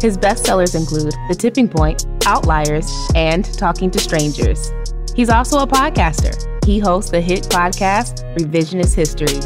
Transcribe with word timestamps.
his 0.00 0.18
bestsellers 0.18 0.74
include 0.74 1.14
The 1.28 1.34
Tipping 1.34 1.68
Point, 1.68 2.06
Outliers, 2.26 2.90
and 3.14 3.44
Talking 3.58 3.90
to 3.90 3.98
Strangers. 3.98 4.72
He's 5.14 5.30
also 5.30 5.60
a 5.60 5.66
podcaster. 5.66 6.34
He 6.64 6.78
hosts 6.78 7.10
the 7.10 7.20
hit 7.20 7.44
podcast 7.44 8.22
Revisionist 8.36 8.94
History. 8.94 9.40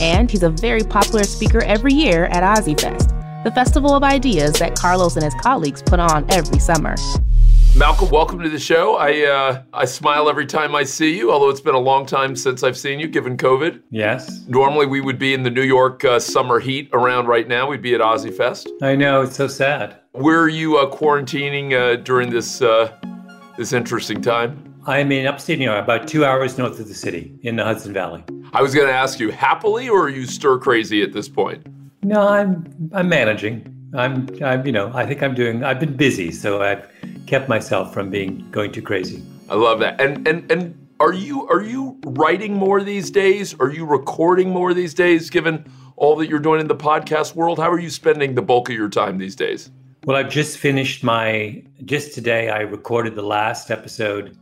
And 0.00 0.30
he's 0.30 0.42
a 0.42 0.50
very 0.50 0.82
popular 0.82 1.24
speaker 1.24 1.62
every 1.62 1.92
year 1.92 2.24
at 2.26 2.42
OZY 2.42 2.80
Fest, 2.80 3.10
the 3.44 3.52
festival 3.54 3.94
of 3.94 4.02
ideas 4.02 4.54
that 4.54 4.74
Carlos 4.74 5.14
and 5.14 5.24
his 5.24 5.34
colleagues 5.40 5.82
put 5.82 6.00
on 6.00 6.26
every 6.32 6.58
summer. 6.58 6.96
Malcolm, 7.76 8.08
welcome 8.10 8.38
to 8.38 8.48
the 8.48 8.58
show. 8.58 8.94
I 8.94 9.22
uh, 9.22 9.62
I 9.72 9.84
smile 9.84 10.28
every 10.28 10.46
time 10.46 10.76
I 10.76 10.84
see 10.84 11.18
you, 11.18 11.32
although 11.32 11.48
it's 11.48 11.60
been 11.60 11.74
a 11.74 11.80
long 11.80 12.06
time 12.06 12.36
since 12.36 12.62
I've 12.62 12.78
seen 12.78 13.00
you, 13.00 13.08
given 13.08 13.36
COVID. 13.36 13.82
Yes. 13.90 14.46
Normally, 14.46 14.86
we 14.86 15.00
would 15.00 15.18
be 15.18 15.34
in 15.34 15.42
the 15.42 15.50
New 15.50 15.62
York 15.62 16.04
uh, 16.04 16.20
summer 16.20 16.60
heat 16.60 16.88
around 16.92 17.26
right 17.26 17.48
now. 17.48 17.68
We'd 17.68 17.82
be 17.82 17.92
at 17.92 18.00
OZY 18.00 18.32
Fest. 18.36 18.70
I 18.80 18.94
know 18.94 19.22
it's 19.22 19.34
so 19.34 19.48
sad. 19.48 19.98
Where 20.12 20.40
are 20.40 20.48
you 20.48 20.78
uh, 20.78 20.88
quarantining 20.88 21.72
uh, 21.72 21.96
during 21.96 22.30
this 22.30 22.62
uh, 22.62 22.96
this 23.56 23.72
interesting 23.72 24.22
time? 24.22 24.72
I'm 24.86 25.10
in 25.10 25.26
upstate 25.26 25.58
New 25.58 25.64
York, 25.64 25.82
about 25.82 26.06
two 26.06 26.24
hours 26.24 26.56
north 26.56 26.78
of 26.78 26.86
the 26.86 26.94
city, 26.94 27.36
in 27.42 27.56
the 27.56 27.64
Hudson 27.64 27.92
Valley. 27.92 28.22
I 28.52 28.62
was 28.62 28.72
going 28.72 28.86
to 28.86 28.94
ask 28.94 29.18
you, 29.18 29.32
happily, 29.32 29.88
or 29.88 30.02
are 30.02 30.08
you 30.08 30.26
stir 30.26 30.58
crazy 30.58 31.02
at 31.02 31.12
this 31.12 31.28
point? 31.28 31.66
No, 32.04 32.28
I'm 32.28 32.72
I'm 32.92 33.08
managing. 33.08 33.68
I'm, 33.94 34.28
I'm, 34.42 34.64
you 34.64 34.72
know, 34.72 34.92
I 34.94 35.06
think 35.06 35.24
I'm 35.24 35.34
doing. 35.34 35.64
I've 35.64 35.80
been 35.80 35.96
busy, 35.96 36.30
so 36.30 36.62
I've 36.62 36.86
kept 37.26 37.48
myself 37.48 37.92
from 37.92 38.10
being 38.10 38.48
going 38.50 38.72
too 38.72 38.82
crazy. 38.82 39.22
I 39.48 39.54
love 39.54 39.80
that. 39.80 40.00
And 40.00 40.26
and 40.26 40.50
and 40.50 40.88
are 41.00 41.12
you 41.12 41.46
are 41.48 41.62
you 41.62 41.98
writing 42.04 42.54
more 42.54 42.82
these 42.82 43.10
days? 43.10 43.54
Are 43.60 43.70
you 43.70 43.84
recording 43.84 44.50
more 44.50 44.74
these 44.74 44.94
days? 44.94 45.30
Given 45.30 45.64
all 45.96 46.16
that 46.16 46.28
you're 46.28 46.38
doing 46.38 46.60
in 46.60 46.68
the 46.68 46.76
podcast 46.76 47.34
world, 47.34 47.58
how 47.58 47.70
are 47.70 47.78
you 47.78 47.90
spending 47.90 48.34
the 48.34 48.42
bulk 48.42 48.68
of 48.68 48.74
your 48.74 48.88
time 48.88 49.18
these 49.18 49.36
days? 49.36 49.70
Well, 50.04 50.16
I've 50.16 50.30
just 50.30 50.58
finished 50.58 51.02
my. 51.02 51.62
Just 51.84 52.14
today, 52.14 52.50
I 52.50 52.60
recorded 52.60 53.14
the 53.14 53.22
last 53.22 53.70
episode 53.70 54.38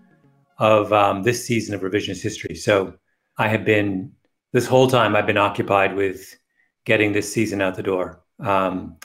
of 0.59 0.92
um, 0.92 1.22
this 1.22 1.44
season 1.47 1.75
of 1.75 1.81
Revisionist 1.81 2.22
History. 2.22 2.54
So 2.54 2.94
I 3.38 3.48
have 3.48 3.65
been 3.65 4.12
this 4.53 4.66
whole 4.66 4.87
time. 4.87 5.16
I've 5.16 5.26
been 5.26 5.38
occupied 5.38 5.94
with 5.94 6.37
getting 6.84 7.12
this 7.12 7.32
season 7.32 7.60
out 7.60 7.76
the 7.76 7.82
door. 7.82 8.22
Um, 8.41 8.97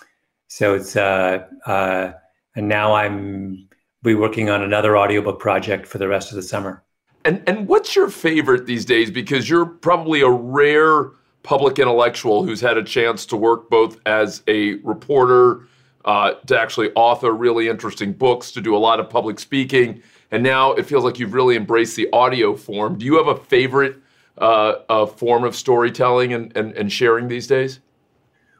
so 0.47 0.75
it's 0.75 0.95
uh, 0.95 1.45
uh, 1.65 2.13
and 2.57 2.67
now 2.67 2.93
I'm 2.93 3.69
be 4.03 4.15
working 4.15 4.49
on 4.49 4.61
another 4.61 4.97
audiobook 4.97 5.39
project 5.39 5.85
for 5.85 5.97
the 5.97 6.07
rest 6.07 6.31
of 6.31 6.35
the 6.35 6.41
summer. 6.41 6.83
And 7.23 7.41
and 7.47 7.67
what's 7.67 7.95
your 7.95 8.09
favorite 8.09 8.65
these 8.65 8.83
days? 8.83 9.11
Because 9.11 9.49
you're 9.49 9.65
probably 9.65 10.21
a 10.21 10.29
rare 10.29 11.11
public 11.43 11.79
intellectual 11.79 12.43
who's 12.43 12.59
had 12.59 12.77
a 12.77 12.83
chance 12.83 13.25
to 13.27 13.37
work 13.37 13.69
both 13.69 13.99
as 14.05 14.43
a 14.47 14.75
reporter, 14.75 15.61
uh, 16.05 16.33
to 16.47 16.59
actually 16.59 16.91
author 16.95 17.31
really 17.31 17.69
interesting 17.69 18.11
books, 18.11 18.51
to 18.51 18.59
do 18.59 18.75
a 18.75 18.79
lot 18.79 18.99
of 18.99 19.09
public 19.09 19.39
speaking, 19.39 20.01
and 20.31 20.43
now 20.43 20.73
it 20.73 20.85
feels 20.85 21.03
like 21.03 21.19
you've 21.19 21.33
really 21.33 21.55
embraced 21.55 21.95
the 21.95 22.09
audio 22.11 22.55
form. 22.55 22.97
Do 22.97 23.05
you 23.05 23.15
have 23.17 23.27
a 23.27 23.37
favorite 23.37 23.97
uh, 24.37 25.05
form 25.05 25.43
of 25.43 25.55
storytelling 25.55 26.33
and, 26.33 26.55
and, 26.57 26.73
and 26.73 26.91
sharing 26.91 27.27
these 27.27 27.47
days? 27.47 27.79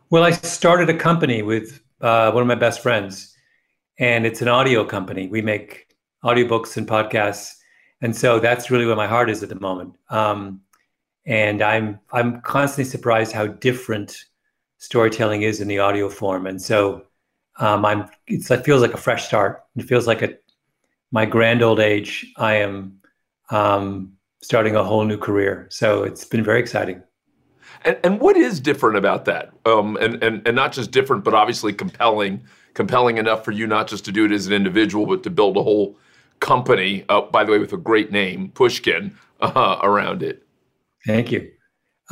Well, 0.09 0.23
I 0.23 0.31
started 0.31 0.89
a 0.89 0.97
company 0.97 1.41
with 1.41 1.81
uh, 1.99 2.31
one 2.31 2.41
of 2.41 2.47
my 2.47 2.55
best 2.55 2.81
friends, 2.81 3.36
and 3.99 4.25
it's 4.25 4.41
an 4.41 4.47
audio 4.47 4.83
company. 4.83 5.27
We 5.27 5.41
make 5.41 5.95
audiobooks 6.23 6.77
and 6.77 6.87
podcasts, 6.87 7.55
and 8.01 8.15
so 8.15 8.39
that's 8.39 8.69
really 8.69 8.85
where 8.85 8.95
my 8.95 9.07
heart 9.07 9.29
is 9.29 9.43
at 9.43 9.49
the 9.49 9.59
moment. 9.59 9.95
Um, 10.09 10.61
and 11.25 11.61
I'm 11.61 11.99
I'm 12.11 12.41
constantly 12.41 12.89
surprised 12.89 13.31
how 13.33 13.47
different 13.47 14.25
storytelling 14.77 15.41
is 15.41 15.59
in 15.61 15.67
the 15.67 15.79
audio 15.79 16.09
form. 16.09 16.47
And 16.47 16.61
so 16.61 17.03
um, 17.59 17.85
I'm 17.85 18.09
it 18.27 18.43
feels 18.63 18.81
like 18.81 18.93
a 18.93 18.97
fresh 18.97 19.25
start. 19.25 19.63
It 19.75 19.83
feels 19.83 20.07
like 20.07 20.21
a 20.21 20.35
my 21.11 21.25
grand 21.25 21.61
old 21.61 21.79
age. 21.79 22.25
I 22.37 22.55
am 22.55 22.99
um, 23.49 24.13
starting 24.41 24.75
a 24.75 24.83
whole 24.83 25.03
new 25.03 25.17
career. 25.17 25.67
So 25.69 26.03
it's 26.03 26.25
been 26.25 26.43
very 26.43 26.59
exciting. 26.59 27.01
And, 27.83 27.97
and 28.03 28.19
what 28.19 28.37
is 28.37 28.59
different 28.59 28.97
about 28.97 29.25
that? 29.25 29.51
Um, 29.65 29.97
and, 29.97 30.21
and, 30.23 30.45
and 30.47 30.55
not 30.55 30.71
just 30.71 30.91
different, 30.91 31.23
but 31.23 31.33
obviously 31.33 31.73
compelling, 31.73 32.43
compelling 32.77 33.17
enough 33.17 33.43
for 33.43 33.51
you 33.51 33.65
not 33.65 33.87
just 33.87 34.05
to 34.05 34.11
do 34.11 34.23
it 34.25 34.31
as 34.31 34.45
an 34.45 34.53
individual, 34.53 35.07
but 35.07 35.23
to 35.23 35.31
build 35.31 35.57
a 35.57 35.63
whole 35.63 35.97
company, 36.39 37.03
uh, 37.09 37.21
by 37.21 37.43
the 37.43 37.51
way, 37.51 37.57
with 37.57 37.73
a 37.73 37.77
great 37.77 38.11
name, 38.11 38.51
Pushkin, 38.51 39.17
uh, 39.41 39.79
around 39.81 40.21
it. 40.21 40.43
Thank 41.03 41.31
you. 41.31 41.51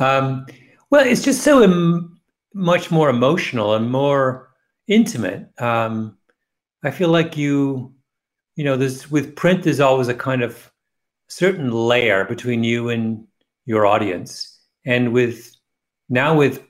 Um, 0.00 0.44
well, 0.90 1.06
it's 1.06 1.22
just 1.22 1.42
so 1.44 1.62
Im- 1.62 2.20
much 2.52 2.90
more 2.90 3.08
emotional 3.08 3.74
and 3.76 3.92
more 3.92 4.48
intimate. 4.88 5.48
Um, 5.60 6.18
I 6.82 6.90
feel 6.90 7.10
like 7.10 7.36
you, 7.36 7.94
you 8.56 8.64
know, 8.64 8.76
there's 8.76 9.08
with 9.08 9.36
print, 9.36 9.62
there's 9.62 9.78
always 9.78 10.08
a 10.08 10.14
kind 10.14 10.42
of 10.42 10.72
certain 11.28 11.70
layer 11.70 12.24
between 12.24 12.64
you 12.64 12.88
and 12.88 13.24
your 13.66 13.86
audience. 13.86 14.64
And 14.84 15.12
with 15.12 15.54
now 16.08 16.36
with 16.36 16.64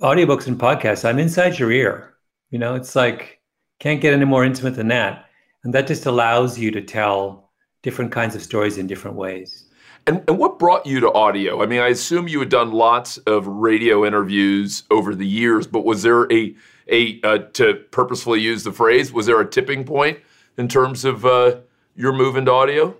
audiobooks 0.00 0.46
and 0.46 0.58
podcasts, 0.58 1.06
I'm 1.06 1.18
inside 1.18 1.58
your 1.58 1.70
ear. 1.70 2.14
You 2.50 2.58
know, 2.58 2.74
it's 2.76 2.96
like 2.96 3.41
can't 3.82 4.00
get 4.00 4.14
any 4.14 4.24
more 4.24 4.44
intimate 4.44 4.76
than 4.76 4.86
that. 4.88 5.26
And 5.64 5.74
that 5.74 5.88
just 5.88 6.06
allows 6.06 6.56
you 6.56 6.70
to 6.70 6.80
tell 6.80 7.50
different 7.82 8.12
kinds 8.12 8.36
of 8.36 8.42
stories 8.42 8.78
in 8.78 8.86
different 8.86 9.16
ways. 9.16 9.64
And, 10.06 10.22
and 10.28 10.38
what 10.38 10.60
brought 10.60 10.86
you 10.86 11.00
to 11.00 11.12
audio? 11.12 11.60
I 11.64 11.66
mean, 11.66 11.80
I 11.80 11.88
assume 11.88 12.28
you 12.28 12.38
had 12.38 12.48
done 12.48 12.70
lots 12.70 13.16
of 13.18 13.44
radio 13.48 14.06
interviews 14.06 14.84
over 14.92 15.16
the 15.16 15.26
years, 15.26 15.66
but 15.66 15.84
was 15.84 16.04
there 16.04 16.32
a 16.32 16.54
a 16.90 17.20
uh, 17.24 17.38
to 17.54 17.74
purposefully 17.90 18.40
use 18.40 18.62
the 18.62 18.70
phrase? 18.70 19.12
Was 19.12 19.26
there 19.26 19.40
a 19.40 19.50
tipping 19.50 19.82
point 19.84 20.20
in 20.58 20.68
terms 20.68 21.04
of 21.04 21.26
uh, 21.26 21.56
your 21.96 22.12
move 22.12 22.36
into 22.36 22.52
audio? 22.52 22.96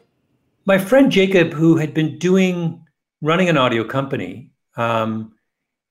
My 0.65 0.79
friend 0.79 1.13
Jacob, 1.13 1.53
who 1.53 1.77
had 1.77 1.95
been 1.95 2.19
doing 2.19 2.85
running 3.21 3.49
an 3.49 3.57
audio 3.57 3.85
company, 3.85 4.51
um, 4.77 5.33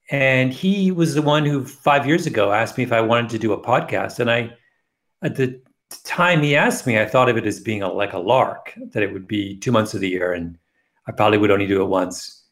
and 0.10 0.52
he 0.52 0.92
was 0.92 1.14
the 1.14 1.22
one 1.22 1.46
who 1.46 1.64
five 1.66 2.06
years 2.06 2.26
ago 2.26 2.52
asked 2.52 2.78
me 2.78 2.84
if 2.84 2.92
I 2.92 3.00
wanted 3.00 3.30
to 3.32 3.40
do 3.40 3.54
a 3.54 3.62
podcast. 3.62 4.20
And 4.20 4.30
I, 4.30 4.54
at 5.22 5.36
the 5.36 5.62
time 6.04 6.42
he 6.42 6.56
asked 6.56 6.88
me, 6.88 7.00
I 7.00 7.06
thought 7.06 7.30
of 7.30 7.38
it 7.38 7.46
as 7.46 7.60
being 7.60 7.84
a, 7.84 7.92
like 7.92 8.14
a 8.14 8.20
lark, 8.20 8.74
that 8.92 9.04
it 9.04 9.14
would 9.14 9.28
be 9.28 9.58
two 9.58 9.72
months 9.72 9.94
of 9.94 10.02
the 10.02 10.10
year. 10.10 10.34
And 10.34 10.58
I 11.08 11.12
probably 11.12 11.38
would 11.38 11.52
only 11.52 11.68
do 11.68 11.82
it 11.82 11.88
once. 11.88 12.44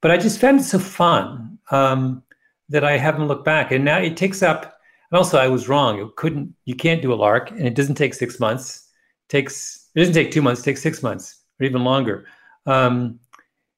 But 0.00 0.10
I 0.10 0.16
just 0.16 0.40
found 0.40 0.60
it 0.60 0.64
so 0.64 0.78
fun 0.78 1.58
um, 1.70 2.22
that 2.68 2.84
I 2.84 2.96
haven't 2.96 3.28
looked 3.28 3.44
back. 3.44 3.72
And 3.72 3.84
now 3.84 3.98
it 3.98 4.16
takes 4.16 4.42
up. 4.42 4.78
And 5.10 5.18
also, 5.18 5.38
I 5.38 5.48
was 5.48 5.68
wrong. 5.68 6.00
It 6.00 6.16
couldn't. 6.16 6.54
You 6.64 6.74
can't 6.74 7.02
do 7.02 7.12
a 7.12 7.14
lark, 7.14 7.50
and 7.52 7.66
it 7.66 7.76
doesn't 7.76 7.94
take 7.94 8.12
six 8.12 8.40
months. 8.40 8.88
It 9.28 9.32
takes. 9.32 9.88
It 9.94 10.00
doesn't 10.00 10.14
take 10.14 10.32
two 10.32 10.42
months. 10.42 10.62
It 10.62 10.64
takes 10.64 10.82
six 10.82 11.02
months 11.02 11.42
or 11.60 11.66
even 11.66 11.84
longer. 11.84 12.26
Um, 12.66 13.20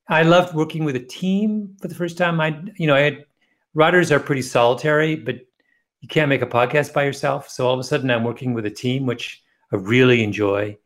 I 0.09 0.23
loved 0.23 0.55
working 0.55 0.85
with 0.85 0.97
a 0.97 1.01
team 1.01 1.77
for 1.81 1.89
the 1.89 1.94
first 1.94 2.17
time. 2.17 2.41
I, 2.41 2.59
you 2.77 2.87
know, 2.87 2.94
I 2.94 3.01
had 3.01 3.25
writers 3.75 4.11
are 4.11 4.19
pretty 4.19 4.43
solitary, 4.43 5.17
but 5.17 5.37
you 6.00 6.09
can't 6.09 6.29
make 6.29 6.43
a 6.43 6.47
podcast 6.47 6.93
by 6.93 7.05
yourself. 7.05 7.49
So 7.49 7.67
all 7.67 7.75
of 7.75 7.81
a 7.81 7.85
sudden, 7.85 8.11
I'm 8.11 8.25
working 8.25 8.55
with 8.55 8.67
a 8.67 8.71
team, 8.71 9.06
which 9.06 9.43
I 9.73 9.77
really 9.77 10.23
enjoy, 10.23 10.79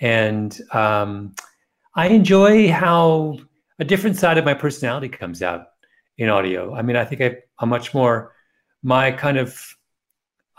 and 0.00 0.58
um, 0.72 1.34
I 1.94 2.08
enjoy 2.08 2.70
how 2.70 3.38
a 3.78 3.84
different 3.84 4.16
side 4.16 4.38
of 4.38 4.44
my 4.44 4.54
personality 4.54 5.08
comes 5.08 5.42
out 5.42 5.68
in 6.18 6.28
audio. 6.28 6.74
I 6.74 6.82
mean, 6.82 6.96
I 6.96 7.04
think 7.04 7.20
I, 7.20 7.36
I'm 7.58 7.68
much 7.68 7.94
more 7.94 8.34
my 8.82 9.10
kind 9.12 9.38
of. 9.38 9.74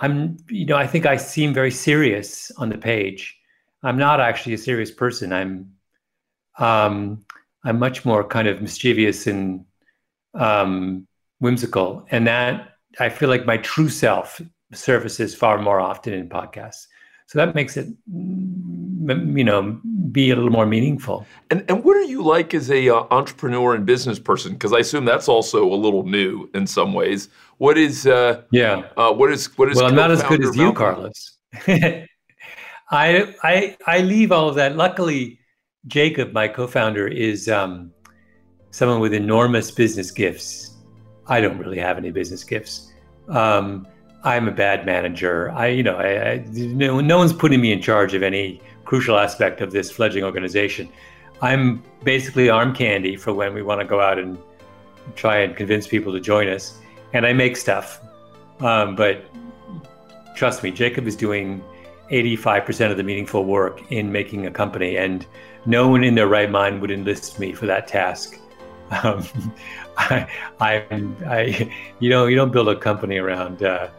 I'm, 0.01 0.37
you 0.49 0.65
know, 0.65 0.77
I 0.77 0.87
think 0.87 1.05
I 1.05 1.17
seem 1.17 1.53
very 1.53 1.71
serious 1.71 2.51
on 2.57 2.69
the 2.69 2.77
page. 2.77 3.37
I'm 3.83 3.97
not 3.97 4.21
actually 4.21 4.53
a 4.53 4.57
serious 4.57 4.91
person. 4.91 5.33
I'm, 5.33 5.73
um, 6.57 7.25
I'm 7.65 7.79
much 7.79 8.05
more 8.05 8.23
kind 8.23 8.47
of 8.47 8.61
mischievous 8.61 9.27
and 9.27 9.65
um, 10.35 11.05
whimsical, 11.39 12.05
and 12.11 12.27
that 12.27 12.68
I 12.99 13.09
feel 13.09 13.29
like 13.29 13.45
my 13.45 13.57
true 13.57 13.89
self 13.89 14.41
surfaces 14.73 15.35
far 15.35 15.61
more 15.61 15.79
often 15.79 16.13
in 16.13 16.29
podcasts. 16.29 16.87
So 17.27 17.37
that 17.37 17.53
makes 17.53 17.77
it, 17.77 17.87
you 18.11 19.43
know, 19.43 19.79
be 20.11 20.31
a 20.31 20.35
little 20.35 20.51
more 20.51 20.65
meaningful. 20.65 21.27
And 21.51 21.63
and 21.69 21.83
what 21.83 21.95
are 21.95 22.03
you 22.03 22.23
like 22.23 22.55
as 22.55 22.71
a 22.71 22.89
uh, 22.89 23.05
entrepreneur 23.11 23.75
and 23.75 23.85
business 23.85 24.17
person? 24.17 24.53
Because 24.53 24.73
I 24.73 24.79
assume 24.79 25.05
that's 25.05 25.27
also 25.27 25.71
a 25.71 25.75
little 25.75 26.03
new 26.03 26.49
in 26.55 26.65
some 26.65 26.91
ways. 26.93 27.29
What 27.59 27.77
is? 27.77 28.07
Uh, 28.07 28.41
yeah. 28.51 28.87
Uh, 28.97 29.13
what 29.13 29.31
is? 29.31 29.55
What 29.57 29.69
is? 29.69 29.77
Well, 29.77 29.85
I'm 29.85 29.95
not 29.95 30.09
as 30.09 30.23
good 30.23 30.43
as 30.43 30.55
you, 30.55 30.73
Carlos. 30.73 31.37
I 31.67 32.07
I 33.43 33.77
I 33.85 33.99
leave 33.99 34.31
all 34.31 34.49
of 34.49 34.55
that. 34.55 34.75
Luckily, 34.75 35.39
Jacob, 35.85 36.33
my 36.33 36.47
co-founder, 36.47 37.07
is 37.07 37.47
um, 37.47 37.91
someone 38.71 38.99
with 38.99 39.13
enormous 39.13 39.69
business 39.69 40.09
gifts. 40.09 40.68
I 41.29 41.39
don't 41.39 41.57
really 41.57 41.79
have 41.79 41.97
any 41.97 42.11
business 42.11 42.43
gifts. 42.43 42.91
Um, 43.29 43.87
I'm 44.23 44.47
a 44.47 44.51
bad 44.51 44.85
manager. 44.85 45.51
I, 45.51 45.67
you 45.67 45.83
know, 45.83 45.95
I, 45.95 46.31
I, 46.31 46.45
no, 46.47 46.99
no 46.99 47.17
one's 47.17 47.31
putting 47.31 47.61
me 47.61 47.71
in 47.71 47.81
charge 47.81 48.13
of 48.13 48.23
any 48.23 48.61
crucial 48.83 49.17
aspect 49.17 49.61
of 49.61 49.71
this 49.71 49.89
fledgling 49.91 50.23
organization. 50.23 50.89
I'm 51.41 51.83
basically 52.03 52.49
arm 52.49 52.73
candy 52.75 53.15
for 53.15 53.33
when 53.33 53.53
we 53.53 53.61
want 53.61 53.79
to 53.79 53.87
go 53.87 54.01
out 54.01 54.19
and 54.19 54.37
try 55.15 55.37
and 55.37 55.55
convince 55.55 55.87
people 55.87 56.11
to 56.11 56.19
join 56.19 56.49
us. 56.49 56.79
And 57.13 57.25
I 57.25 57.33
make 57.33 57.55
stuff. 57.55 58.01
Um, 58.59 58.95
but 58.95 59.23
trust 60.35 60.63
me, 60.63 60.71
Jacob 60.71 61.07
is 61.07 61.15
doing 61.15 61.63
85% 62.11 62.91
of 62.91 62.97
the 62.97 63.03
meaningful 63.03 63.45
work 63.45 63.89
in 63.91 64.11
making 64.11 64.47
a 64.47 64.51
company. 64.51 64.97
And 64.97 65.25
no 65.65 65.87
one 65.87 66.03
in 66.03 66.15
their 66.15 66.27
right 66.27 66.49
mind 66.49 66.81
would 66.81 66.91
enlist 66.91 67.39
me 67.39 67.53
for 67.53 67.67
that 67.67 67.87
task. 67.87 68.37
Um, 69.03 69.23
I, 70.09 70.27
I, 70.61 70.85
I, 71.27 71.71
you 71.99 72.09
know, 72.09 72.25
you 72.25 72.35
don't 72.37 72.53
build 72.53 72.69
a 72.69 72.75
company 72.75 73.17
around 73.17 73.63
uh, 73.63 73.89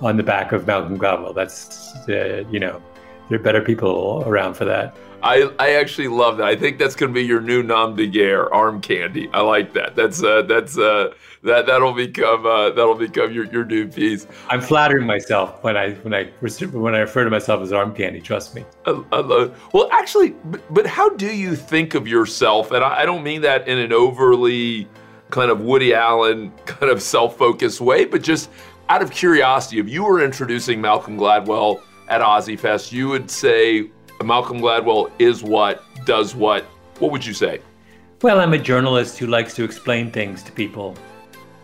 on 0.00 0.16
the 0.16 0.22
back 0.22 0.52
of 0.52 0.66
Malcolm 0.66 0.98
Gladwell. 0.98 1.34
That's, 1.34 1.94
uh, 2.08 2.44
you 2.50 2.58
know, 2.58 2.82
there 3.28 3.38
are 3.38 3.42
better 3.42 3.60
people 3.60 4.24
around 4.26 4.54
for 4.54 4.64
that. 4.64 4.96
I, 5.22 5.50
I 5.58 5.74
actually 5.74 6.08
love 6.08 6.38
that. 6.38 6.46
I 6.46 6.56
think 6.56 6.78
that's 6.78 6.96
going 6.96 7.12
to 7.12 7.14
be 7.14 7.26
your 7.26 7.42
new 7.42 7.62
nom 7.62 7.94
de 7.94 8.06
guerre, 8.06 8.52
arm 8.54 8.80
candy. 8.80 9.28
I 9.34 9.42
like 9.42 9.74
that. 9.74 9.94
That's 9.94 10.22
uh, 10.22 10.42
that's 10.42 10.78
uh, 10.78 11.12
that 11.42 11.66
that'll 11.66 11.92
become 11.92 12.46
uh, 12.46 12.70
that'll 12.70 12.94
become 12.94 13.30
your, 13.30 13.44
your 13.52 13.66
new 13.66 13.86
piece. 13.86 14.26
I'm 14.48 14.62
flattering 14.62 15.06
myself 15.06 15.62
when 15.62 15.76
I 15.76 15.92
when 15.96 16.14
I 16.14 16.24
when 16.72 16.94
I 16.94 17.00
refer 17.00 17.24
to 17.24 17.30
myself 17.30 17.60
as 17.60 17.70
arm 17.70 17.94
candy. 17.94 18.22
Trust 18.22 18.54
me. 18.54 18.64
I, 18.86 19.02
I 19.12 19.20
love. 19.20 19.60
Well, 19.74 19.90
actually, 19.92 20.30
but, 20.30 20.62
but, 20.72 20.86
how 20.86 21.10
do 21.10 21.26
you 21.26 21.54
think 21.54 21.94
of 21.94 22.08
yourself? 22.08 22.70
And 22.70 22.82
I, 22.82 23.00
I 23.00 23.04
don't 23.04 23.22
mean 23.22 23.42
that 23.42 23.68
in 23.68 23.76
an 23.76 23.92
overly 23.92 24.88
kind 25.30 25.50
of 25.50 25.60
Woody 25.60 25.94
Allen 25.94 26.52
kind 26.66 26.90
of 26.90 27.02
self-focused 27.02 27.80
way, 27.80 28.04
but 28.04 28.22
just 28.22 28.50
out 28.88 29.02
of 29.02 29.10
curiosity, 29.10 29.78
if 29.78 29.88
you 29.88 30.04
were 30.04 30.22
introducing 30.22 30.80
Malcolm 30.80 31.16
Gladwell 31.16 31.82
at 32.08 32.20
OZY 32.20 32.58
Fest, 32.58 32.92
you 32.92 33.08
would 33.08 33.30
say 33.30 33.90
Malcolm 34.24 34.58
Gladwell 34.58 35.10
is 35.18 35.42
what, 35.42 35.84
does 36.04 36.34
what. 36.34 36.64
What 36.98 37.12
would 37.12 37.24
you 37.24 37.32
say? 37.32 37.60
Well, 38.22 38.40
I'm 38.40 38.52
a 38.52 38.58
journalist 38.58 39.18
who 39.18 39.26
likes 39.26 39.54
to 39.54 39.64
explain 39.64 40.10
things 40.10 40.42
to 40.42 40.52
people. 40.52 40.96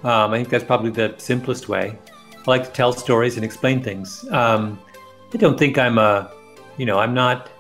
Um, 0.05 0.33
I 0.33 0.37
think 0.37 0.49
that's 0.49 0.65
probably 0.65 0.91
the 0.91 1.15
simplest 1.19 1.69
way. 1.69 1.99
I 2.35 2.43
like 2.47 2.65
to 2.65 2.71
tell 2.71 2.93
stories 2.93 3.37
and 3.37 3.45
explain 3.45 3.83
things. 3.83 4.25
Um, 4.31 4.79
I 5.35 5.37
don't 5.37 5.59
think 5.59 5.77
I'm 5.79 5.99
a, 5.99 6.31
you 6.79 6.87
know, 6.87 6.99
I'm 6.99 7.13
not, 7.13 7.51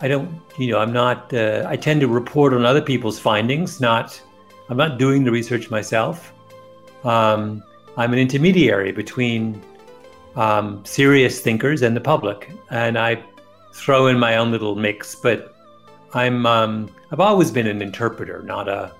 I 0.00 0.08
don't, 0.08 0.28
you 0.58 0.72
know, 0.72 0.78
I'm 0.78 0.92
not, 0.92 1.32
uh, 1.32 1.64
I 1.68 1.76
tend 1.76 2.00
to 2.00 2.08
report 2.08 2.52
on 2.52 2.66
other 2.66 2.82
people's 2.82 3.18
findings, 3.18 3.80
not, 3.80 4.20
I'm 4.72 4.78
not 4.78 4.96
doing 4.96 5.22
the 5.22 5.30
research 5.30 5.70
myself. 5.70 6.32
Um, 7.04 7.62
I'm 7.98 8.14
an 8.14 8.18
intermediary 8.18 8.90
between 8.90 9.62
um, 10.34 10.82
serious 10.86 11.40
thinkers 11.40 11.82
and 11.82 11.94
the 11.94 12.00
public, 12.00 12.50
and 12.70 12.98
I 12.98 13.22
throw 13.74 14.06
in 14.06 14.18
my 14.18 14.36
own 14.36 14.50
little 14.50 14.74
mix. 14.74 15.14
But 15.14 15.54
I'm 16.14 16.46
um, 16.46 16.88
I've 17.10 17.20
always 17.20 17.50
been 17.50 17.66
an 17.66 17.82
interpreter, 17.82 18.42
not 18.44 18.66
a 18.66 18.90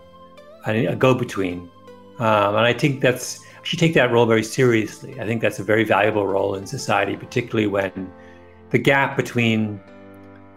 a, 0.66 0.94
go-between, 0.94 1.70
um, 2.19 2.54
and 2.54 2.66
I 2.66 2.74
think 2.74 3.00
that's 3.00 3.40
I 3.40 3.64
should 3.64 3.78
take 3.78 3.94
that 3.94 4.12
role 4.12 4.26
very 4.26 4.44
seriously. 4.44 5.19
I 5.22 5.24
think 5.24 5.40
that's 5.40 5.58
a 5.58 5.64
very 5.64 5.84
valuable 5.84 6.26
role 6.26 6.54
in 6.54 6.66
society, 6.66 7.16
particularly 7.16 7.66
when 7.66 8.12
the 8.69 8.78
gap 8.78 9.16
between 9.16 9.80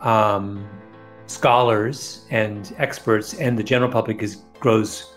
um, 0.02 0.68
scholars 1.28 2.26
and 2.30 2.74
experts 2.78 3.34
and 3.34 3.58
the 3.58 3.64
general 3.64 3.92
public 3.92 4.22
is 4.22 4.44
grows 4.60 5.12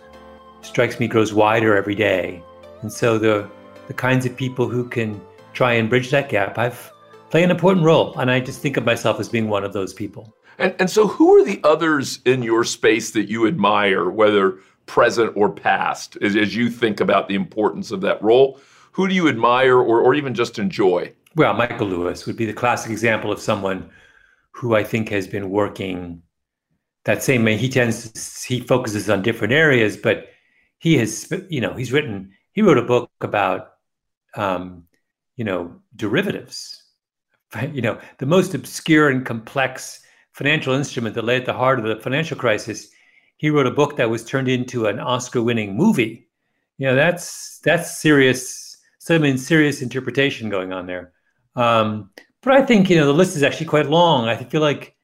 strikes 0.63 0.99
me 0.99 1.07
grows 1.07 1.33
wider 1.33 1.77
every 1.77 1.95
day. 1.95 2.43
And 2.83 2.93
so 2.93 3.19
the 3.19 3.49
the 3.87 3.95
kinds 3.95 4.27
of 4.27 4.37
people 4.37 4.69
who 4.69 4.89
can 4.89 5.21
try 5.53 5.73
and 5.73 5.89
bridge 5.89 6.11
that 6.11 6.29
gap, 6.29 6.59
I've 6.59 6.93
play 7.31 7.43
an 7.43 7.51
important 7.51 7.85
role, 7.85 8.17
and 8.19 8.31
I 8.31 8.41
just 8.41 8.61
think 8.61 8.77
of 8.77 8.85
myself 8.85 9.21
as 9.21 9.29
being 9.29 9.49
one 9.49 9.65
of 9.65 9.73
those 9.73 9.93
people. 9.93 10.35
And 10.59 10.75
and 10.79 10.91
so, 10.91 11.07
who 11.07 11.37
are 11.37 11.45
the 11.45 11.61
others 11.65 12.21
in 12.25 12.43
your 12.43 12.65
space 12.65 13.11
that 13.13 13.29
you 13.29 13.47
admire, 13.47 14.11
whether 14.11 14.59
present 14.87 15.33
or 15.37 15.51
past, 15.51 16.17
as, 16.23 16.35
as 16.37 16.57
you 16.57 16.71
think 16.71 17.01
about 17.01 17.29
the 17.29 17.35
importance 17.35 17.91
of 17.91 18.01
that 18.03 18.23
role? 18.23 18.61
Who 18.93 19.07
do 19.07 19.15
you 19.15 19.29
admire, 19.29 19.77
or 19.77 20.01
or 20.01 20.15
even 20.15 20.35
just 20.35 20.59
enjoy? 20.59 21.13
Well, 21.35 21.55
Michael 21.55 21.87
Lewis 21.87 22.27
would 22.27 22.37
be 22.37 22.47
the 22.47 22.53
classic 22.53 22.91
example 22.91 23.31
of 23.31 23.41
someone 23.41 23.91
who 24.59 24.75
I 24.75 24.83
think 24.83 25.09
has 25.11 25.29
been 25.29 25.51
working 25.51 26.23
that 27.05 27.23
same 27.23 27.45
way. 27.45 27.57
He 27.57 27.69
tends 27.69 28.11
to, 28.11 28.53
he 28.53 28.59
focuses 28.61 29.09
on 29.09 29.23
different 29.23 29.53
areas, 29.53 29.97
but 29.97 30.27
he 30.79 30.97
has, 30.99 31.33
you 31.49 31.61
know, 31.61 31.75
he's 31.75 31.93
written, 31.93 32.33
he 32.53 32.63
wrote 32.63 32.77
a 32.77 32.83
book 32.83 33.09
about, 33.21 33.75
um, 34.35 34.85
you 35.37 35.45
know, 35.45 35.81
derivatives, 35.95 36.83
you 37.73 37.81
know, 37.81 38.01
the 38.19 38.27
most 38.27 38.53
obscure 38.53 39.11
and 39.11 39.25
complex 39.25 40.01
financial 40.33 40.75
instrument 40.75 41.15
that 41.15 41.25
lay 41.25 41.37
at 41.37 41.47
the 41.47 41.53
heart 41.53 41.79
of 41.79 41.85
the 41.85 42.03
financial 42.03 42.37
crisis. 42.37 42.89
He 43.37 43.51
wrote 43.51 43.67
a 43.69 43.71
book 43.71 43.97
that 43.97 44.11
was 44.11 44.25
turned 44.25 44.49
into 44.49 44.87
an 44.87 44.99
Oscar-winning 44.99 45.77
movie. 45.77 46.29
You 46.79 46.89
know, 46.89 46.97
that's 46.97 47.61
that's 47.61 47.99
serious, 47.99 48.77
some 48.99 49.39
serious 49.39 49.83
interpretation 49.83 50.49
going 50.49 50.73
on 50.73 50.87
there. 50.87 51.13
Um, 51.55 52.11
but 52.43 52.53
I 52.53 52.63
think 52.63 52.89
you 52.91 52.97
know 52.97 53.07
the 53.07 53.13
list 53.13 53.37
is 53.37 53.43
actually 53.43 53.67
quite 53.67 53.89
long. 53.89 54.29
I 54.29 54.37
feel 54.37 54.61
like 54.61 54.97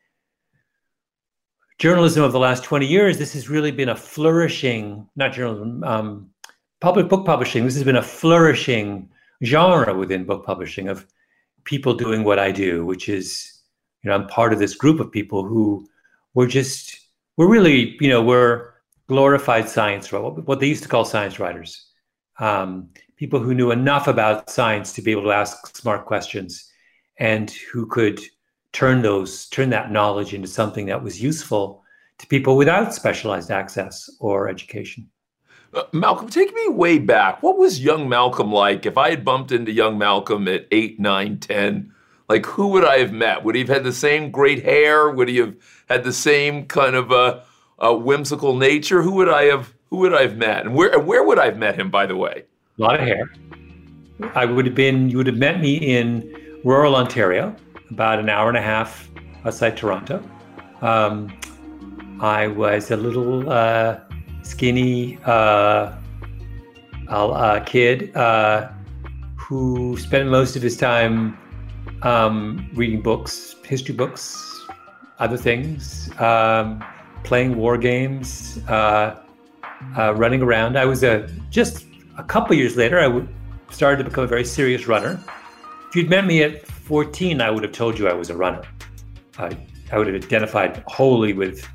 journalism 1.78 2.22
of 2.22 2.32
the 2.32 2.38
last 2.38 2.64
20 2.64 2.86
years, 2.86 3.18
this 3.18 3.32
has 3.32 3.48
really 3.48 3.70
been 3.70 3.88
a 3.88 3.96
flourishing, 3.96 5.08
not 5.16 5.32
journalism, 5.32 5.82
um, 5.84 6.30
public 6.80 7.08
book 7.08 7.26
publishing. 7.26 7.64
This 7.64 7.74
has 7.74 7.84
been 7.84 7.96
a 7.96 8.02
flourishing 8.02 9.08
genre 9.42 9.94
within 9.96 10.24
book 10.24 10.46
publishing 10.46 10.88
of 10.88 11.06
people 11.64 11.94
doing 11.94 12.24
what 12.24 12.38
I 12.38 12.52
do, 12.52 12.84
which 12.84 13.08
is, 13.08 13.60
you 14.02 14.10
know, 14.10 14.16
I'm 14.16 14.26
part 14.28 14.52
of 14.52 14.58
this 14.58 14.74
group 14.74 15.00
of 15.00 15.10
people 15.10 15.44
who 15.44 15.88
were 16.34 16.46
just, 16.46 17.00
we're 17.36 17.48
really, 17.48 17.96
you 18.00 18.08
know, 18.08 18.22
we're 18.22 18.74
glorified 19.08 19.68
science, 19.68 20.12
what 20.12 20.60
they 20.60 20.66
used 20.66 20.82
to 20.82 20.88
call 20.88 21.04
science 21.04 21.38
writers. 21.38 21.86
Um, 22.38 22.90
people 23.16 23.40
who 23.40 23.54
knew 23.54 23.70
enough 23.70 24.08
about 24.08 24.50
science 24.50 24.92
to 24.92 25.02
be 25.02 25.10
able 25.10 25.24
to 25.24 25.32
ask 25.32 25.76
smart 25.76 26.04
questions 26.06 26.70
and 27.18 27.50
who 27.50 27.86
could 27.86 28.20
turn 28.72 29.02
those 29.02 29.48
turn 29.48 29.70
that 29.70 29.92
knowledge 29.92 30.34
into 30.34 30.48
something 30.48 30.86
that 30.86 31.02
was 31.02 31.22
useful 31.22 31.82
to 32.18 32.26
people 32.26 32.56
without 32.56 32.94
specialized 32.94 33.50
access 33.50 34.10
or 34.20 34.48
education. 34.48 35.08
Uh, 35.72 35.82
Malcolm, 35.92 36.28
take 36.28 36.54
me 36.54 36.68
way 36.68 36.98
back. 36.98 37.42
What 37.42 37.58
was 37.58 37.80
young 37.80 38.08
Malcolm 38.08 38.52
like? 38.52 38.86
If 38.86 38.96
I 38.96 39.10
had 39.10 39.24
bumped 39.24 39.50
into 39.50 39.72
young 39.72 39.98
Malcolm 39.98 40.46
at 40.46 40.66
eight, 40.70 41.00
nine, 41.00 41.38
ten, 41.38 41.92
like 42.28 42.46
who 42.46 42.68
would 42.68 42.84
I 42.84 42.98
have 42.98 43.12
met? 43.12 43.44
Would 43.44 43.54
he 43.54 43.62
have 43.62 43.68
had 43.68 43.84
the 43.84 43.92
same 43.92 44.30
great 44.30 44.62
hair? 44.62 45.10
Would 45.10 45.28
he 45.28 45.38
have 45.38 45.54
had 45.88 46.04
the 46.04 46.12
same 46.12 46.66
kind 46.66 46.94
of 46.94 47.10
a, 47.10 47.44
uh, 47.78 47.94
whimsical 47.94 48.56
nature? 48.56 49.02
Who 49.02 49.12
would 49.12 49.28
I 49.28 49.44
have? 49.44 49.72
Who 49.90 49.98
would 49.98 50.14
I 50.14 50.22
have 50.22 50.36
met? 50.36 50.66
And 50.66 50.74
where? 50.74 50.92
And 50.92 51.06
where 51.06 51.24
would 51.24 51.38
I 51.38 51.46
have 51.46 51.58
met 51.58 51.76
him? 51.76 51.90
By 51.90 52.06
the 52.06 52.16
way, 52.16 52.44
a 52.78 52.82
lot 52.82 52.94
of 52.94 53.00
hair. 53.00 53.32
I 54.34 54.44
would 54.44 54.66
have 54.66 54.74
been. 54.74 55.10
You 55.10 55.18
would 55.18 55.26
have 55.26 55.36
met 55.36 55.60
me 55.60 55.76
in 55.76 56.43
rural 56.64 56.96
Ontario, 56.96 57.54
about 57.90 58.18
an 58.18 58.30
hour 58.30 58.48
and 58.48 58.56
a 58.56 58.62
half 58.62 59.08
outside 59.44 59.76
Toronto. 59.76 60.22
Um, 60.80 61.38
I 62.20 62.46
was 62.48 62.90
a 62.90 62.96
little 62.96 63.50
uh, 63.50 64.00
skinny 64.42 65.18
uh, 65.24 65.94
uh, 67.08 67.60
kid 67.60 68.16
uh, 68.16 68.70
who 69.36 69.96
spent 69.98 70.30
most 70.30 70.56
of 70.56 70.62
his 70.62 70.76
time 70.76 71.38
um, 72.02 72.70
reading 72.74 73.02
books, 73.02 73.56
history 73.64 73.94
books, 73.94 74.66
other 75.18 75.36
things, 75.36 76.10
um, 76.18 76.82
playing 77.24 77.56
war 77.56 77.76
games, 77.76 78.58
uh, 78.68 79.20
uh, 79.98 80.14
running 80.14 80.40
around. 80.40 80.78
I 80.78 80.86
was 80.86 81.04
a 81.04 81.28
just 81.50 81.84
a 82.16 82.24
couple 82.24 82.56
years 82.56 82.74
later. 82.76 82.98
I 83.00 83.72
started 83.72 84.02
to 84.02 84.08
become 84.08 84.24
a 84.24 84.28
very 84.28 84.44
serious 84.44 84.86
runner. 84.86 85.20
If 85.94 85.98
you'd 85.98 86.10
met 86.10 86.26
me 86.26 86.42
at 86.42 86.66
14, 86.66 87.40
I 87.40 87.52
would 87.52 87.62
have 87.62 87.70
told 87.70 88.00
you 88.00 88.08
I 88.08 88.14
was 88.14 88.28
a 88.28 88.36
runner. 88.36 88.62
I, 89.38 89.56
I 89.92 89.98
would 89.98 90.08
have 90.08 90.16
identified 90.16 90.82
wholly 90.88 91.32
with 91.32 91.68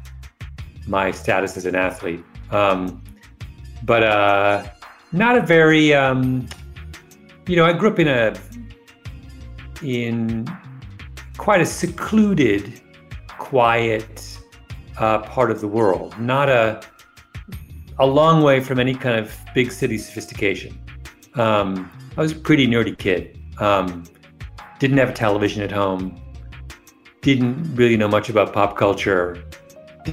my 0.88 1.10
status 1.10 1.56
as 1.56 1.66
an 1.66 1.74
athlete. 1.74 2.22
Um, 2.52 3.02
but 3.84 4.04
uh, 4.04 4.68
not 5.14 5.38
a 5.38 5.42
very, 5.42 5.94
um, 5.94 6.46
you 7.48 7.56
know, 7.56 7.64
I 7.64 7.72
grew 7.72 7.92
up 7.92 7.98
in 7.98 8.10
a 8.10 8.36
in 9.82 10.46
quite 11.38 11.62
a 11.62 11.66
secluded, 11.66 12.82
quiet 13.38 14.38
uh, 14.98 15.20
part 15.20 15.50
of 15.50 15.62
the 15.62 15.68
world. 15.70 16.20
Not 16.20 16.50
a 16.50 16.82
a 18.00 18.06
long 18.06 18.44
way 18.44 18.60
from 18.60 18.82
any 18.82 18.96
kind 18.96 19.18
of 19.18 19.34
big 19.56 19.72
city 19.72 19.98
sophistication. 19.98 20.78
Um, 21.36 21.90
I 22.18 22.22
was 22.22 22.34
a 22.34 22.36
pretty 22.36 22.68
nerdy 22.68 22.98
kid. 22.98 23.39
Um, 23.60 24.04
didn't 24.80 24.98
have 24.98 25.10
a 25.10 25.14
television 25.14 25.62
at 25.62 25.72
home. 25.72 26.20
Didn't 27.22 27.76
really 27.76 27.98
know 27.98 28.08
much 28.08 28.30
about 28.30 28.54
pop 28.54 28.78
culture. 28.78 29.44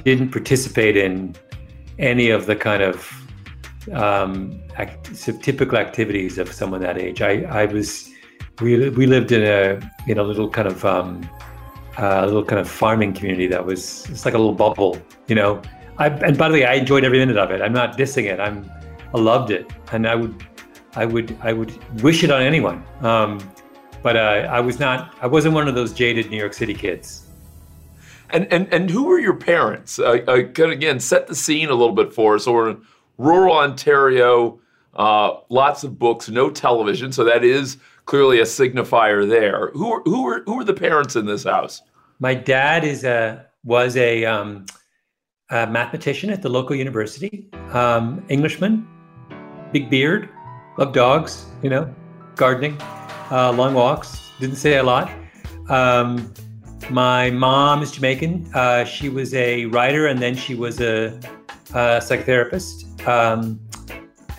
Didn't 0.03 0.31
participate 0.31 0.97
in 0.97 1.35
any 1.97 2.29
of 2.29 2.45
the 2.45 2.55
kind 2.55 2.83
of 2.83 3.11
um, 3.93 4.61
act- 4.75 5.15
typical 5.41 5.77
activities 5.77 6.37
of 6.37 6.51
someone 6.51 6.81
that 6.81 6.97
age. 6.97 7.21
I, 7.21 7.43
I 7.43 7.65
was 7.65 8.09
we, 8.61 8.89
we 8.89 9.05
lived 9.05 9.31
in 9.31 9.43
a 9.43 9.79
in 10.07 10.17
a 10.17 10.23
little 10.23 10.49
kind 10.49 10.67
of 10.67 10.83
um, 10.83 11.29
uh, 11.97 12.25
little 12.25 12.43
kind 12.43 12.59
of 12.59 12.69
farming 12.69 13.13
community 13.13 13.47
that 13.47 13.65
was 13.65 14.09
it's 14.09 14.25
like 14.25 14.33
a 14.33 14.37
little 14.37 14.53
bubble, 14.53 15.01
you 15.27 15.35
know. 15.35 15.61
I, 15.99 16.09
and 16.09 16.37
by 16.37 16.47
the 16.47 16.53
way, 16.55 16.65
I 16.65 16.73
enjoyed 16.73 17.03
every 17.03 17.19
minute 17.19 17.37
of 17.37 17.49
it. 17.51 17.61
I'm 17.61 17.73
not 17.73 17.97
dissing 17.97 18.25
it. 18.25 18.39
I'm 18.39 18.69
I 19.13 19.19
loved 19.19 19.51
it, 19.51 19.71
and 19.91 20.07
I 20.07 20.15
would 20.15 20.45
I 20.97 21.05
would 21.05 21.37
I 21.41 21.53
would 21.53 21.71
wish 22.01 22.23
it 22.23 22.31
on 22.31 22.41
anyone. 22.41 22.83
Um, 23.01 23.39
but 24.01 24.15
uh, 24.15 24.47
I 24.49 24.59
was 24.59 24.79
not 24.79 25.15
I 25.21 25.27
wasn't 25.27 25.53
one 25.53 25.67
of 25.67 25.75
those 25.75 25.93
jaded 25.93 26.29
New 26.29 26.37
York 26.37 26.53
City 26.53 26.73
kids. 26.73 27.27
And 28.31 28.51
and 28.51 28.67
and 28.73 28.89
who 28.89 29.03
were 29.05 29.19
your 29.19 29.35
parents? 29.35 29.99
Uh, 29.99 30.19
uh, 30.27 30.33
again, 30.33 30.99
set 30.99 31.27
the 31.27 31.35
scene 31.35 31.69
a 31.69 31.75
little 31.75 31.95
bit 31.95 32.13
for 32.13 32.35
us. 32.35 32.45
So 32.45 32.51
we're 32.51 32.71
in 32.71 32.81
rural 33.17 33.55
Ontario, 33.55 34.59
uh, 34.95 35.37
lots 35.49 35.83
of 35.83 35.97
books, 35.97 36.29
no 36.29 36.49
television, 36.49 37.11
so 37.11 37.23
that 37.23 37.43
is 37.43 37.77
clearly 38.05 38.39
a 38.39 38.43
signifier 38.43 39.27
there. 39.27 39.69
Who 39.73 40.01
who 40.03 40.27
are 40.27 40.43
who 40.45 40.59
are 40.59 40.65
the 40.65 40.73
parents 40.73 41.15
in 41.15 41.25
this 41.25 41.43
house? 41.43 41.81
My 42.19 42.33
dad 42.33 42.83
is 42.83 43.03
a 43.03 43.45
was 43.63 43.97
a, 43.97 44.23
um, 44.23 44.65
a 45.51 45.67
mathematician 45.67 46.29
at 46.29 46.41
the 46.41 46.49
local 46.49 46.75
university, 46.75 47.49
um, 47.73 48.23
Englishman, 48.29 48.87
big 49.73 49.89
beard, 49.89 50.29
loved 50.77 50.93
dogs, 50.93 51.45
you 51.61 51.69
know, 51.69 51.93
gardening, 52.35 52.77
uh, 53.31 53.51
long 53.51 53.73
walks. 53.73 54.31
Didn't 54.39 54.57
say 54.57 54.77
a 54.77 54.83
lot. 54.83 55.11
Um, 55.69 56.33
my 56.89 57.31
mom 57.31 57.81
is 57.81 57.91
Jamaican. 57.91 58.49
Uh, 58.53 58.85
she 58.85 59.09
was 59.09 59.33
a 59.33 59.65
writer 59.65 60.07
and 60.07 60.21
then 60.21 60.35
she 60.35 60.55
was 60.55 60.79
a, 60.79 61.07
a 61.71 61.99
psychotherapist 61.99 63.07
um, 63.07 63.59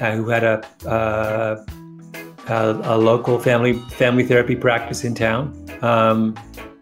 uh, 0.01 0.13
who 0.13 0.29
had 0.29 0.45
a 0.45 0.89
uh, 0.89 1.65
a, 2.49 2.95
a, 2.95 2.97
local 2.97 3.39
family 3.39 3.75
family 3.91 4.25
therapy 4.25 4.57
practice 4.57 5.05
in 5.05 5.15
town. 5.15 5.53
Um, 5.83 6.35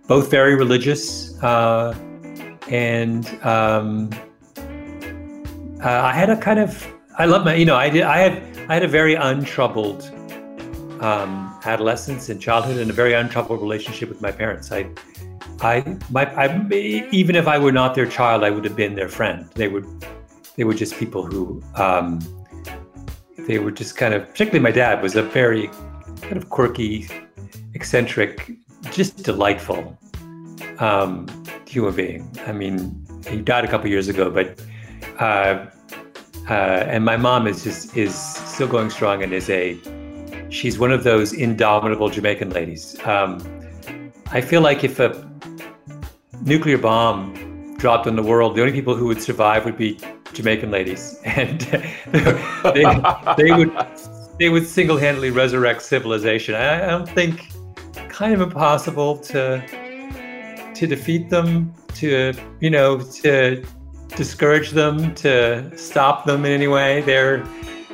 both 0.07 0.31
very 0.31 0.55
religious, 0.55 1.37
uh, 1.43 1.93
and 2.69 3.27
um, 3.45 4.11
uh, 5.83 5.89
I 5.89 6.13
had 6.13 6.31
a 6.31 6.37
kind 6.37 6.61
of 6.61 6.87
I 7.19 7.25
love 7.25 7.45
my 7.45 7.55
you 7.55 7.65
know 7.65 7.75
I 7.75 7.91
did 7.91 8.03
I 8.03 8.19
had 8.19 8.46
I 8.69 8.75
had 8.75 8.83
a 8.83 8.89
very 8.89 9.15
untroubled 9.15 10.11
um, 11.01 11.59
adolescence 11.65 12.29
and 12.29 12.41
childhood 12.41 12.79
and 12.79 12.91
a 12.91 12.93
very 12.93 13.13
untroubled 13.13 13.61
relationship 13.61 14.09
with 14.09 14.21
my 14.21 14.33
parents. 14.33 14.73
I 14.73 14.91
I 15.61 15.97
my 16.11 16.27
I, 16.35 16.73
even 17.13 17.37
if 17.37 17.47
I 17.47 17.59
were 17.59 17.73
not 17.73 17.95
their 17.95 18.07
child, 18.07 18.45
I 18.45 18.51
would 18.51 18.65
have 18.65 18.77
been 18.77 18.95
their 18.95 19.09
friend. 19.09 19.49
They 19.55 19.69
would 19.69 19.87
they 20.57 20.65
were 20.65 20.75
just 20.75 20.97
people 20.97 21.25
who 21.25 21.63
um, 21.75 22.19
they 23.47 23.59
were 23.59 23.71
just 23.71 23.97
kind 23.97 24.15
of, 24.15 24.29
particularly 24.29 24.61
my 24.61 24.73
dad 24.73 25.03
was 25.03 25.15
a 25.15 25.23
very 25.23 25.69
kind 26.23 26.37
of 26.37 26.51
quirky, 26.51 27.09
eccentric, 27.75 28.53
just 28.91 29.23
delightful 29.23 29.97
um, 30.79 31.27
human 31.67 31.95
being. 31.95 32.39
I 32.47 32.53
mean, 32.53 33.07
he 33.29 33.41
died 33.41 33.65
a 33.65 33.69
couple 33.69 33.89
years 33.89 34.09
ago, 34.09 34.31
but 34.31 34.61
uh, 35.21 35.67
uh, 36.49 36.87
and 36.89 37.05
my 37.05 37.17
mom 37.17 37.47
is 37.47 37.65
just 37.65 37.97
is 37.97 38.15
still 38.15 38.69
going 38.69 38.91
strong 38.91 39.23
and 39.23 39.33
is 39.33 39.51
a 39.51 39.79
she's 40.49 40.79
one 40.79 40.93
of 40.93 41.05
those 41.05 41.33
indomitable 41.33 42.09
Jamaican 42.09 42.51
ladies. 42.51 42.97
Um, 43.05 43.41
I 44.31 44.41
feel 44.41 44.61
like 44.61 44.85
if 44.85 45.01
a 45.01 45.29
nuclear 46.43 46.79
bomb 46.79 47.77
dropped 47.79 48.07
on 48.07 48.17
the 48.17 48.23
world, 48.23 48.57
the 48.57 48.61
only 48.61 48.73
people 48.73 48.95
who 48.95 49.07
would 49.07 49.21
survive 49.21 49.65
would 49.65 49.77
be 49.77 49.99
Jamaican 50.33 50.71
ladies, 50.71 51.19
and 51.25 51.61
they, 52.75 52.85
they 53.37 53.53
would 53.53 53.73
they 54.39 54.49
would 54.49 54.67
single-handedly 54.67 55.31
resurrect 55.31 55.83
civilization. 55.83 56.55
I, 56.55 56.85
I 56.85 56.87
don't 56.87 57.09
think 57.09 57.49
kind 58.09 58.35
of 58.35 58.41
impossible 58.41 59.19
to 59.19 60.73
to 60.75 60.87
defeat 60.87 61.31
them, 61.31 61.75
to 61.95 62.33
you 62.61 62.71
know, 62.71 63.01
to 63.01 63.65
discourage 64.09 64.71
them, 64.71 65.15
to 65.17 65.77
stop 65.77 66.25
them 66.25 66.45
in 66.45 66.53
any 66.53 66.69
way. 66.69 67.03
They're 67.03 67.47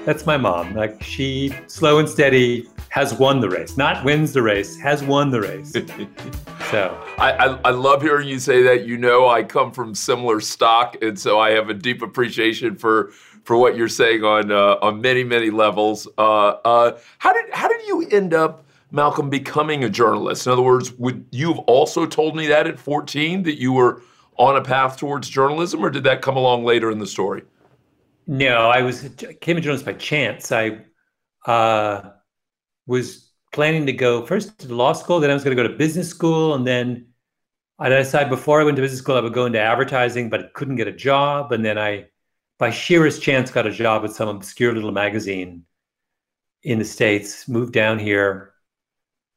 that's 0.05 0.27
my 0.27 0.37
mom. 0.37 0.75
Like 0.75 1.03
she 1.03 1.55
slow 1.67 1.99
and 1.99 2.09
steady 2.09 2.69
has 2.89 3.15
won 3.15 3.41
the 3.41 3.49
race, 3.49 3.77
not 3.77 4.05
wins 4.05 4.33
the 4.33 4.43
race, 4.43 4.79
has 4.79 5.03
won 5.03 5.31
the 5.31 5.41
race. 5.41 5.73
so 6.71 7.03
I, 7.19 7.33
I, 7.33 7.47
I, 7.65 7.71
love 7.71 8.03
hearing 8.03 8.29
you 8.29 8.39
say 8.39 8.63
that. 8.65 8.85
You 8.85 8.99
know, 8.99 9.29
I 9.29 9.43
come 9.43 9.73
from 9.73 9.95
similar 9.95 10.41
stock, 10.41 10.97
and 11.01 11.19
so 11.19 11.39
I 11.39 11.51
have 11.53 11.71
a 11.71 11.75
deep 11.75 12.03
appreciation 12.03 12.77
for 12.77 13.13
for 13.45 13.57
what 13.57 13.77
you're 13.77 13.89
saying 13.89 14.25
on 14.25 14.51
uh, 14.51 14.77
on 14.83 15.01
many 15.01 15.25
many 15.25 15.51
levels. 15.51 16.07
Uh, 16.19 16.49
uh, 16.65 16.99
how 17.19 17.33
did 17.33 17.47
how 17.53 17.69
did 17.69 17.87
you 17.87 18.07
end 18.11 18.35
up? 18.35 18.65
Malcolm 18.95 19.31
becoming 19.31 19.85
a 19.85 19.89
journalist. 19.89 20.47
In 20.47 20.53
other 20.53 20.61
words, 20.61 20.93
would 20.99 21.25
you 21.31 21.55
have 21.55 21.61
also 21.61 22.05
told 22.05 22.37
me 22.37 22.47
that 22.49 22.67
at 22.67 22.79
14 22.79 23.43
that 23.45 23.59
you 23.59 23.73
were 23.73 24.03
on 24.43 24.57
a 24.57 24.63
path 24.63 24.97
towards 24.97 25.29
journalism, 25.29 25.85
or 25.85 25.91
did 25.91 26.03
that 26.05 26.21
come 26.21 26.37
along 26.37 26.65
later 26.65 26.91
in 26.91 26.99
the 26.99 27.07
story? 27.07 27.43
No, 28.27 28.69
I 28.69 28.83
was 28.83 29.09
came 29.41 29.57
a 29.57 29.61
journalism 29.61 29.87
by 29.87 29.93
chance. 29.95 30.51
I 30.51 30.79
uh, 31.47 32.11
was 32.87 33.31
planning 33.53 33.87
to 33.87 33.93
go 33.93 34.27
first 34.27 34.59
to 34.59 34.75
law 34.75 34.93
school, 34.95 35.21
then 35.21 35.31
I 35.31 35.35
was 35.35 35.45
going 35.45 35.57
to 35.57 35.63
go 35.63 35.69
to 35.69 35.77
business 35.77 36.09
school, 36.09 36.55
and 36.55 36.67
then 36.67 37.07
I 37.79 37.89
decided 37.89 38.31
before 38.31 38.61
I 38.61 38.65
went 38.65 38.77
to 38.77 38.83
business 38.83 39.01
school 39.01 39.17
I 39.17 39.21
would 39.21 39.33
go 39.33 39.47
into 39.47 39.61
advertising, 39.61 40.29
but 40.29 40.53
couldn't 40.55 40.77
get 40.77 40.89
a 40.89 40.93
job, 40.93 41.53
and 41.53 41.65
then 41.65 41.79
I, 41.79 42.07
by 42.59 42.71
sheerest 42.71 43.23
chance, 43.23 43.51
got 43.51 43.67
a 43.67 43.71
job 43.71 44.05
at 44.05 44.13
some 44.13 44.29
obscure 44.29 44.75
little 44.75 44.93
magazine 44.93 45.65
in 46.65 46.79
the 46.79 46.85
states. 46.85 47.49
Moved 47.49 47.73
down 47.73 47.99
here, 47.99 48.52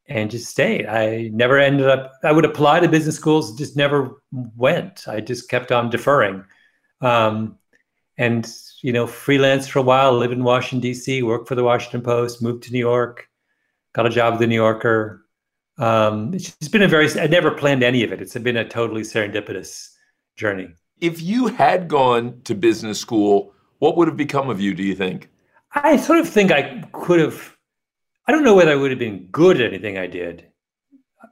and 0.08 0.30
just 0.30 0.50
stayed. 0.50 0.86
I 0.86 1.30
never 1.34 1.58
ended 1.60 1.88
up. 1.88 2.14
I 2.24 2.32
would 2.32 2.46
apply 2.46 2.80
to 2.80 2.88
business 2.88 3.16
schools, 3.16 3.58
just 3.58 3.76
never 3.76 4.22
went. 4.32 5.08
I 5.08 5.22
just 5.22 5.50
kept 5.50 5.72
on 5.72 5.90
deferring, 5.90 6.44
um, 7.02 7.58
and 8.18 8.48
you 8.82 8.94
know, 8.94 9.08
freelance 9.08 9.68
for 9.68 9.80
a 9.80 9.84
while. 9.84 10.14
Lived 10.14 10.34
in 10.34 10.44
Washington 10.44 10.80
D.C., 10.80 11.24
worked 11.24 11.48
for 11.48 11.56
the 11.56 11.64
Washington 11.64 12.02
Post, 12.02 12.42
moved 12.42 12.64
to 12.64 12.72
New 12.72 12.80
York 12.80 13.30
got 13.96 14.06
a 14.06 14.10
job 14.10 14.34
at 14.34 14.40
the 14.40 14.48
New 14.48 14.56
Yorker. 14.56 15.26
Um, 15.78 16.34
it's 16.34 16.68
been 16.68 16.84
a 16.84 16.88
very, 16.88 17.10
I 17.20 17.28
never 17.28 17.50
planned 17.50 17.82
any 17.82 18.04
of 18.04 18.12
it. 18.12 18.22
It's 18.22 18.38
been 18.38 18.58
a 18.58 18.68
totally 18.68 19.02
serendipitous 19.02 19.90
journey. 20.36 20.68
If 21.00 21.22
you 21.22 21.48
had 21.48 21.88
gone 21.88 22.42
to 22.44 22.54
business 22.54 23.00
school, 23.00 23.54
what 23.80 23.98
would 23.98 24.08
have 24.08 24.18
become 24.18 24.50
of 24.50 24.62
you, 24.62 24.74
do 24.74 24.84
you 24.84 24.96
think? 24.96 25.30
I 25.74 25.98
sort 25.98 26.20
of 26.20 26.30
think 26.30 26.52
I 26.52 26.84
could 26.94 27.20
have, 27.20 27.55
I 28.28 28.32
don't 28.32 28.44
know 28.44 28.56
whether 28.56 28.72
I 28.72 28.76
would 28.76 28.92
have 28.92 29.00
been 29.00 29.28
good 29.28 29.62
at 29.62 29.74
anything 29.74 29.98
I 29.98 30.08
did. 30.08 30.48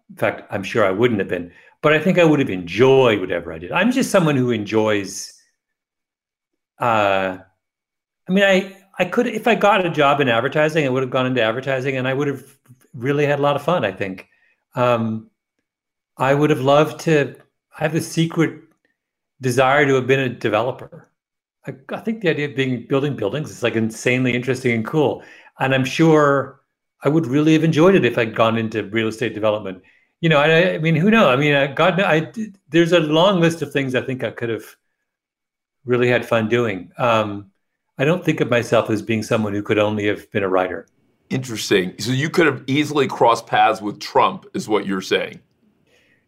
In 0.10 0.16
fact, 0.16 0.44
I'm 0.52 0.64
sure 0.64 0.86
I 0.86 0.92
wouldn't 0.92 1.20
have 1.20 1.30
been, 1.30 1.52
but 1.82 1.94
I 1.94 2.00
think 2.00 2.18
I 2.18 2.24
would 2.24 2.40
have 2.40 2.50
enjoyed 2.50 3.20
whatever 3.20 3.52
I 3.54 3.58
did. 3.60 3.72
I'm 3.72 3.92
just 3.92 4.12
someone 4.12 4.36
who 4.36 4.52
enjoys 4.52 5.34
uh, 6.80 7.38
I 8.28 8.32
mean, 8.32 8.44
I 8.44 8.78
I 9.00 9.06
could 9.06 9.28
if 9.28 9.48
I 9.48 9.56
got 9.56 9.86
a 9.86 9.90
job 9.90 10.22
in 10.22 10.30
advertising, 10.30 10.86
I 10.86 10.90
would 10.90 11.04
have 11.04 11.12
gone 11.12 11.26
into 11.26 11.42
advertising, 11.42 11.98
and 11.98 12.08
I 12.08 12.14
would 12.14 12.28
have 12.28 12.44
really 12.94 13.26
had 13.26 13.40
a 13.40 13.42
lot 13.42 13.56
of 13.56 13.64
fun. 13.64 13.86
I 13.86 13.92
think. 13.92 14.28
Um, 14.76 15.30
I 16.18 16.34
would 16.34 16.50
have 16.52 16.62
loved 16.62 17.02
to 17.02 17.36
I 17.80 17.84
have 17.84 17.94
the 17.94 18.02
secret 18.02 18.62
desire 19.42 19.86
to 19.88 19.96
have 19.96 20.08
been 20.08 20.20
a 20.22 20.30
developer. 20.30 21.10
I, 21.68 21.76
I 21.90 22.00
think 22.02 22.22
the 22.22 22.30
idea 22.30 22.50
of 22.50 22.56
being 22.56 22.88
building 22.88 23.16
buildings 23.16 23.52
is 23.52 23.64
like 23.64 23.76
insanely 23.76 24.34
interesting 24.36 24.74
and 24.74 24.86
cool. 24.86 25.24
And 25.60 25.76
I'm 25.76 25.86
sure 25.86 26.62
I 27.04 27.10
would 27.10 27.28
really 27.28 27.54
have 27.54 27.64
enjoyed 27.64 27.96
it 27.96 28.06
if 28.06 28.18
I'd 28.18 28.36
gone 28.36 28.58
into 28.58 28.84
real 28.84 29.08
estate 29.08 29.34
development. 29.34 29.84
You 30.22 30.30
know, 30.30 30.38
I, 30.38 30.76
I 30.76 30.78
mean, 30.78 30.96
who 30.96 31.12
knows? 31.12 31.28
I 31.28 31.36
mean, 31.36 31.54
uh, 31.54 31.68
God, 31.68 32.00
I, 32.00 32.32
there's 32.70 32.94
a 32.94 33.00
long 33.00 33.42
list 33.42 33.62
of 33.62 33.74
things 33.74 33.94
I 33.94 34.02
think 34.02 34.24
I 34.24 34.32
could 34.32 34.50
have 34.50 34.64
really 35.86 36.08
had 36.08 36.26
fun 36.26 36.48
doing. 36.48 36.92
Um, 36.98 37.52
I 37.98 38.06
don't 38.06 38.24
think 38.24 38.40
of 38.40 38.50
myself 38.50 38.90
as 38.90 39.02
being 39.02 39.22
someone 39.22 39.54
who 39.54 39.62
could 39.62 39.78
only 39.78 40.08
have 40.08 40.32
been 40.32 40.44
a 40.44 40.50
writer. 40.50 40.88
Interesting. 41.30 41.94
So 42.00 42.12
you 42.12 42.30
could 42.30 42.46
have 42.46 42.64
easily 42.68 43.08
crossed 43.08 43.48
paths 43.48 43.82
with 43.82 44.00
Trump, 44.00 44.46
is 44.54 44.70
what 44.70 44.86
you're 44.86 45.02
saying. 45.02 45.40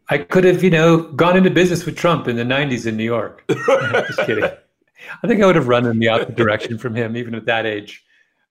I 0.09 0.19
could 0.19 0.43
have, 0.43 0.63
you 0.63 0.69
know, 0.69 1.03
gone 1.13 1.37
into 1.37 1.49
business 1.49 1.85
with 1.85 1.95
Trump 1.95 2.27
in 2.27 2.35
the 2.35 2.43
90s 2.43 2.85
in 2.85 2.97
New 2.97 3.03
York. 3.03 3.43
Just 3.49 4.19
kidding. 4.25 4.43
I 4.43 5.27
think 5.27 5.41
I 5.41 5.45
would 5.45 5.55
have 5.55 5.67
run 5.67 5.85
in 5.85 5.99
the 5.99 6.09
opposite 6.09 6.35
direction 6.35 6.77
from 6.77 6.95
him, 6.95 7.15
even 7.15 7.33
at 7.33 7.45
that 7.45 7.65
age, 7.65 8.03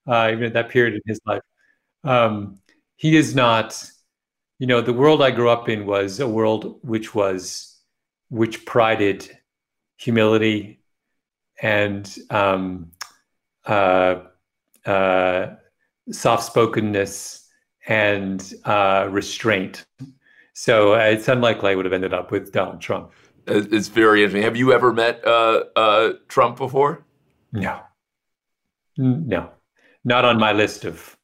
uh, 0.06 0.30
even 0.32 0.44
at 0.44 0.52
that 0.54 0.68
period 0.68 0.94
in 0.94 1.02
his 1.06 1.20
life. 1.26 1.42
Um, 2.04 2.58
he 2.96 3.16
is 3.16 3.34
not, 3.34 3.82
you 4.58 4.66
know, 4.66 4.80
the 4.80 4.92
world 4.92 5.23
I 5.23 5.30
grew 5.30 5.49
up 5.49 5.68
in 5.68 5.87
was 5.87 6.20
a 6.20 6.28
world 6.28 6.78
which 6.82 7.14
was, 7.14 7.76
which 8.28 8.64
prided 8.64 9.28
humility 9.96 10.80
and 11.62 12.16
um, 12.30 12.92
uh, 13.66 14.20
uh, 14.84 15.54
soft 16.11 16.44
spokenness 16.44 17.49
and 17.87 18.54
uh, 18.64 19.08
restraint. 19.11 19.84
So 20.52 20.94
uh, 20.94 20.99
it's 20.99 21.28
unlikely 21.28 21.73
I 21.73 21.75
would 21.75 21.84
have 21.84 21.92
ended 21.92 22.14
up 22.14 22.30
with 22.30 22.52
Donald 22.52 22.80
Trump. 22.80 23.12
It's 23.46 23.88
very 23.88 24.23
interesting. 24.23 24.42
Have 24.42 24.56
you 24.56 24.73
ever 24.73 24.92
met 24.92 25.26
uh, 25.26 25.64
uh, 25.76 26.12
Trump 26.28 26.56
before? 26.56 27.04
No. 27.52 27.80
No. 28.96 29.50
Not 30.04 30.25
on 30.25 30.38
my 30.38 30.52
list 30.52 30.84
of 30.84 31.16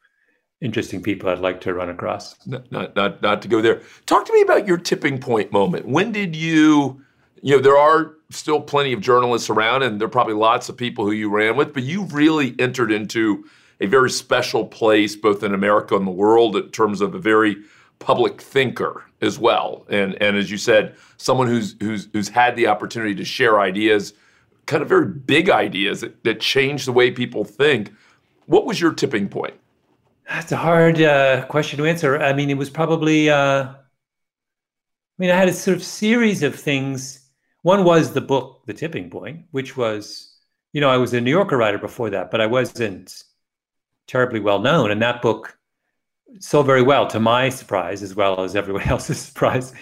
interesting 0.60 1.02
people 1.02 1.28
I'd 1.28 1.38
like 1.38 1.60
to 1.62 1.74
run 1.74 1.88
across. 1.88 2.36
Not, 2.46 2.70
not, 2.70 2.94
not, 2.94 3.22
not 3.22 3.42
to 3.42 3.48
go 3.48 3.60
there. 3.60 3.82
Talk 4.06 4.26
to 4.26 4.32
me 4.32 4.42
about 4.42 4.66
your 4.66 4.76
tipping 4.76 5.18
point 5.18 5.52
moment. 5.52 5.86
When 5.86 6.12
did 6.12 6.36
you, 6.36 7.02
you 7.42 7.56
know, 7.56 7.62
there 7.62 7.78
are 7.78 8.14
still 8.30 8.60
plenty 8.60 8.92
of 8.92 9.00
journalists 9.00 9.50
around 9.50 9.82
and 9.82 10.00
there 10.00 10.06
are 10.06 10.10
probably 10.10 10.34
lots 10.34 10.68
of 10.68 10.76
people 10.76 11.04
who 11.04 11.12
you 11.12 11.30
ran 11.30 11.56
with, 11.56 11.72
but 11.72 11.82
you 11.82 12.04
really 12.04 12.54
entered 12.58 12.92
into 12.92 13.44
a 13.80 13.86
very 13.86 14.10
special 14.10 14.66
place, 14.66 15.16
both 15.16 15.42
in 15.42 15.54
America 15.54 15.96
and 15.96 16.06
the 16.06 16.12
world, 16.12 16.54
in 16.56 16.68
terms 16.70 17.00
of 17.00 17.14
a 17.14 17.18
very 17.18 17.56
public 17.98 18.40
thinker 18.40 19.04
as 19.22 19.38
well. 19.38 19.86
And 19.88 20.20
and 20.22 20.36
as 20.36 20.50
you 20.50 20.58
said, 20.58 20.94
someone 21.16 21.46
who's 21.46 21.76
who's 21.80 22.08
who's 22.12 22.28
had 22.28 22.56
the 22.56 22.66
opportunity 22.66 23.14
to 23.14 23.24
share 23.24 23.60
ideas, 23.60 24.12
kind 24.66 24.82
of 24.82 24.88
very 24.88 25.06
big 25.06 25.48
ideas 25.48 26.02
that, 26.02 26.22
that 26.24 26.40
change 26.40 26.84
the 26.84 26.92
way 26.92 27.10
people 27.10 27.44
think. 27.44 27.92
What 28.46 28.66
was 28.66 28.80
your 28.80 28.92
tipping 28.92 29.28
point? 29.28 29.54
That's 30.30 30.52
a 30.52 30.56
hard 30.56 31.02
uh, 31.02 31.44
question 31.46 31.76
to 31.78 31.86
answer. 31.86 32.16
I 32.18 32.32
mean, 32.32 32.48
it 32.50 32.56
was 32.56 32.70
probably. 32.70 33.28
Uh, 33.28 33.64
I 33.64 33.76
mean, 35.18 35.30
I 35.30 35.36
had 35.36 35.48
a 35.48 35.52
sort 35.52 35.76
of 35.76 35.82
series 35.82 36.42
of 36.42 36.54
things. 36.54 37.28
One 37.62 37.84
was 37.84 38.12
the 38.12 38.22
book, 38.22 38.62
The 38.66 38.72
Tipping 38.72 39.10
Point, 39.10 39.44
which 39.50 39.76
was, 39.76 40.34
you 40.72 40.80
know, 40.80 40.88
I 40.88 40.96
was 40.96 41.12
a 41.12 41.20
New 41.20 41.30
Yorker 41.30 41.58
writer 41.58 41.78
before 41.78 42.08
that, 42.10 42.30
but 42.30 42.40
I 42.40 42.46
wasn't 42.46 43.22
terribly 44.06 44.40
well 44.40 44.60
known. 44.60 44.90
And 44.90 45.02
that 45.02 45.20
book 45.20 45.58
so 46.38 46.62
very 46.62 46.82
well 46.82 47.06
to 47.08 47.20
my 47.20 47.48
surprise 47.48 48.02
as 48.02 48.14
well 48.14 48.40
as 48.42 48.54
everyone 48.54 48.82
else's 48.88 49.20
surprise 49.20 49.72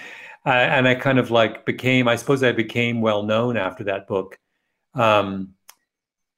uh, 0.46 0.50
and 0.50 0.88
i 0.88 0.94
kind 0.94 1.18
of 1.18 1.30
like 1.30 1.66
became 1.66 2.08
i 2.08 2.16
suppose 2.16 2.42
i 2.42 2.52
became 2.52 3.00
well 3.00 3.22
known 3.22 3.56
after 3.56 3.84
that 3.84 4.06
book 4.06 4.38
um, 4.94 5.54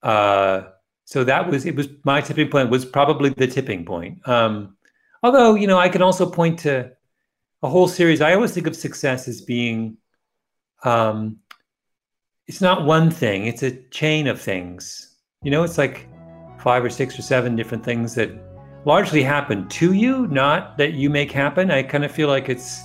uh, 0.03 0.63
so 1.11 1.25
that 1.25 1.49
was 1.51 1.67
it 1.67 1.75
was 1.75 1.89
my 2.05 2.21
tipping 2.21 2.49
point 2.49 2.71
was 2.71 2.85
probably 2.85 3.31
the 3.31 3.47
tipping 3.47 3.85
point 3.85 4.27
um, 4.29 4.77
although 5.23 5.55
you 5.55 5.67
know 5.67 5.79
i 5.79 5.89
can 5.89 6.03
also 6.03 6.29
point 6.29 6.59
to 6.59 6.91
a 7.63 7.69
whole 7.69 7.89
series 7.89 8.21
i 8.21 8.33
always 8.35 8.53
think 8.53 8.67
of 8.67 8.77
success 8.77 9.29
as 9.29 9.41
being 9.41 9.97
um, 10.85 11.37
it's 12.47 12.61
not 12.61 12.85
one 12.85 13.11
thing 13.11 13.47
it's 13.47 13.63
a 13.63 13.73
chain 13.91 14.27
of 14.27 14.41
things 14.41 15.17
you 15.43 15.51
know 15.51 15.63
it's 15.63 15.79
like 15.79 16.09
five 16.59 16.85
or 16.85 16.91
six 16.91 17.19
or 17.19 17.23
seven 17.23 17.57
different 17.57 17.85
things 17.85 18.15
that 18.15 18.31
largely 18.85 19.23
happen 19.23 19.69
to 19.69 19.93
you, 19.93 20.27
not 20.29 20.79
that 20.79 20.95
you 20.95 21.11
make 21.11 21.31
happen. 21.31 21.71
I 21.71 21.83
kind 21.83 22.05
of 22.05 22.11
feel 22.11 22.29
like 22.29 22.49
it's, 22.49 22.81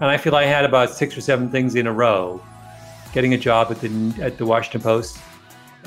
and 0.00 0.10
I 0.10 0.16
feel 0.16 0.34
I 0.34 0.44
had 0.44 0.64
about 0.64 0.90
six 0.90 1.16
or 1.16 1.20
seven 1.20 1.50
things 1.50 1.74
in 1.74 1.86
a 1.86 1.92
row. 1.92 2.42
Getting 3.12 3.34
a 3.34 3.38
job 3.38 3.70
at 3.70 3.80
the 3.80 4.14
at 4.20 4.36
the 4.36 4.44
Washington 4.44 4.82
Post, 4.82 5.18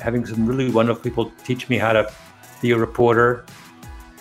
having 0.02 0.26
some 0.26 0.46
really 0.46 0.70
wonderful 0.70 1.02
people 1.02 1.32
teach 1.44 1.68
me 1.68 1.78
how 1.78 1.92
to 1.92 2.12
be 2.60 2.72
a 2.72 2.76
reporter, 2.78 3.44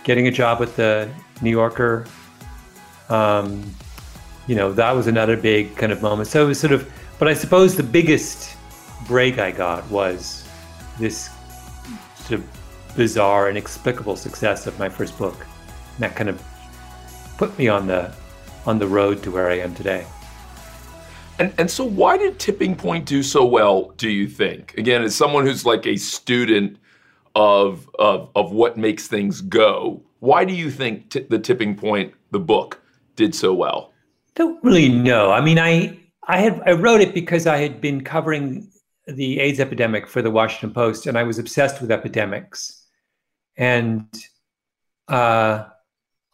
getting 0.04 0.28
a 0.28 0.32
job 0.32 0.60
with 0.60 0.76
the 0.76 1.10
New 1.42 1.50
Yorker. 1.50 2.06
Um, 3.10 3.64
you 4.48 4.56
know, 4.56 4.72
that 4.74 4.92
was 4.92 5.08
another 5.08 5.36
big 5.36 5.76
kind 5.76 5.92
of 5.92 6.02
moment. 6.02 6.28
So 6.30 6.44
it 6.44 6.48
was 6.48 6.60
sort 6.60 6.74
of, 6.74 6.90
but 7.20 7.28
I 7.28 7.34
suppose 7.34 7.76
the 7.76 7.84
biggest 7.84 8.56
break 9.08 9.40
I 9.40 9.52
got 9.52 9.90
was 9.90 10.48
this 11.00 11.30
sort 12.16 12.40
of 12.40 12.96
bizarre, 12.96 13.50
inexplicable 13.50 14.16
success 14.16 14.68
of 14.68 14.78
my 14.80 14.90
first 14.90 15.18
book. 15.18 15.46
And 15.96 16.00
that 16.00 16.16
kind 16.16 16.30
of 16.30 16.42
put 17.38 17.58
me 17.58 17.68
on 17.68 17.88
the 17.88 18.14
on 18.66 18.78
the 18.78 18.88
road 18.88 19.24
to 19.24 19.32
where 19.32 19.50
I 19.50 19.58
am 19.60 19.74
today. 19.74 20.06
And 21.42 21.52
and 21.58 21.72
so 21.72 21.84
why 21.84 22.20
did 22.20 22.38
Tipping 22.38 22.76
Point 22.76 23.08
do 23.08 23.24
so 23.24 23.44
well, 23.44 23.94
do 23.98 24.12
you 24.12 24.28
think? 24.28 24.78
Again, 24.78 25.02
as 25.02 25.16
someone 25.16 25.44
who's 25.44 25.66
like 25.66 25.88
a 25.88 25.98
student 25.98 26.78
of 27.34 27.90
of 27.98 28.30
of 28.36 28.52
what 28.52 28.78
makes 28.78 29.08
things 29.08 29.42
go, 29.42 30.04
why 30.20 30.46
do 30.46 30.54
you 30.54 30.70
think 30.70 31.10
t- 31.10 31.26
the 31.28 31.40
Tipping 31.40 31.76
Point, 31.76 32.14
the 32.30 32.40
book, 32.40 32.80
did 33.16 33.34
so 33.34 33.56
well? 33.56 33.92
Don't 34.36 34.64
really 34.64 34.88
know. 34.88 35.32
I 35.32 35.42
mean, 35.42 35.58
I 35.58 35.98
I 36.28 36.38
had 36.38 36.62
I 36.68 36.74
wrote 36.74 37.02
it 37.02 37.12
because 37.12 37.48
I 37.48 37.58
had 37.58 37.82
been 37.82 38.04
covering 38.04 38.70
the 39.08 39.40
AIDS 39.40 39.60
epidemic 39.60 40.06
for 40.08 40.22
the 40.22 40.30
Washington 40.30 40.72
Post, 40.76 41.08
and 41.08 41.18
I 41.18 41.24
was 41.24 41.40
obsessed 41.40 41.82
with 41.82 41.90
epidemics. 41.90 42.86
And 43.58 44.06
uh, 45.08 45.64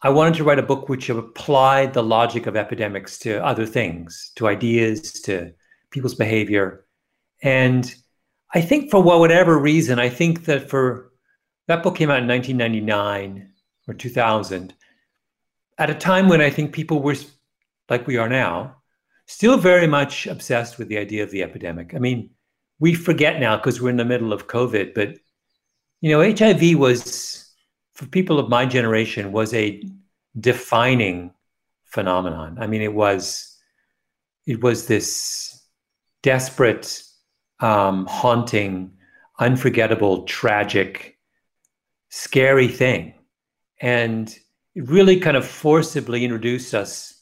I 0.02 0.10
wanted 0.10 0.34
to 0.34 0.44
write 0.44 0.60
a 0.60 0.62
book 0.62 0.88
which 0.88 1.10
applied 1.10 1.92
the 1.92 2.02
logic 2.02 2.46
of 2.46 2.56
epidemics 2.56 3.18
to 3.20 3.44
other 3.44 3.66
things, 3.66 4.30
to 4.36 4.46
ideas, 4.46 5.12
to 5.22 5.52
people's 5.90 6.14
behavior. 6.14 6.86
And 7.42 7.92
I 8.54 8.60
think 8.60 8.90
for 8.90 9.02
whatever 9.02 9.58
reason, 9.58 9.98
I 9.98 10.08
think 10.08 10.44
that 10.44 10.70
for 10.70 11.12
that 11.66 11.82
book 11.82 11.96
came 11.96 12.10
out 12.10 12.22
in 12.22 12.28
1999 12.28 13.50
or 13.88 13.94
2000, 13.94 14.74
at 15.78 15.90
a 15.90 15.94
time 15.94 16.28
when 16.28 16.40
I 16.40 16.50
think 16.50 16.72
people 16.72 17.02
were 17.02 17.16
like 17.88 18.06
we 18.06 18.16
are 18.16 18.28
now, 18.28 18.76
still 19.26 19.58
very 19.58 19.86
much 19.86 20.26
obsessed 20.26 20.78
with 20.78 20.88
the 20.88 20.98
idea 20.98 21.22
of 21.22 21.30
the 21.30 21.42
epidemic. 21.42 21.94
I 21.94 21.98
mean, 21.98 22.30
we 22.78 22.94
forget 22.94 23.40
now 23.40 23.56
because 23.56 23.80
we're 23.80 23.90
in 23.90 23.96
the 23.96 24.04
middle 24.04 24.32
of 24.32 24.46
COVID, 24.46 24.94
but 24.94 25.16
you 26.00 26.10
know, 26.10 26.20
HIV 26.22 26.78
was, 26.78 27.47
for 27.98 28.06
people 28.06 28.38
of 28.38 28.48
my 28.48 28.64
generation, 28.64 29.32
was 29.32 29.52
a 29.52 29.82
defining 30.38 31.32
phenomenon. 31.86 32.56
I 32.60 32.68
mean, 32.68 32.80
it 32.80 32.94
was, 32.94 33.58
it 34.46 34.62
was 34.62 34.86
this 34.86 35.66
desperate, 36.22 37.02
um, 37.58 38.06
haunting, 38.06 38.92
unforgettable, 39.40 40.22
tragic, 40.22 41.18
scary 42.08 42.68
thing. 42.68 43.14
And 43.80 44.28
it 44.76 44.88
really 44.88 45.18
kind 45.18 45.36
of 45.36 45.44
forcibly 45.44 46.22
introduced 46.22 46.74
us 46.74 47.20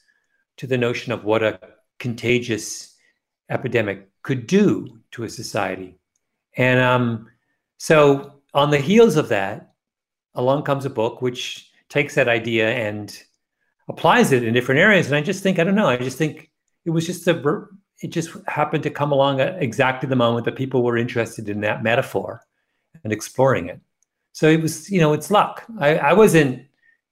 to 0.58 0.66
the 0.66 0.76
notion 0.76 1.10
of 1.10 1.24
what 1.24 1.42
a 1.42 1.58
contagious 1.98 2.94
epidemic 3.48 4.10
could 4.22 4.46
do 4.46 4.98
to 5.12 5.24
a 5.24 5.30
society. 5.30 5.98
And 6.54 6.80
um, 6.80 7.30
so 7.78 8.42
on 8.52 8.70
the 8.70 8.78
heels 8.78 9.16
of 9.16 9.30
that, 9.30 9.65
along 10.36 10.62
comes 10.62 10.84
a 10.84 10.90
book 10.90 11.22
which 11.22 11.70
takes 11.88 12.14
that 12.14 12.28
idea 12.28 12.70
and 12.70 13.22
applies 13.88 14.32
it 14.32 14.44
in 14.44 14.54
different 14.54 14.80
areas. 14.80 15.06
And 15.06 15.16
I 15.16 15.20
just 15.20 15.42
think, 15.42 15.58
I 15.58 15.64
don't 15.64 15.74
know, 15.74 15.88
I 15.88 15.96
just 15.96 16.18
think 16.18 16.50
it 16.84 16.90
was 16.90 17.06
just 17.06 17.26
a, 17.26 17.66
it 18.02 18.08
just 18.08 18.30
happened 18.46 18.82
to 18.84 18.90
come 18.90 19.12
along 19.12 19.40
at 19.40 19.62
exactly 19.62 20.08
the 20.08 20.16
moment 20.16 20.44
that 20.44 20.56
people 20.56 20.82
were 20.82 20.96
interested 20.96 21.48
in 21.48 21.60
that 21.62 21.82
metaphor 21.82 22.42
and 23.02 23.12
exploring 23.12 23.68
it. 23.68 23.80
So 24.32 24.48
it 24.48 24.60
was, 24.60 24.90
you 24.90 25.00
know, 25.00 25.12
it's 25.12 25.30
luck. 25.30 25.64
I, 25.78 25.96
I 25.96 26.12
wasn't, 26.12 26.66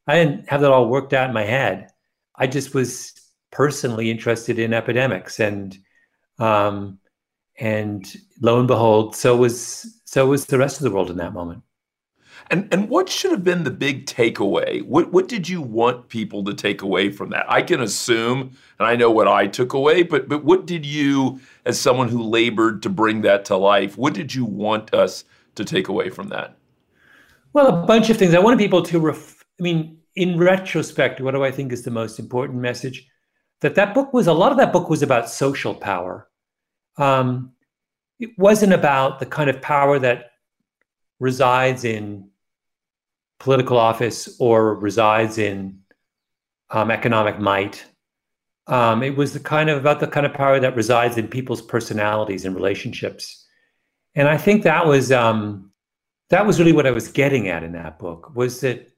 I 0.06 0.16
didn't 0.16 0.48
have 0.48 0.60
that 0.60 0.70
all 0.70 0.88
worked 0.88 1.12
out 1.14 1.28
in 1.28 1.34
my 1.34 1.44
head. 1.44 1.90
I 2.37 2.46
just 2.46 2.74
was 2.74 3.14
personally 3.50 4.10
interested 4.10 4.58
in 4.58 4.74
epidemics 4.74 5.40
and, 5.40 5.78
um, 6.38 6.98
and 7.56 8.16
lo 8.40 8.58
and 8.58 8.68
behold, 8.68 9.14
so 9.14 9.37
was 9.37 10.00
so 10.04 10.26
was 10.26 10.46
the 10.46 10.58
rest 10.58 10.78
of 10.78 10.84
the 10.84 10.90
world 10.90 11.10
in 11.10 11.16
that 11.18 11.32
moment. 11.32 11.62
And 12.50 12.68
and 12.72 12.88
what 12.88 13.09
should 13.09 13.30
have 13.30 13.44
been 13.44 13.64
the 13.64 13.70
big 13.70 14.07
takeaway? 14.07 14.83
What 14.83 15.12
what 15.12 15.28
did 15.28 15.48
you 15.48 15.62
want 15.62 16.09
people 16.09 16.44
to 16.44 16.54
take 16.54 16.83
away 16.83 17.11
from 17.11 17.30
that? 17.30 17.46
I 17.50 17.62
can 17.62 17.80
assume, 17.80 18.57
and 18.78 18.87
I 18.87 18.96
know 18.96 19.11
what 19.11 19.28
I 19.28 19.46
took 19.46 19.72
away, 19.72 20.02
but 20.02 20.28
but 20.28 20.44
what 20.44 20.66
did 20.66 20.85
you, 20.85 21.40
as 21.64 21.80
someone 21.80 22.09
who 22.09 22.22
labored 22.22 22.83
to 22.83 22.90
bring 22.90 23.22
that 23.22 23.44
to 23.46 23.57
life, 23.57 23.96
what 23.96 24.14
did 24.14 24.35
you 24.35 24.44
want 24.44 24.92
us 24.92 25.24
to 25.54 25.64
take 25.64 25.88
away 25.88 26.11
from 26.11 26.28
that? 26.28 26.57
Well, 27.52 27.83
a 27.83 27.87
bunch 27.87 28.11
of 28.11 28.16
things. 28.16 28.35
I 28.35 28.40
wanted 28.40 28.59
people 28.59 28.83
to. 28.83 29.00
Ref- 29.00 29.44
I 29.59 29.62
mean, 29.62 29.98
in 30.14 30.38
retrospect, 30.38 31.20
what 31.20 31.33
do 31.33 31.44
I 31.44 31.50
think 31.50 31.72
is 31.72 31.83
the 31.83 31.90
most 31.90 32.18
important 32.18 32.61
message? 32.61 33.07
That 33.61 33.76
that 33.76 33.94
book 33.94 34.12
was 34.12 34.26
a 34.26 34.33
lot 34.33 34.52
of 34.52 34.59
that 34.59 34.72
book 34.72 34.90
was 34.90 35.02
about 35.02 35.30
social 35.30 35.74
power. 35.74 36.28
Um, 36.98 37.52
it 38.20 38.30
wasn't 38.37 38.72
about 38.72 39.18
the 39.18 39.26
kind 39.26 39.48
of 39.48 39.62
power 39.62 39.98
that 39.98 40.33
resides 41.20 41.85
in 41.85 42.30
political 43.44 43.76
office 43.76 44.35
or 44.40 44.74
resides 44.76 45.37
in 45.37 45.78
um, 46.70 46.90
economic 46.90 47.38
might. 47.38 47.85
Um, 48.66 49.02
it 49.02 49.18
was 49.18 49.35
the 49.35 49.38
kind 49.38 49.68
of 49.68 49.76
about 49.76 50.00
the 50.00 50.07
kind 50.07 50.24
of 50.24 50.33
power 50.33 50.59
that 50.59 50.74
resides 50.74 51.18
in 51.18 51.28
people's 51.28 51.61
personalities 51.61 52.46
and 52.46 52.54
relationships, 52.57 53.46
and 54.14 54.26
I 54.26 54.38
think 54.38 54.62
that 54.62 54.87
was 54.87 55.12
um, 55.12 55.70
that 56.30 56.46
was 56.46 56.59
really 56.59 56.72
what 56.72 56.87
I 56.87 56.90
was 56.90 57.09
getting 57.09 57.48
at 57.48 57.62
in 57.62 57.72
that 57.72 57.98
book. 57.98 58.35
Was 58.35 58.61
that 58.62 58.88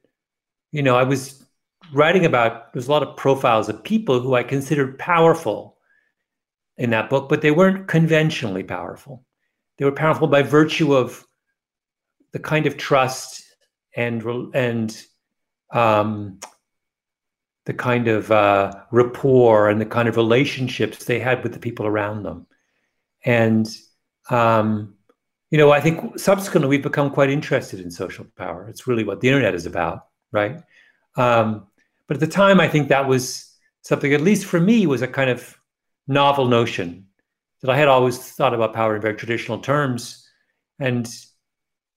you 0.70 0.80
know 0.80 0.96
I 0.96 1.02
was 1.02 1.44
writing 1.92 2.24
about 2.24 2.72
there's 2.72 2.86
a 2.86 2.92
lot 2.92 3.02
of 3.02 3.16
profiles 3.16 3.68
of 3.68 3.82
people 3.82 4.20
who 4.20 4.36
I 4.36 4.44
considered 4.44 4.96
powerful 4.96 5.76
in 6.76 6.90
that 6.90 7.10
book, 7.10 7.28
but 7.28 7.42
they 7.42 7.50
weren't 7.50 7.88
conventionally 7.88 8.62
powerful. 8.62 9.24
They 9.78 9.84
were 9.84 9.90
powerful 9.90 10.28
by 10.28 10.42
virtue 10.42 10.94
of 10.94 11.26
the 12.32 12.38
kind 12.38 12.66
of 12.66 12.76
trust 12.76 13.42
and 13.96 14.22
and 14.54 15.04
um, 15.72 16.38
the 17.64 17.74
kind 17.74 18.06
of 18.06 18.30
uh, 18.30 18.72
rapport 18.92 19.68
and 19.68 19.80
the 19.80 19.86
kind 19.86 20.08
of 20.08 20.16
relationships 20.16 21.04
they 21.04 21.18
had 21.18 21.42
with 21.42 21.52
the 21.52 21.58
people 21.58 21.86
around 21.86 22.22
them. 22.22 22.46
And 23.24 23.66
um, 24.30 24.96
you 25.50 25.58
know, 25.58 25.70
I 25.70 25.80
think 25.80 26.18
subsequently 26.18 26.68
we've 26.68 26.82
become 26.82 27.10
quite 27.10 27.30
interested 27.30 27.80
in 27.80 27.90
social 27.90 28.26
power. 28.36 28.68
It's 28.68 28.86
really 28.86 29.04
what 29.04 29.20
the 29.20 29.28
internet 29.28 29.54
is 29.54 29.66
about, 29.66 30.06
right? 30.32 30.60
Um, 31.16 31.66
but 32.06 32.16
at 32.16 32.20
the 32.20 32.26
time, 32.26 32.60
I 32.60 32.68
think 32.68 32.88
that 32.88 33.08
was 33.08 33.54
something, 33.82 34.12
at 34.12 34.20
least 34.20 34.44
for 34.44 34.60
me, 34.60 34.86
was 34.86 35.02
a 35.02 35.08
kind 35.08 35.30
of 35.30 35.56
novel 36.08 36.46
notion 36.46 37.06
that 37.62 37.70
I 37.70 37.76
had 37.76 37.88
always 37.88 38.18
thought 38.18 38.54
about 38.54 38.74
power 38.74 38.96
in 38.96 39.02
very 39.02 39.14
traditional 39.14 39.58
terms. 39.58 40.28
And, 40.78 41.08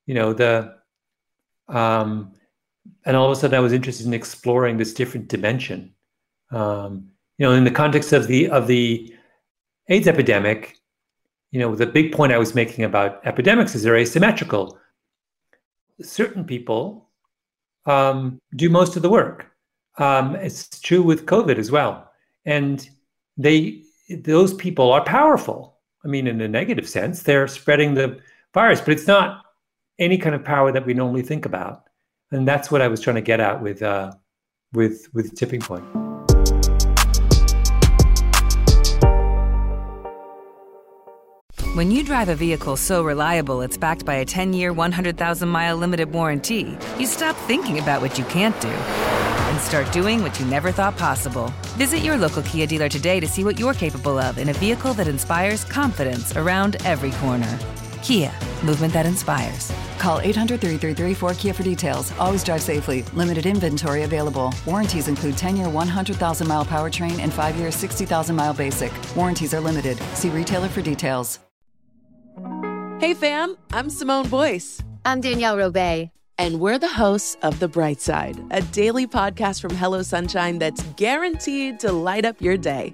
you 0.06 0.14
know, 0.14 0.34
the, 0.34 0.76
um, 1.70 2.34
and 3.06 3.16
all 3.16 3.26
of 3.26 3.32
a 3.32 3.36
sudden 3.36 3.58
I 3.58 3.62
was 3.62 3.74
interested 3.74 4.06
in 4.06 4.14
exploring 4.14 4.78
this 4.78 4.94
different 4.94 5.28
dimension. 5.28 5.94
Um, 6.52 7.10
you 7.38 7.46
know, 7.46 7.54
in 7.54 7.64
the 7.64 7.72
context 7.72 8.12
of 8.14 8.28
the, 8.28 8.50
of 8.50 8.68
the 8.68 9.14
AIDS 9.88 10.08
epidemic, 10.08 10.78
you 11.52 11.60
know, 11.60 11.76
the 11.76 11.86
big 11.86 12.12
point 12.12 12.34
I 12.34 12.38
was 12.38 12.54
making 12.54 12.84
about 12.84 13.22
epidemics 13.26 13.76
is 13.76 13.84
they're 13.84 13.98
asymmetrical. 13.98 14.78
Certain 16.02 16.44
people 16.44 17.10
um, 17.86 18.40
do 18.56 18.70
most 18.70 18.96
of 18.96 19.02
the 19.02 19.10
work. 19.10 19.52
Um, 19.98 20.36
it's 20.36 20.80
true 20.80 21.02
with 21.02 21.26
COVID 21.26 21.58
as 21.58 21.72
well, 21.72 22.10
and 22.46 22.88
they 23.38 23.84
those 24.24 24.54
people 24.54 24.92
are 24.92 25.04
powerful. 25.04 25.78
I 26.06 26.08
mean, 26.08 26.28
in 26.28 26.40
a 26.40 26.48
negative 26.48 26.88
sense, 26.88 27.24
they're 27.24 27.48
spreading 27.48 27.94
the 27.94 28.20
virus, 28.54 28.80
but 28.80 28.94
it's 28.94 29.08
not 29.08 29.44
any 30.00 30.18
kind 30.18 30.34
of 30.34 30.44
power 30.44 30.72
that 30.72 30.86
we 30.86 30.94
normally 30.94 31.22
think 31.22 31.46
about, 31.46 31.84
and 32.32 32.48
that's 32.48 32.72
what 32.72 32.82
I 32.82 32.88
was 32.88 33.02
trying 33.02 33.18
to 33.18 33.22
get 33.22 33.40
at 33.40 33.62
with 33.62 33.84
uh, 33.84 34.14
with 34.74 35.08
with 35.14 35.36
tipping 35.36 35.62
point. 35.62 35.86
When 41.76 41.92
you 41.92 42.04
drive 42.04 42.30
a 42.30 42.36
vehicle 42.36 42.76
so 42.76 43.04
reliable 43.04 43.62
it's 43.62 43.78
backed 43.78 44.04
by 44.04 44.16
a 44.16 44.26
10 44.26 44.54
year, 44.54 44.74
100,000 44.74 45.48
mile 45.48 45.78
limited 45.78 46.12
warranty, 46.12 46.78
you 46.98 47.06
stop 47.06 47.36
thinking 47.48 47.80
about 47.80 48.02
what 48.02 48.18
you 48.18 48.26
can't 48.26 48.60
do 48.60 48.68
and 48.68 49.62
start 49.62 49.90
doing 49.94 50.22
what 50.22 50.38
you 50.40 50.46
never 50.48 50.72
thought 50.72 50.98
possible. 50.98 51.54
Visit 51.78 52.00
your 52.00 52.18
local 52.18 52.42
Kia 52.44 52.68
dealer 52.68 52.90
today 52.90 53.20
to 53.20 53.28
see 53.28 53.44
what 53.44 53.60
you're 53.60 53.74
capable 53.74 54.18
of 54.18 54.38
in 54.40 54.50
a 54.50 54.54
vehicle 54.54 54.94
that 54.96 55.08
inspires 55.08 55.64
confidence 55.64 56.36
around 56.36 56.76
every 56.86 57.12
corner. 57.12 57.58
Kia, 58.02 58.32
movement 58.64 58.92
that 58.94 59.06
inspires. 59.06 59.72
Call 60.00 60.20
800 60.22 60.60
333 60.62 61.14
4KIA 61.14 61.54
for 61.54 61.64
details. 61.64 62.12
Always 62.18 62.44
drive 62.44 62.62
safely. 62.62 63.04
Limited 63.14 63.46
inventory 63.46 64.04
available. 64.04 64.54
Warranties 64.66 65.08
include 65.08 65.38
10 65.38 65.58
year 65.58 65.70
100,000 65.70 66.48
mile 66.48 66.66
powertrain 66.66 67.20
and 67.20 67.32
5 67.32 67.56
year 67.58 67.72
60,000 67.72 68.36
mile 68.36 68.54
basic. 68.54 68.92
Warranties 69.16 69.54
are 69.54 69.60
limited. 69.60 69.98
See 70.14 70.30
retailer 70.30 70.70
for 70.70 70.82
details. 70.82 71.40
Hey, 73.00 73.14
fam, 73.14 73.58
I'm 73.72 73.90
Simone 73.90 74.28
Boyce. 74.28 74.82
I'm 75.06 75.22
Danielle 75.22 75.56
Robay. 75.56 76.12
And 76.38 76.60
we're 76.60 76.78
the 76.78 76.90
hosts 76.90 77.38
of 77.42 77.60
The 77.60 77.68
Bright 77.68 78.00
Side, 78.00 78.38
a 78.52 78.62
daily 78.62 79.08
podcast 79.08 79.62
from 79.62 79.76
Hello 79.76 80.02
Sunshine 80.02 80.60
that's 80.60 80.84
guaranteed 80.96 81.80
to 81.82 81.92
light 81.92 82.24
up 82.26 82.42
your 82.42 82.58
day. 82.58 82.94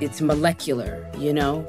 it's 0.00 0.20
molecular, 0.20 1.10
you 1.18 1.32
know? 1.32 1.66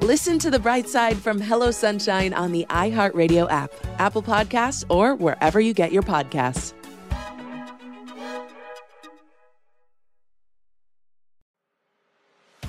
Listen 0.00 0.38
to 0.38 0.50
the 0.50 0.58
bright 0.58 0.88
side 0.88 1.16
from 1.16 1.40
Hello 1.40 1.70
Sunshine 1.70 2.32
on 2.32 2.52
the 2.52 2.66
iHeartRadio 2.70 3.50
app, 3.50 3.72
Apple 3.98 4.22
Podcasts, 4.22 4.84
or 4.88 5.14
wherever 5.14 5.60
you 5.60 5.74
get 5.74 5.92
your 5.92 6.02
podcasts. 6.02 6.72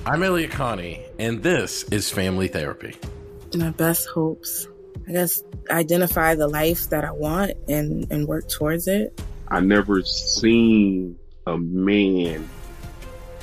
I'm 0.04 0.22
Elliott 0.22 0.50
Connie, 0.50 1.04
and 1.18 1.42
this 1.42 1.84
is 1.84 2.10
Family 2.10 2.48
Therapy. 2.48 2.96
My 3.54 3.70
best 3.70 4.08
hopes 4.08 4.66
I 5.08 5.12
guess, 5.12 5.42
identify 5.70 6.34
the 6.34 6.48
life 6.48 6.88
that 6.90 7.04
I 7.04 7.12
want 7.12 7.52
and, 7.68 8.10
and 8.10 8.26
work 8.26 8.48
towards 8.48 8.86
it. 8.86 9.20
I 9.48 9.60
never 9.60 10.02
seen 10.02 11.18
a 11.46 11.58
man 11.58 12.48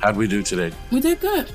how'd 0.00 0.16
we 0.16 0.26
do 0.26 0.42
today? 0.42 0.74
We 0.90 1.00
did 1.00 1.20
good. 1.20 1.50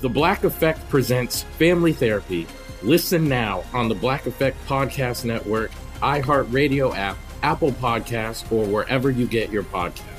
The 0.00 0.08
Black 0.08 0.44
Effect 0.44 0.86
presents 0.88 1.42
Family 1.58 1.92
Therapy. 1.92 2.46
Listen 2.82 3.28
now 3.28 3.64
on 3.72 3.88
the 3.88 3.94
Black 3.94 4.26
Effect 4.26 4.56
Podcast 4.66 5.24
Network, 5.24 5.70
iHeartRadio 6.02 6.94
app, 6.94 7.16
Apple 7.42 7.72
Podcasts, 7.72 8.50
or 8.52 8.66
wherever 8.66 9.10
you 9.10 9.26
get 9.26 9.50
your 9.50 9.62
podcasts. 9.62 10.14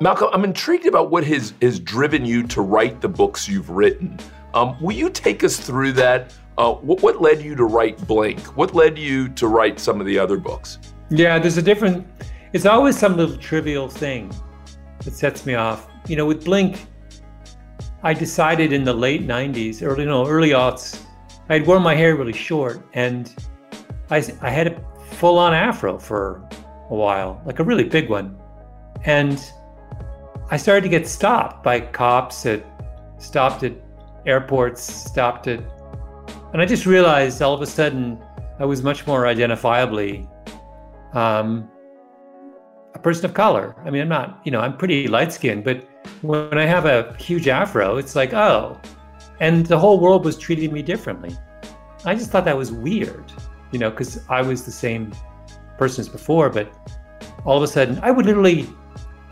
Malcolm, 0.00 0.30
I'm 0.32 0.42
intrigued 0.42 0.86
about 0.86 1.10
what 1.10 1.22
has, 1.24 1.54
has 1.62 1.78
driven 1.78 2.24
you 2.24 2.42
to 2.48 2.60
write 2.60 3.00
the 3.00 3.08
books 3.08 3.48
you've 3.48 3.70
written. 3.70 4.18
Um, 4.54 4.76
will 4.80 4.94
you 4.94 5.10
take 5.10 5.44
us 5.44 5.58
through 5.58 5.92
that? 5.92 6.34
Uh, 6.58 6.74
what, 6.74 7.02
what 7.02 7.22
led 7.22 7.40
you 7.40 7.54
to 7.54 7.64
write 7.64 8.06
Blink? 8.06 8.40
What 8.56 8.74
led 8.74 8.98
you 8.98 9.28
to 9.30 9.46
write 9.46 9.80
some 9.80 10.00
of 10.00 10.06
the 10.06 10.18
other 10.18 10.36
books? 10.36 10.78
Yeah, 11.10 11.38
there's 11.38 11.56
a 11.56 11.62
different. 11.62 12.06
it's 12.52 12.66
always 12.66 12.98
some 12.98 13.16
little 13.16 13.36
trivial 13.36 13.88
thing 13.88 14.32
that 15.04 15.14
sets 15.14 15.46
me 15.46 15.54
off. 15.54 15.88
You 16.06 16.16
know, 16.16 16.26
with 16.26 16.44
Blink, 16.44 16.86
I 18.02 18.12
decided 18.12 18.72
in 18.72 18.84
the 18.84 18.92
late 18.92 19.26
90s, 19.26 19.82
early, 19.82 20.04
no, 20.04 20.26
early 20.26 20.50
aughts, 20.50 21.02
I 21.48 21.54
had 21.54 21.66
worn 21.66 21.82
my 21.82 21.94
hair 21.94 22.16
really 22.16 22.32
short 22.32 22.82
and 22.94 23.34
I, 24.10 24.24
I 24.40 24.50
had 24.50 24.66
a 24.68 24.84
full 25.12 25.38
on 25.38 25.54
afro 25.54 25.98
for 25.98 26.42
a 26.90 26.94
while, 26.94 27.40
like 27.46 27.58
a 27.58 27.64
really 27.64 27.84
big 27.84 28.10
one. 28.10 28.38
And 29.04 29.42
I 30.50 30.56
started 30.56 30.82
to 30.82 30.88
get 30.88 31.08
stopped 31.08 31.62
by 31.62 31.80
cops 31.80 32.44
at 32.44 32.64
stopped 33.18 33.62
at 33.62 33.72
airports, 34.26 34.82
stopped 34.82 35.46
it. 35.46 35.60
and 36.52 36.60
I 36.62 36.66
just 36.66 36.86
realized 36.86 37.42
all 37.42 37.54
of 37.54 37.62
a 37.62 37.66
sudden 37.66 38.22
I 38.58 38.64
was 38.64 38.82
much 38.82 39.06
more 39.06 39.24
identifiably 39.24 40.28
um, 41.14 41.68
a 42.94 42.98
person 42.98 43.24
of 43.24 43.34
color. 43.34 43.74
I 43.84 43.90
mean, 43.90 44.02
I'm 44.02 44.08
not, 44.08 44.40
you 44.44 44.52
know, 44.52 44.60
I'm 44.60 44.76
pretty 44.76 45.08
light 45.08 45.32
skinned, 45.32 45.64
but 45.64 45.84
when 46.22 46.58
I 46.58 46.66
have 46.66 46.86
a 46.86 47.14
huge 47.18 47.48
afro, 47.48 47.96
it's 47.96 48.14
like, 48.14 48.32
oh, 48.32 48.80
and 49.40 49.66
the 49.66 49.78
whole 49.78 49.98
world 49.98 50.24
was 50.24 50.36
treating 50.38 50.72
me 50.72 50.82
differently. 50.82 51.36
I 52.04 52.14
just 52.14 52.30
thought 52.30 52.44
that 52.44 52.56
was 52.56 52.72
weird, 52.72 53.32
you 53.72 53.78
know, 53.78 53.90
because 53.90 54.20
I 54.28 54.42
was 54.42 54.64
the 54.64 54.72
same 54.72 55.12
person 55.78 56.02
as 56.02 56.08
before, 56.08 56.50
but 56.50 56.72
all 57.44 57.56
of 57.56 57.62
a 57.62 57.66
sudden, 57.66 57.98
I 58.02 58.10
would 58.10 58.26
literally, 58.26 58.68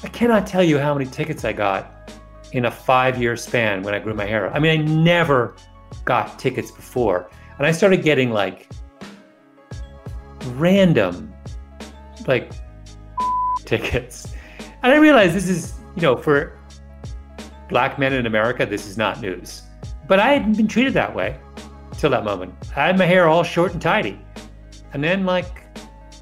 I 0.02 0.08
cannot 0.08 0.46
tell 0.46 0.62
you 0.64 0.78
how 0.78 0.94
many 0.94 1.08
tickets 1.08 1.44
I 1.44 1.52
got 1.52 1.99
in 2.52 2.64
a 2.64 2.70
five 2.70 3.20
year 3.20 3.36
span 3.36 3.82
when 3.82 3.94
I 3.94 3.98
grew 3.98 4.14
my 4.14 4.26
hair. 4.26 4.52
I 4.52 4.58
mean, 4.58 4.80
I 4.80 4.82
never 4.82 5.54
got 6.04 6.38
tickets 6.38 6.70
before. 6.70 7.30
And 7.58 7.66
I 7.66 7.72
started 7.72 8.02
getting 8.02 8.30
like 8.30 8.68
random, 10.54 11.32
like 12.26 12.50
tickets. 13.64 14.34
And 14.82 14.92
I 14.92 14.96
realized 14.96 15.34
this 15.34 15.48
is, 15.48 15.74
you 15.94 16.02
know, 16.02 16.16
for 16.16 16.58
black 17.68 17.98
men 17.98 18.12
in 18.12 18.26
America, 18.26 18.66
this 18.66 18.86
is 18.86 18.96
not 18.96 19.20
news. 19.20 19.62
But 20.08 20.18
I 20.18 20.32
hadn't 20.32 20.56
been 20.56 20.68
treated 20.68 20.94
that 20.94 21.14
way 21.14 21.38
till 21.98 22.10
that 22.10 22.24
moment. 22.24 22.54
I 22.74 22.86
had 22.86 22.98
my 22.98 23.04
hair 23.04 23.28
all 23.28 23.42
short 23.42 23.72
and 23.72 23.82
tidy. 23.82 24.18
And 24.92 25.04
then 25.04 25.24
like, 25.24 25.62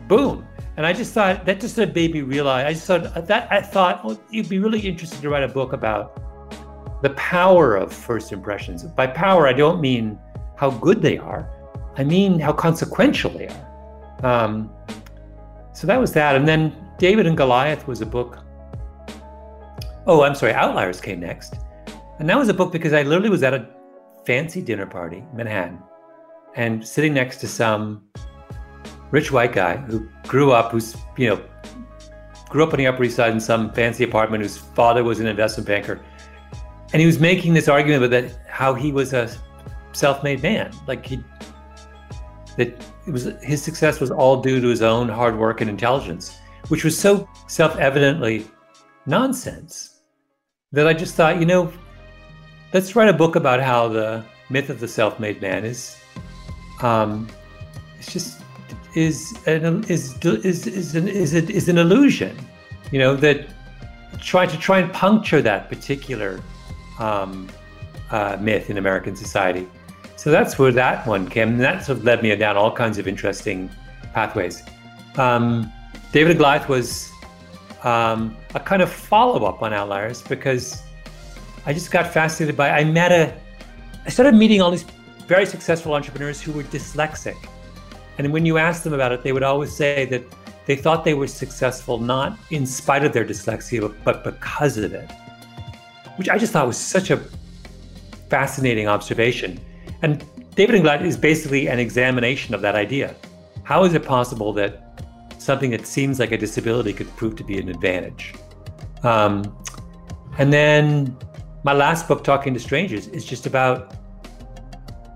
boom. 0.08 0.47
And 0.78 0.86
I 0.86 0.92
just 0.92 1.12
thought 1.12 1.44
that 1.44 1.58
just 1.58 1.76
made 1.76 2.14
me 2.14 2.22
realize. 2.22 2.64
I 2.64 2.72
just 2.72 2.86
thought 2.86 3.26
that 3.26 3.50
I 3.50 3.60
thought 3.60 4.00
oh, 4.04 4.16
you'd 4.30 4.48
be 4.48 4.60
really 4.60 4.78
interested 4.78 5.20
to 5.22 5.28
write 5.28 5.42
a 5.42 5.48
book 5.48 5.72
about 5.72 6.22
the 7.02 7.10
power 7.10 7.74
of 7.74 7.92
first 7.92 8.30
impressions. 8.30 8.84
By 8.84 9.08
power, 9.08 9.48
I 9.48 9.54
don't 9.54 9.80
mean 9.80 10.16
how 10.56 10.70
good 10.70 11.02
they 11.02 11.18
are. 11.18 11.50
I 11.96 12.04
mean 12.04 12.38
how 12.38 12.52
consequential 12.52 13.30
they 13.32 13.48
are. 13.48 14.24
Um, 14.24 14.70
so 15.72 15.88
that 15.88 15.98
was 15.98 16.12
that. 16.12 16.36
And 16.36 16.46
then 16.46 16.72
David 16.96 17.26
and 17.26 17.36
Goliath 17.36 17.88
was 17.88 18.00
a 18.00 18.06
book. 18.06 18.38
Oh, 20.06 20.22
I'm 20.22 20.36
sorry, 20.36 20.52
Outliers 20.52 21.00
came 21.00 21.18
next. 21.18 21.56
And 22.20 22.28
that 22.28 22.38
was 22.38 22.48
a 22.50 22.54
book 22.54 22.70
because 22.70 22.92
I 22.92 23.02
literally 23.02 23.30
was 23.30 23.42
at 23.42 23.52
a 23.52 23.68
fancy 24.24 24.62
dinner 24.62 24.86
party 24.86 25.24
in 25.28 25.36
Manhattan 25.36 25.80
and 26.54 26.86
sitting 26.86 27.14
next 27.14 27.38
to 27.38 27.48
some 27.48 28.04
rich 29.10 29.32
white 29.32 29.52
guy 29.52 29.76
who 29.76 30.08
grew 30.24 30.52
up, 30.52 30.72
who's, 30.72 30.96
you 31.16 31.28
know, 31.28 31.42
grew 32.48 32.62
up 32.64 32.72
on 32.72 32.78
the 32.78 32.86
Upper 32.86 33.04
East 33.04 33.16
Side 33.16 33.32
in 33.32 33.40
some 33.40 33.72
fancy 33.72 34.04
apartment, 34.04 34.42
whose 34.42 34.56
father 34.56 35.04
was 35.04 35.20
an 35.20 35.26
investment 35.26 35.66
banker. 35.66 36.00
And 36.92 37.00
he 37.00 37.06
was 37.06 37.18
making 37.18 37.54
this 37.54 37.68
argument 37.68 38.04
about 38.04 38.22
that 38.22 38.40
how 38.48 38.74
he 38.74 38.92
was 38.92 39.12
a 39.12 39.30
self-made 39.92 40.42
man. 40.42 40.72
Like 40.86 41.04
he 41.04 41.22
that 42.58 42.68
it 43.06 43.10
was 43.10 43.24
his 43.40 43.62
success 43.62 44.00
was 44.00 44.10
all 44.10 44.42
due 44.42 44.60
to 44.60 44.66
his 44.66 44.82
own 44.82 45.08
hard 45.08 45.38
work 45.38 45.62
and 45.62 45.70
intelligence 45.70 46.38
which 46.66 46.84
was 46.84 46.98
so 46.98 47.26
self-evidently 47.46 48.44
nonsense 49.06 50.00
that 50.72 50.86
i 50.86 50.92
just 50.92 51.14
thought 51.14 51.38
you 51.38 51.46
know 51.46 51.72
let's 52.74 52.94
write 52.94 53.08
a 53.08 53.12
book 53.12 53.36
about 53.36 53.60
how 53.60 53.88
the 53.88 54.22
myth 54.50 54.68
of 54.68 54.80
the 54.80 54.88
self-made 54.88 55.40
man 55.40 55.64
is 55.64 55.96
um 56.82 57.26
it's 57.96 58.12
just 58.12 58.42
is 58.94 59.38
an 59.46 59.84
is 59.84 60.16
is 60.24 60.66
is 60.66 60.94
an, 60.94 61.08
is, 61.08 61.68
an 61.68 61.78
illusion 61.78 62.36
you 62.90 62.98
know 62.98 63.14
that 63.14 63.48
trying 64.20 64.48
to 64.48 64.58
try 64.58 64.78
and 64.78 64.92
puncture 64.92 65.42
that 65.42 65.68
particular 65.68 66.40
um, 66.98 67.48
uh, 68.10 68.36
myth 68.40 68.70
in 68.70 68.78
American 68.78 69.14
society. 69.16 69.66
So 70.16 70.30
that's 70.30 70.58
where 70.58 70.72
that 70.72 71.06
one 71.06 71.28
came. 71.28 71.50
And 71.50 71.60
that 71.60 71.84
sort 71.84 71.98
of 71.98 72.04
led 72.04 72.22
me 72.22 72.34
down 72.36 72.56
all 72.56 72.72
kinds 72.72 72.98
of 72.98 73.06
interesting 73.06 73.70
pathways. 74.12 74.62
Um, 75.16 75.72
David 76.12 76.38
Goliath 76.38 76.68
was 76.68 77.10
um, 77.84 78.36
a 78.54 78.60
kind 78.60 78.82
of 78.82 78.90
follow 78.90 79.44
up 79.44 79.62
on 79.62 79.72
Outliers 79.72 80.22
because 80.22 80.82
I 81.66 81.72
just 81.72 81.90
got 81.90 82.12
fascinated 82.12 82.56
by. 82.56 82.70
I 82.70 82.84
met 82.84 83.12
a, 83.12 83.34
I 84.06 84.10
started 84.10 84.34
meeting 84.34 84.60
all 84.60 84.70
these 84.70 84.86
very 85.26 85.46
successful 85.46 85.94
entrepreneurs 85.94 86.40
who 86.40 86.52
were 86.52 86.64
dyslexic, 86.64 87.36
and 88.18 88.32
when 88.32 88.44
you 88.44 88.58
asked 88.58 88.84
them 88.84 88.92
about 88.92 89.12
it, 89.12 89.22
they 89.22 89.32
would 89.32 89.42
always 89.42 89.72
say 89.72 90.04
that 90.06 90.22
they 90.66 90.76
thought 90.76 91.04
they 91.04 91.14
were 91.14 91.26
successful 91.26 91.98
not 91.98 92.38
in 92.50 92.66
spite 92.66 93.04
of 93.04 93.12
their 93.12 93.24
dyslexia, 93.24 93.94
but, 94.04 94.24
because 94.24 94.76
of 94.76 94.92
it 94.92 95.10
which 96.18 96.28
I 96.28 96.36
just 96.36 96.52
thought 96.52 96.66
was 96.66 96.76
such 96.76 97.10
a 97.10 97.20
fascinating 98.28 98.88
observation. 98.88 99.60
And 100.02 100.24
David 100.56 100.74
and 100.74 100.84
Goliath 100.84 101.02
is 101.02 101.16
basically 101.16 101.68
an 101.68 101.78
examination 101.78 102.54
of 102.54 102.60
that 102.62 102.74
idea. 102.74 103.14
How 103.62 103.84
is 103.84 103.94
it 103.94 104.04
possible 104.04 104.52
that 104.54 104.82
something 105.38 105.70
that 105.70 105.86
seems 105.86 106.18
like 106.18 106.32
a 106.32 106.36
disability 106.36 106.92
could 106.92 107.08
prove 107.16 107.36
to 107.36 107.44
be 107.44 107.58
an 107.58 107.68
advantage? 107.68 108.34
Um, 109.04 109.56
and 110.38 110.52
then 110.52 111.16
my 111.62 111.72
last 111.72 112.08
book, 112.08 112.24
Talking 112.24 112.52
to 112.54 112.60
Strangers, 112.60 113.06
is 113.08 113.24
just 113.24 113.46
about 113.46 113.94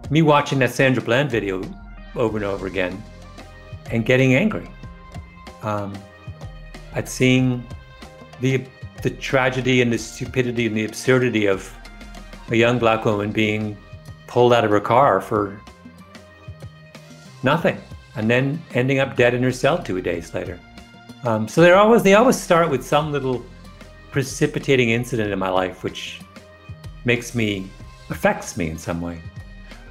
me 0.08 0.22
watching 0.22 0.60
that 0.60 0.70
Sandra 0.70 1.02
Bland 1.02 1.32
video 1.32 1.62
over 2.16 2.36
and 2.36 2.44
over 2.44 2.66
again 2.66 3.02
and 3.90 4.04
getting 4.04 4.34
angry 4.34 4.68
um, 5.62 5.92
at 6.94 7.08
seeing 7.08 7.64
the 8.40 8.64
the 9.02 9.10
tragedy 9.10 9.82
and 9.82 9.92
the 9.92 9.98
stupidity 9.98 10.66
and 10.66 10.76
the 10.76 10.84
absurdity 10.84 11.46
of 11.46 11.74
a 12.50 12.56
young 12.56 12.78
black 12.78 13.04
woman 13.04 13.32
being 13.32 13.76
pulled 14.28 14.52
out 14.52 14.64
of 14.64 14.70
her 14.70 14.80
car 14.80 15.20
for 15.20 15.60
nothing 17.42 17.76
and 18.14 18.30
then 18.30 18.62
ending 18.74 19.00
up 19.00 19.16
dead 19.16 19.34
in 19.34 19.42
her 19.42 19.52
cell 19.52 19.82
two 19.82 20.00
days 20.00 20.32
later. 20.34 20.58
Um, 21.24 21.48
so 21.48 21.60
they 21.60 21.72
always 21.72 22.02
they 22.02 22.14
always 22.14 22.40
start 22.40 22.70
with 22.70 22.84
some 22.84 23.10
little 23.10 23.44
precipitating 24.10 24.90
incident 24.90 25.32
in 25.32 25.38
my 25.38 25.48
life 25.48 25.82
which 25.82 26.20
makes 27.04 27.34
me 27.34 27.68
affects 28.10 28.56
me 28.56 28.68
in 28.68 28.78
some 28.78 29.00
way. 29.00 29.20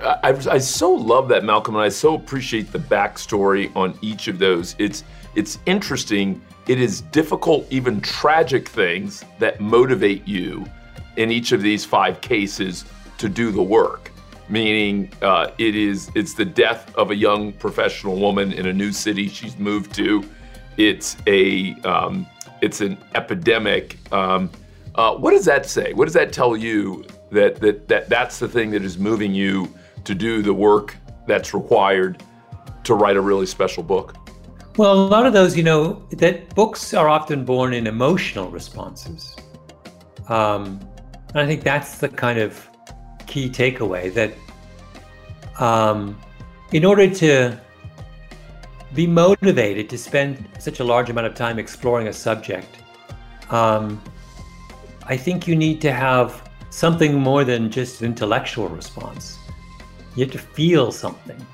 I, 0.03 0.29
I 0.49 0.57
so 0.57 0.91
love 0.91 1.27
that 1.29 1.43
Malcolm, 1.43 1.75
and 1.75 1.83
I 1.83 1.89
so 1.89 2.15
appreciate 2.15 2.71
the 2.71 2.79
backstory 2.79 3.73
on 3.75 3.97
each 4.01 4.27
of 4.27 4.39
those. 4.39 4.75
It's 4.79 5.03
it's 5.35 5.59
interesting 5.65 6.41
it 6.67 6.79
is 6.79 7.01
difficult, 7.01 7.65
even 7.69 8.01
tragic 8.01 8.67
things 8.67 9.25
that 9.39 9.59
motivate 9.59 10.27
you 10.27 10.65
in 11.17 11.31
each 11.31 11.51
of 11.51 11.61
these 11.61 11.83
five 11.85 12.21
cases 12.21 12.85
to 13.17 13.27
do 13.27 13.51
the 13.51 13.61
work. 13.61 14.11
Meaning, 14.47 15.11
uh, 15.21 15.51
it 15.57 15.75
is 15.75 16.11
it's 16.13 16.33
the 16.33 16.45
death 16.45 16.93
of 16.95 17.11
a 17.11 17.15
young 17.15 17.53
professional 17.53 18.17
woman 18.17 18.51
in 18.51 18.67
a 18.67 18.73
new 18.73 18.91
city 18.91 19.27
she's 19.27 19.57
moved 19.57 19.93
to. 19.95 20.23
It's 20.77 21.17
a 21.27 21.73
um, 21.83 22.27
it's 22.61 22.81
an 22.81 22.97
epidemic. 23.15 23.97
Um, 24.11 24.49
uh, 24.95 25.15
what 25.15 25.31
does 25.31 25.45
that 25.45 25.65
say? 25.65 25.93
What 25.93 26.05
does 26.05 26.13
that 26.13 26.33
tell 26.33 26.57
you 26.57 27.05
that 27.31 27.57
that 27.61 27.87
that 27.87 28.09
that's 28.09 28.39
the 28.39 28.47
thing 28.47 28.71
that 28.71 28.83
is 28.83 28.97
moving 28.97 29.33
you 29.33 29.73
to 30.05 30.15
do 30.15 30.41
the 30.41 30.53
work 30.53 30.97
that's 31.27 31.53
required 31.53 32.23
to 32.83 32.93
write 32.93 33.17
a 33.17 33.21
really 33.21 33.45
special 33.45 33.83
book? 33.83 34.15
Well, 34.77 34.93
a 34.93 35.05
lot 35.07 35.25
of 35.25 35.33
those, 35.33 35.55
you 35.57 35.63
know, 35.63 36.01
that 36.11 36.53
books 36.55 36.93
are 36.93 37.09
often 37.09 37.43
born 37.43 37.73
in 37.73 37.87
emotional 37.87 38.49
responses. 38.49 39.35
Um, 40.29 40.79
and 41.29 41.39
I 41.39 41.45
think 41.45 41.63
that's 41.63 41.97
the 41.97 42.09
kind 42.09 42.39
of 42.39 42.69
key 43.27 43.49
takeaway 43.49 44.13
that 44.13 44.33
um, 45.61 46.19
in 46.71 46.85
order 46.85 47.09
to 47.15 47.57
be 48.93 49.07
motivated 49.07 49.89
to 49.89 49.97
spend 49.97 50.47
such 50.59 50.79
a 50.79 50.83
large 50.83 51.09
amount 51.09 51.27
of 51.27 51.35
time 51.35 51.59
exploring 51.59 52.07
a 52.07 52.13
subject, 52.13 52.77
um, 53.49 54.01
I 55.03 55.17
think 55.17 55.47
you 55.47 55.55
need 55.55 55.81
to 55.81 55.91
have 55.91 56.49
something 56.69 57.13
more 57.13 57.43
than 57.43 57.69
just 57.69 58.01
an 58.01 58.07
intellectual 58.07 58.69
response. 58.69 59.37
You 60.15 60.26
have 60.26 60.34
to 60.34 60.39
feel 60.39 60.91
something 60.91 61.45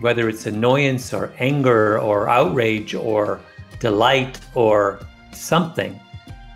whether 0.00 0.28
it's 0.28 0.46
annoyance 0.46 1.12
or 1.12 1.32
anger 1.38 1.98
or 1.98 2.28
outrage 2.28 2.94
or 2.94 3.40
delight 3.80 4.40
or 4.54 5.00
something, 5.32 5.98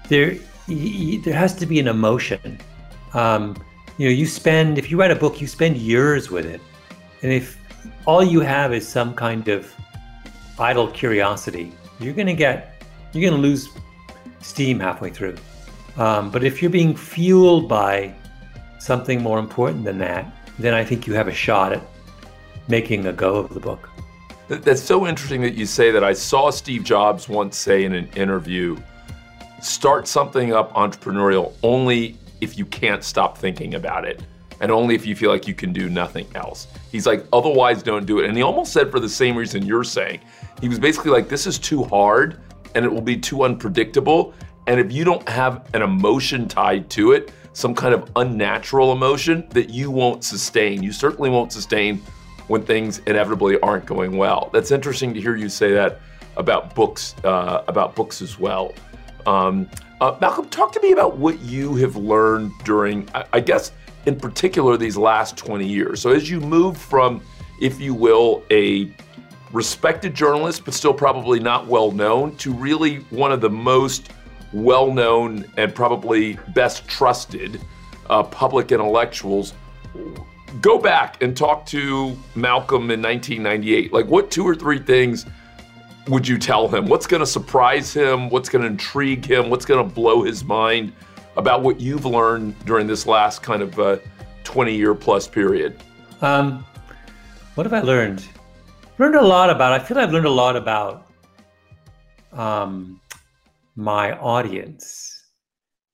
there 0.09 0.37
there 0.69 1.35
has 1.35 1.55
to 1.57 1.67
be 1.67 1.81
an 1.81 1.89
emotion. 1.89 2.59
Um, 3.15 3.57
you 3.99 4.09
know, 4.09 4.15
you 4.15 4.27
spend 4.27 4.79
if 4.79 4.91
you 4.91 4.99
write 4.99 5.11
a 5.11 5.17
book, 5.17 5.41
you 5.41 5.47
spend 5.47 5.77
years 5.77 6.31
with 6.31 6.47
it, 6.47 6.61
and 7.23 7.33
if 7.33 7.59
all 8.07 8.23
you 8.23 8.41
have 8.41 8.73
is 8.73 8.87
some 8.87 9.15
kind 9.15 9.49
of 9.49 9.73
idle 10.59 10.89
curiosity, 10.89 11.73
you're 11.99 12.15
going 12.15 12.27
to 12.27 12.35
get 12.35 12.85
you're 13.13 13.29
going 13.29 13.41
to 13.41 13.49
lose 13.49 13.69
steam 14.41 14.79
halfway 14.81 15.11
through. 15.11 15.37
Um, 15.97 16.31
but 16.31 16.43
if 16.43 16.63
you're 16.63 16.71
being 16.71 16.97
fueled 16.97 17.69
by 17.69 18.15
something 18.79 19.23
more 19.23 19.39
important 19.39 19.85
than 19.85 19.99
that, 19.99 20.33
then 20.59 20.75
I 20.75 20.85
think 20.85 21.07
you 21.07 21.15
have 21.15 21.29
a 21.29 21.35
shot 21.35 21.73
at 21.73 21.83
making 22.69 23.07
a 23.07 23.13
go 23.13 23.37
of 23.37 23.53
the 23.55 23.61
book. 23.61 23.89
That's 24.49 24.83
so 24.83 25.07
interesting 25.07 25.41
that 25.43 25.55
you 25.55 25.67
say 25.67 25.91
that. 25.91 26.05
I 26.05 26.13
saw 26.13 26.51
Steve 26.51 26.85
Jobs 26.85 27.29
once 27.29 27.57
say 27.57 27.85
in 27.85 27.95
an 27.95 28.09
interview 28.17 28.77
start 29.61 30.09
something 30.09 30.53
up 30.53 30.73
entrepreneurial 30.75 31.53
only 31.63 32.19
if 32.41 32.59
you 32.59 32.67
can't 32.67 33.05
stop 33.05 33.39
thinking 33.39 33.75
about 33.77 34.05
it 34.05 34.21
and 34.61 34.71
only 34.71 34.95
if 34.95 35.07
you 35.07 35.15
feel 35.17 35.31
like 35.31 35.47
you 35.47 35.55
can 35.55 35.73
do 35.73 35.89
nothing 35.89 36.27
else. 36.35 36.67
He's 36.91 37.07
like, 37.07 37.25
otherwise, 37.33 37.83
don't 37.83 38.07
do 38.07 38.21
it. 38.21 38.27
And 38.27 38.37
he 38.37 38.43
almost 38.43 38.73
said 38.73 38.91
for 38.91 39.01
the 39.01 39.09
same 39.09 39.37
reason 39.37 39.65
you're 39.65 39.85
saying. 39.85 40.21
He 40.61 40.69
was 40.69 40.79
basically 40.79 41.11
like, 41.11 41.29
this 41.29 41.47
is 41.47 41.59
too 41.59 41.85
hard 41.85 42.41
and 42.75 42.85
it 42.85 42.93
will 42.93 43.01
be 43.01 43.17
too 43.17 43.45
unpredictable. 43.45 44.35
And 44.67 44.79
if 44.79 44.93
you 44.93 45.05
don't 45.05 45.27
have 45.29 45.69
an 45.75 45.83
emotion 45.83 46.47
tied 46.47 46.91
to 46.91 47.13
it, 47.13 47.33
some 47.53 47.75
kind 47.75 47.95
of 47.95 48.11
unnatural 48.17 48.93
emotion 48.93 49.47
that 49.51 49.71
you 49.71 49.91
won't 49.91 50.25
sustain, 50.25 50.83
you 50.83 50.93
certainly 50.93 51.31
won't 51.31 51.53
sustain 51.53 52.03
when 52.49 52.63
things 52.63 52.99
inevitably 53.07 53.59
aren't 53.61 53.87
going 53.87 54.17
well. 54.17 54.51
That's 54.53 54.71
interesting 54.71 55.15
to 55.15 55.21
hear 55.21 55.37
you 55.37 55.49
say 55.49 55.73
that 55.73 56.01
about 56.37 56.75
books, 56.75 57.15
uh, 57.25 57.63
about 57.69 57.95
books 57.95 58.23
as 58.23 58.39
well. 58.39 58.73
Um, 59.27 59.69
uh, 60.01 60.17
Malcolm, 60.21 60.49
talk 60.49 60.73
to 60.73 60.81
me 60.81 60.93
about 60.93 61.17
what 61.17 61.39
you 61.41 61.77
have 61.77 61.95
learned 61.97 62.53
during, 62.65 63.09
I, 63.15 63.25
I 63.35 63.41
guess, 63.41 63.73
in 64.07 64.19
particular, 64.19 64.77
these 64.77 64.97
last 64.97 65.37
20 65.37 65.67
years. 65.67 66.01
So 66.01 66.11
as 66.11 66.29
you 66.29 66.41
move 66.41 66.77
from, 66.77 67.23
if 67.61 67.81
you 67.81 67.95
will, 67.95 68.43
a 68.51 68.91
respected 69.53 70.15
journalist, 70.15 70.65
but 70.65 70.75
still 70.75 70.95
probably 70.95 71.39
not 71.39 71.67
well 71.67 71.93
known, 71.93 72.35
to 72.37 72.53
really 72.53 72.97
one 73.11 73.31
of 73.31 73.41
the 73.41 73.51
most 73.51 74.11
well 74.53 74.93
known 74.93 75.45
and 75.57 75.75
probably 75.75 76.39
best 76.55 76.87
trusted 76.89 77.61
uh, 78.11 78.23
public 78.23 78.73
intellectuals. 78.73 79.55
Go 80.61 80.79
back 80.79 81.23
and 81.23 81.37
talk 81.37 81.65
to 81.67 82.17
Malcolm 82.35 82.91
in 82.91 83.01
1998. 83.01 83.93
Like, 83.93 84.07
what 84.07 84.31
two 84.31 84.45
or 84.45 84.55
three 84.55 84.79
things 84.79 85.27
would 86.09 86.27
you 86.27 86.39
tell 86.39 86.69
him? 86.69 86.87
What's 86.87 87.07
going 87.07 87.21
to 87.21 87.27
surprise 87.27 87.93
him? 87.93 88.29
What's 88.29 88.49
going 88.49 88.63
to 88.63 88.69
intrigue 88.69 89.25
him? 89.25 89.51
What's 89.51 89.65
going 89.65 89.87
to 89.87 89.95
blow 89.95 90.23
his 90.23 90.45
mind 90.45 90.93
about 91.37 91.63
what 91.63 91.81
you've 91.81 92.05
learned 92.05 92.59
during 92.67 92.87
this 92.87 93.07
last 93.07 93.43
kind 93.43 93.63
of 93.63 93.79
uh, 93.79 93.99
20 94.45 94.75
year 94.75 94.95
plus 94.95 95.27
period? 95.27 95.81
Um, 96.21 96.65
what 97.55 97.65
have 97.65 97.73
I 97.73 97.81
learned? 97.81 98.25
Learned 98.99 99.15
a 99.15 99.23
lot 99.23 99.51
about. 99.51 99.73
I 99.73 99.79
feel 99.79 99.99
I've 99.99 100.13
learned 100.13 100.27
a 100.27 100.31
lot 100.31 100.57
about 100.57 101.09
um, 102.33 103.01
my 103.77 104.13
audience. 104.19 105.19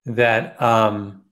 That 0.07 0.61
um, 0.61 1.23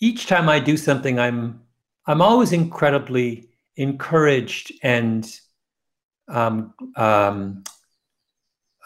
each 0.00 0.26
time 0.26 0.48
I 0.48 0.58
do 0.58 0.76
something, 0.76 1.18
I'm 1.18 1.62
I'm 2.06 2.20
always 2.20 2.52
incredibly 2.52 3.48
encouraged 3.76 4.72
and 4.82 5.24
um, 6.28 6.74
um, 6.96 7.64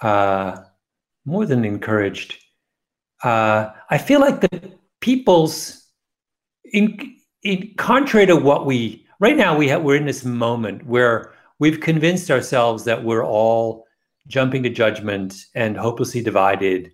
uh, 0.03 0.59
more 1.25 1.47
than 1.47 1.65
encouraged. 1.65 2.37
Uh, 3.25 3.71
I 3.91 3.99
feel 3.99 4.21
like 4.21 4.41
the 4.41 4.73
people's, 5.01 5.89
in, 6.73 7.17
in 7.43 7.73
contrary 7.77 8.27
to 8.27 8.37
what 8.37 8.67
we 8.67 9.07
right 9.19 9.37
now, 9.37 9.57
we 9.57 9.69
have, 9.69 9.83
we're 9.83 9.97
in 9.97 10.07
this 10.07 10.25
moment 10.25 10.87
where 10.87 11.33
we've 11.59 11.81
convinced 11.81 12.31
ourselves 12.31 12.85
that 12.85 13.03
we're 13.03 13.25
all 13.25 13.86
jumping 14.27 14.63
to 14.63 14.71
judgment 14.71 15.47
and 15.55 15.77
hopelessly 15.77 16.23
divided 16.23 16.93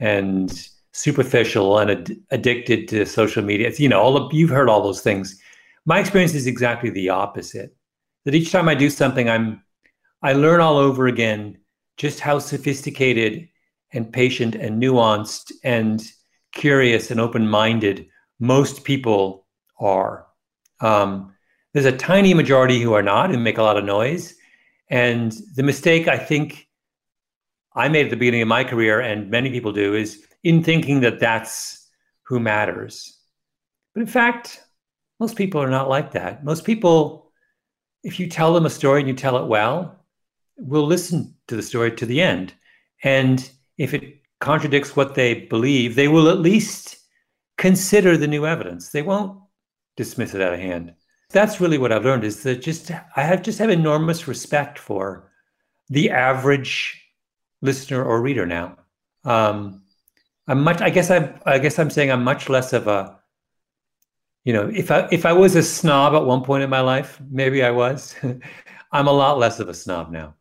and 0.00 0.68
superficial 0.92 1.78
and 1.78 1.90
ad- 1.90 2.16
addicted 2.30 2.88
to 2.88 3.06
social 3.06 3.42
media. 3.42 3.68
It's, 3.68 3.80
you 3.80 3.88
know, 3.88 4.00
all 4.00 4.16
of, 4.16 4.32
you've 4.32 4.50
heard 4.50 4.68
all 4.68 4.82
those 4.82 5.00
things. 5.00 5.40
My 5.86 6.00
experience 6.00 6.34
is 6.34 6.46
exactly 6.46 6.90
the 6.90 7.08
opposite. 7.08 7.74
That 8.24 8.34
each 8.34 8.52
time 8.52 8.68
I 8.68 8.74
do 8.74 8.90
something, 8.90 9.28
I'm 9.28 9.62
I 10.22 10.34
learn 10.34 10.60
all 10.60 10.76
over 10.76 11.08
again 11.08 11.58
just 11.96 12.20
how 12.20 12.38
sophisticated 12.38 13.48
and 13.92 14.12
patient 14.12 14.54
and 14.54 14.80
nuanced 14.80 15.50
and 15.64 16.02
curious 16.52 17.10
and 17.10 17.20
open-minded 17.20 18.06
most 18.38 18.84
people 18.84 19.46
are. 19.80 20.26
Um, 20.80 21.34
there's 21.72 21.86
a 21.86 21.96
tiny 21.96 22.34
majority 22.34 22.80
who 22.80 22.92
are 22.92 23.02
not 23.02 23.32
and 23.32 23.42
make 23.42 23.58
a 23.58 23.62
lot 23.62 23.76
of 23.76 23.84
noise. 23.84 24.34
And 24.88 25.32
the 25.56 25.62
mistake 25.62 26.06
I 26.06 26.18
think 26.18 26.61
I 27.74 27.88
made 27.88 28.06
at 28.06 28.10
the 28.10 28.16
beginning 28.16 28.42
of 28.42 28.48
my 28.48 28.64
career, 28.64 29.00
and 29.00 29.30
many 29.30 29.50
people 29.50 29.72
do, 29.72 29.94
is 29.94 30.26
in 30.42 30.62
thinking 30.62 31.00
that 31.00 31.20
that's 31.20 31.88
who 32.24 32.38
matters. 32.40 33.18
But 33.94 34.02
in 34.02 34.06
fact, 34.06 34.62
most 35.20 35.36
people 35.36 35.62
are 35.62 35.70
not 35.70 35.88
like 35.88 36.12
that. 36.12 36.44
Most 36.44 36.64
people, 36.64 37.30
if 38.02 38.18
you 38.18 38.28
tell 38.28 38.52
them 38.52 38.66
a 38.66 38.70
story 38.70 39.00
and 39.00 39.08
you 39.08 39.14
tell 39.14 39.38
it 39.38 39.46
well, 39.46 40.04
will 40.56 40.86
listen 40.86 41.34
to 41.48 41.56
the 41.56 41.62
story 41.62 41.92
to 41.92 42.06
the 42.06 42.20
end. 42.20 42.54
And 43.02 43.48
if 43.78 43.94
it 43.94 44.22
contradicts 44.40 44.96
what 44.96 45.14
they 45.14 45.46
believe, 45.46 45.94
they 45.94 46.08
will 46.08 46.28
at 46.28 46.40
least 46.40 46.98
consider 47.58 48.16
the 48.16 48.26
new 48.26 48.46
evidence. 48.46 48.90
They 48.90 49.02
won't 49.02 49.38
dismiss 49.96 50.34
it 50.34 50.40
out 50.40 50.54
of 50.54 50.60
hand. 50.60 50.94
That's 51.30 51.60
really 51.60 51.78
what 51.78 51.92
I've 51.92 52.04
learned 52.04 52.24
is 52.24 52.42
that 52.42 52.62
just 52.62 52.90
I 52.90 53.22
have 53.22 53.42
just 53.42 53.58
have 53.58 53.70
enormous 53.70 54.28
respect 54.28 54.78
for 54.78 55.30
the 55.88 56.10
average 56.10 57.01
listener 57.62 58.04
or 58.04 58.20
reader 58.20 58.44
now. 58.44 58.76
Um, 59.24 59.82
I'm 60.48 60.62
much. 60.62 60.80
I 60.80 60.90
guess 60.90 61.10
I'm. 61.10 61.34
I 61.46 61.58
guess 61.58 61.78
I'm 61.78 61.90
saying 61.90 62.10
I'm 62.10 62.24
much 62.24 62.48
less 62.48 62.72
of 62.72 62.88
a. 62.88 63.18
You 64.44 64.52
know, 64.52 64.68
if 64.68 64.90
I 64.90 65.08
if 65.10 65.24
I 65.24 65.32
was 65.32 65.54
a 65.54 65.62
snob 65.62 66.14
at 66.14 66.26
one 66.26 66.42
point 66.42 66.64
in 66.64 66.70
my 66.70 66.80
life, 66.80 67.20
maybe 67.30 67.62
I 67.62 67.70
was. 67.70 68.14
I'm 68.92 69.06
a 69.06 69.12
lot 69.12 69.38
less 69.38 69.60
of 69.60 69.68
a 69.68 69.74
snob 69.74 70.10
now. 70.10 70.34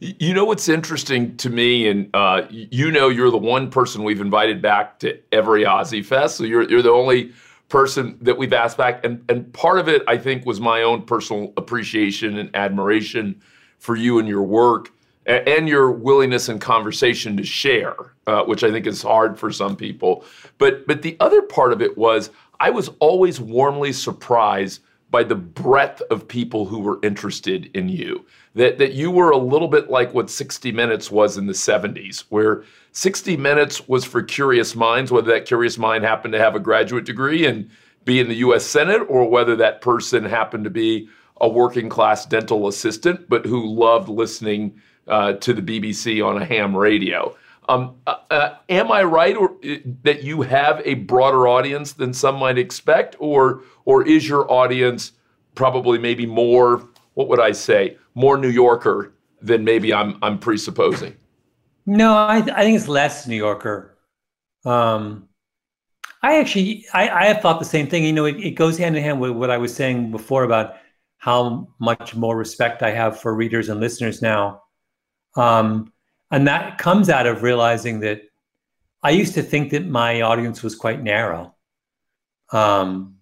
You 0.00 0.32
know 0.32 0.44
what's 0.44 0.68
interesting 0.68 1.36
to 1.38 1.50
me, 1.50 1.88
and 1.88 2.08
uh, 2.14 2.42
you 2.48 2.90
know 2.90 3.08
you're 3.08 3.30
the 3.30 3.36
one 3.36 3.70
person 3.70 4.04
we've 4.04 4.20
invited 4.20 4.62
back 4.62 4.98
to 5.00 5.18
every 5.32 5.64
OZY 5.64 6.04
Fest. 6.04 6.36
So 6.36 6.44
you're 6.44 6.68
you're 6.68 6.82
the 6.82 6.90
only 6.90 7.32
person 7.68 8.16
that 8.22 8.38
we've 8.38 8.52
asked 8.52 8.78
back, 8.78 9.04
and 9.04 9.22
and 9.28 9.52
part 9.52 9.78
of 9.78 9.88
it 9.88 10.02
I 10.08 10.16
think 10.16 10.46
was 10.46 10.60
my 10.60 10.82
own 10.82 11.02
personal 11.02 11.52
appreciation 11.56 12.38
and 12.38 12.54
admiration 12.54 13.42
for 13.78 13.94
you 13.94 14.18
and 14.18 14.26
your 14.26 14.42
work, 14.42 14.90
and, 15.28 15.68
your 15.68 15.90
willingness 15.90 16.48
and 16.48 16.60
conversation 16.60 17.36
to 17.36 17.44
share, 17.44 17.94
uh, 18.26 18.44
which 18.44 18.64
I 18.64 18.70
think 18.70 18.86
is 18.86 19.02
hard 19.02 19.38
for 19.38 19.52
some 19.52 19.76
people. 19.76 20.24
But 20.56 20.86
but 20.86 21.02
the 21.02 21.16
other 21.20 21.42
part 21.42 21.72
of 21.72 21.82
it 21.82 21.96
was 21.98 22.30
I 22.58 22.70
was 22.70 22.90
always 22.98 23.40
warmly 23.40 23.92
surprised 23.92 24.80
by 25.10 25.22
the 25.22 25.34
breadth 25.34 26.02
of 26.10 26.28
people 26.28 26.66
who 26.66 26.80
were 26.80 26.98
interested 27.02 27.70
in 27.74 27.88
you. 27.88 28.26
That, 28.54 28.78
that 28.78 28.92
you 28.92 29.10
were 29.10 29.30
a 29.30 29.38
little 29.38 29.68
bit 29.68 29.88
like 29.88 30.12
what 30.12 30.28
60 30.28 30.72
Minutes 30.72 31.10
was 31.10 31.38
in 31.38 31.46
the 31.46 31.52
70s, 31.52 32.24
where 32.28 32.64
60 32.92 33.36
Minutes 33.36 33.88
was 33.88 34.04
for 34.04 34.22
curious 34.22 34.74
minds, 34.74 35.10
whether 35.10 35.30
that 35.30 35.46
curious 35.46 35.78
mind 35.78 36.04
happened 36.04 36.32
to 36.32 36.38
have 36.38 36.54
a 36.54 36.60
graduate 36.60 37.04
degree 37.04 37.46
and 37.46 37.70
be 38.04 38.20
in 38.20 38.28
the 38.28 38.36
US 38.36 38.66
Senate, 38.66 39.02
or 39.08 39.28
whether 39.30 39.56
that 39.56 39.80
person 39.80 40.24
happened 40.24 40.64
to 40.64 40.70
be 40.70 41.08
a 41.40 41.48
working 41.48 41.88
class 41.88 42.26
dental 42.26 42.68
assistant, 42.68 43.28
but 43.28 43.46
who 43.46 43.66
loved 43.66 44.08
listening 44.08 44.78
uh, 45.08 45.32
to 45.34 45.52
the 45.52 45.62
BBC 45.62 46.24
on 46.24 46.40
a 46.40 46.44
ham 46.44 46.76
radio. 46.76 47.36
Um, 47.68 47.96
uh, 48.06 48.16
uh, 48.30 48.54
am 48.68 48.90
I 48.90 49.02
right, 49.02 49.36
or 49.36 49.50
uh, 49.64 49.76
that 50.02 50.22
you 50.22 50.42
have 50.42 50.80
a 50.84 50.94
broader 50.94 51.46
audience 51.46 51.92
than 51.92 52.14
some 52.14 52.36
might 52.36 52.58
expect, 52.58 53.16
or 53.18 53.62
or 53.84 54.06
is 54.06 54.26
your 54.28 54.50
audience 54.50 55.12
probably 55.54 55.98
maybe 55.98 56.24
more? 56.24 56.88
What 57.14 57.28
would 57.28 57.40
I 57.40 57.52
say? 57.52 57.98
More 58.14 58.38
New 58.38 58.48
Yorker 58.48 59.12
than 59.42 59.64
maybe 59.64 59.92
I'm 59.92 60.18
I'm 60.22 60.38
presupposing. 60.38 61.14
No, 61.84 62.26
I, 62.26 62.40
th- 62.40 62.56
I 62.56 62.62
think 62.62 62.76
it's 62.76 62.88
less 62.88 63.26
New 63.26 63.36
Yorker. 63.36 63.96
Um, 64.64 65.28
I 66.22 66.38
actually 66.38 66.86
I, 66.92 67.08
I 67.08 67.24
have 67.26 67.40
thought 67.40 67.58
the 67.58 67.64
same 67.64 67.86
thing. 67.86 68.04
You 68.04 68.12
know, 68.12 68.24
it, 68.24 68.36
it 68.36 68.50
goes 68.52 68.78
hand 68.78 68.96
in 68.96 69.02
hand 69.02 69.20
with 69.20 69.32
what 69.32 69.50
I 69.50 69.58
was 69.58 69.74
saying 69.74 70.10
before 70.10 70.44
about 70.44 70.76
how 71.18 71.68
much 71.80 72.14
more 72.14 72.36
respect 72.36 72.82
I 72.82 72.90
have 72.90 73.20
for 73.20 73.34
readers 73.34 73.68
and 73.68 73.80
listeners 73.80 74.22
now. 74.22 74.62
Um, 75.38 75.92
and 76.30 76.46
that 76.46 76.78
comes 76.78 77.08
out 77.08 77.26
of 77.26 77.42
realizing 77.42 78.00
that 78.00 78.22
I 79.02 79.10
used 79.10 79.34
to 79.34 79.42
think 79.42 79.70
that 79.70 79.86
my 79.86 80.20
audience 80.20 80.62
was 80.62 80.74
quite 80.74 81.02
narrow. 81.02 81.54
Um, 82.52 83.16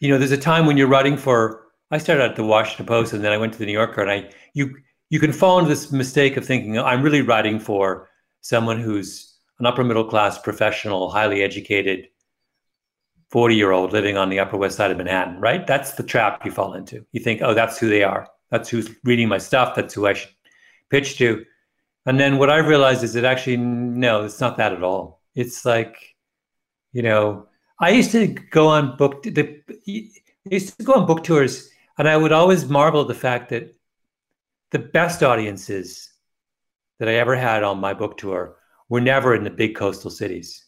you 0.00 0.08
know, 0.08 0.18
there's 0.18 0.32
a 0.32 0.38
time 0.38 0.66
when 0.66 0.76
you're 0.76 0.88
writing 0.88 1.16
for. 1.16 1.66
I 1.90 1.98
started 1.98 2.24
at 2.24 2.36
the 2.36 2.44
Washington 2.44 2.86
Post, 2.86 3.12
and 3.12 3.24
then 3.24 3.32
I 3.32 3.36
went 3.36 3.52
to 3.52 3.58
the 3.58 3.66
New 3.66 3.72
Yorker, 3.72 4.02
and 4.02 4.10
I 4.10 4.30
you 4.54 4.74
you 5.10 5.20
can 5.20 5.32
fall 5.32 5.58
into 5.58 5.68
this 5.68 5.92
mistake 5.92 6.36
of 6.36 6.44
thinking 6.44 6.78
I'm 6.78 7.02
really 7.02 7.22
writing 7.22 7.58
for 7.60 8.08
someone 8.40 8.80
who's 8.80 9.36
an 9.58 9.66
upper 9.66 9.84
middle 9.84 10.04
class 10.04 10.38
professional, 10.38 11.10
highly 11.10 11.42
educated, 11.42 12.08
40 13.30 13.54
year 13.54 13.72
old 13.72 13.92
living 13.92 14.16
on 14.16 14.28
the 14.30 14.38
Upper 14.38 14.56
West 14.56 14.76
Side 14.76 14.90
of 14.90 14.96
Manhattan, 14.96 15.40
right? 15.40 15.66
That's 15.66 15.92
the 15.92 16.02
trap 16.02 16.44
you 16.44 16.50
fall 16.50 16.74
into. 16.74 17.04
You 17.12 17.20
think, 17.20 17.42
oh, 17.42 17.54
that's 17.54 17.78
who 17.78 17.88
they 17.88 18.02
are. 18.02 18.28
That's 18.50 18.68
who's 18.68 18.90
reading 19.04 19.28
my 19.28 19.38
stuff. 19.38 19.74
That's 19.74 19.92
who 19.94 20.06
I 20.06 20.14
should 20.14 20.30
pitch 20.90 21.18
to. 21.18 21.44
And 22.06 22.18
then 22.18 22.38
what 22.38 22.50
I 22.50 22.58
realized 22.58 23.04
is 23.04 23.12
that 23.14 23.24
actually, 23.24 23.58
no, 23.58 24.24
it's 24.24 24.40
not 24.40 24.56
that 24.56 24.72
at 24.72 24.82
all. 24.82 25.22
It's 25.34 25.64
like, 25.64 26.16
you 26.92 27.02
know, 27.02 27.48
I 27.80 27.90
used 27.90 28.12
to 28.12 28.28
go 28.28 28.68
on 28.68 28.96
book 28.96 29.22
the 29.22 29.62
I 29.86 30.54
used 30.54 30.78
to 30.78 30.84
go 30.84 30.94
on 30.94 31.06
book 31.06 31.22
tours, 31.22 31.68
and 31.98 32.08
I 32.08 32.16
would 32.16 32.32
always 32.32 32.68
marvel 32.68 33.02
at 33.02 33.08
the 33.08 33.14
fact 33.14 33.50
that 33.50 33.74
the 34.70 34.78
best 34.78 35.22
audiences 35.22 36.10
that 36.98 37.08
I 37.08 37.14
ever 37.14 37.36
had 37.36 37.62
on 37.62 37.78
my 37.78 37.94
book 37.94 38.16
tour 38.16 38.56
were 38.88 39.00
never 39.00 39.34
in 39.34 39.44
the 39.44 39.50
big 39.50 39.76
coastal 39.76 40.10
cities. 40.10 40.64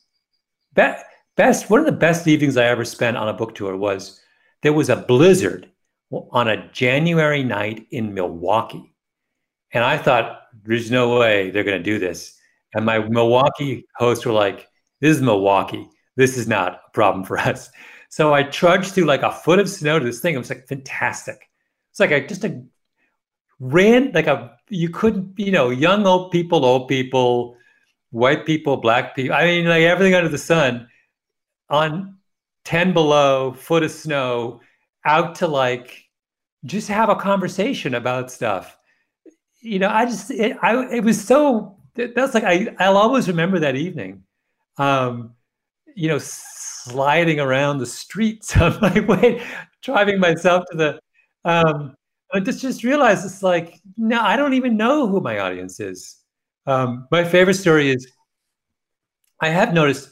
Be- 0.75 0.93
best 1.37 1.71
one 1.71 1.81
of 1.81 1.87
the 1.87 1.93
best 1.93 2.29
evenings 2.29 2.57
I 2.57 2.67
ever 2.67 2.85
spent 2.85 3.17
on 3.17 3.29
a 3.29 3.33
book 3.33 3.55
tour 3.55 3.77
was 3.77 4.21
there 4.63 4.73
was 4.73 4.91
a 4.91 4.97
blizzard 4.97 5.71
on 6.11 6.49
a 6.49 6.71
January 6.73 7.43
night 7.43 7.87
in 7.91 8.15
Milwaukee. 8.15 8.90
And 9.73 9.85
I 9.85 9.97
thought, 9.99 10.43
there's 10.65 10.91
no 10.91 11.19
way 11.19 11.51
they're 11.51 11.65
going 11.65 11.79
to 11.79 11.83
do 11.83 11.99
this. 11.99 12.37
And 12.75 12.85
my 12.85 12.99
Milwaukee 12.99 13.87
hosts 13.97 14.25
were 14.27 14.33
like, 14.33 14.69
this 15.01 15.17
is 15.17 15.23
Milwaukee. 15.23 15.89
This 16.17 16.37
is 16.37 16.47
not 16.47 16.83
a 16.87 16.91
problem 16.93 17.25
for 17.25 17.39
us. 17.51 17.71
So 18.11 18.35
I 18.35 18.43
trudged 18.43 18.93
through 18.93 19.05
like 19.05 19.23
a 19.23 19.33
foot 19.33 19.61
of 19.61 19.69
snow 19.69 19.99
to 19.99 20.05
this 20.05 20.21
thing. 20.21 20.35
It 20.35 20.39
was 20.39 20.51
like 20.51 20.67
fantastic. 20.67 21.49
It's 21.91 22.01
like 22.01 22.13
I 22.13 22.21
just 22.21 22.45
a 22.45 22.63
ran 23.61 24.11
like 24.13 24.27
a 24.27 24.57
you 24.69 24.89
couldn't 24.89 25.39
you 25.39 25.53
know 25.53 25.71
young 25.71 26.07
old 26.07 26.33
people, 26.33 26.65
old 26.65 26.89
people, 26.89 27.57
white 28.11 28.47
people, 28.47 28.77
black 28.77 29.15
people. 29.15 29.35
I 29.35 29.47
mean 29.47 29.67
like 29.67 29.83
everything 29.83 30.15
under 30.15 30.29
the 30.29 30.39
sun 30.39 30.89
on 31.69 32.17
ten 32.65 32.93
below, 32.93 33.53
foot 33.53 33.85
of 33.85 33.93
snow, 33.93 34.61
out 35.05 35.37
to 35.37 35.47
like 35.47 36.05
just 36.65 36.89
have 36.89 37.09
a 37.09 37.17
conversation 37.17 37.95
about 37.95 38.31
stuff. 38.31 38.77
You 39.63 39.79
know, 39.79 39.89
I 39.89 40.07
just 40.07 40.31
it, 40.31 40.57
I 40.63 40.87
it 40.87 41.05
was 41.05 41.23
so 41.23 41.77
that's 41.95 42.35
like 42.35 42.45
I 42.45 42.75
I'll 42.79 42.97
always 42.97 43.29
remember 43.29 43.59
that 43.61 43.77
evening. 43.77 44.23
Um, 44.79 45.35
you 45.95 46.09
know, 46.09 46.19
sliding 46.19 47.41
around 47.41 47.79
the 47.79 47.87
streets 47.87 48.57
on 48.61 48.79
my 48.81 49.01
way, 49.01 49.43
driving 49.83 50.19
myself 50.19 50.65
to 50.71 50.77
the 50.77 51.01
um 51.45 51.95
I 52.33 52.41
just 52.41 52.61
just 52.61 52.85
realized 52.85 53.25
it's 53.25 53.43
like 53.43 53.81
no, 53.97 54.21
I 54.21 54.37
don't 54.37 54.55
even 54.55 54.77
know 54.77 55.07
who 55.09 55.21
my 55.21 55.39
audience 55.41 55.81
is. 55.81 56.17
Um, 56.67 57.09
my 57.11 57.25
favorite 57.25 57.55
story 57.55 57.91
is 57.91 58.11
I 59.41 59.49
have 59.49 59.73
noticed 59.75 60.11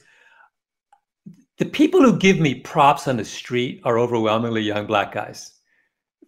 the 1.58 1.66
people 1.66 2.00
who 2.00 2.16
give 2.18 2.38
me 2.40 2.54
props 2.54 3.08
on 3.08 3.16
the 3.16 3.24
street 3.24 3.80
are 3.84 3.98
overwhelmingly 3.98 4.62
young 4.62 4.86
black 4.86 5.12
guys. 5.12 5.52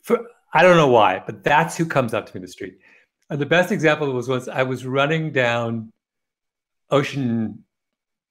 For 0.02 0.20
I 0.52 0.62
don't 0.62 0.76
know 0.76 0.88
why, 0.88 1.22
but 1.24 1.44
that's 1.44 1.76
who 1.76 1.86
comes 1.86 2.12
up 2.14 2.26
to 2.26 2.34
me 2.34 2.38
in 2.38 2.42
the 2.42 2.48
street. 2.48 2.78
And 3.30 3.40
the 3.40 3.46
best 3.46 3.70
example 3.70 4.12
was 4.12 4.28
once 4.28 4.48
I 4.48 4.64
was 4.64 4.84
running 4.84 5.32
down 5.32 5.92
Ocean 6.90 7.64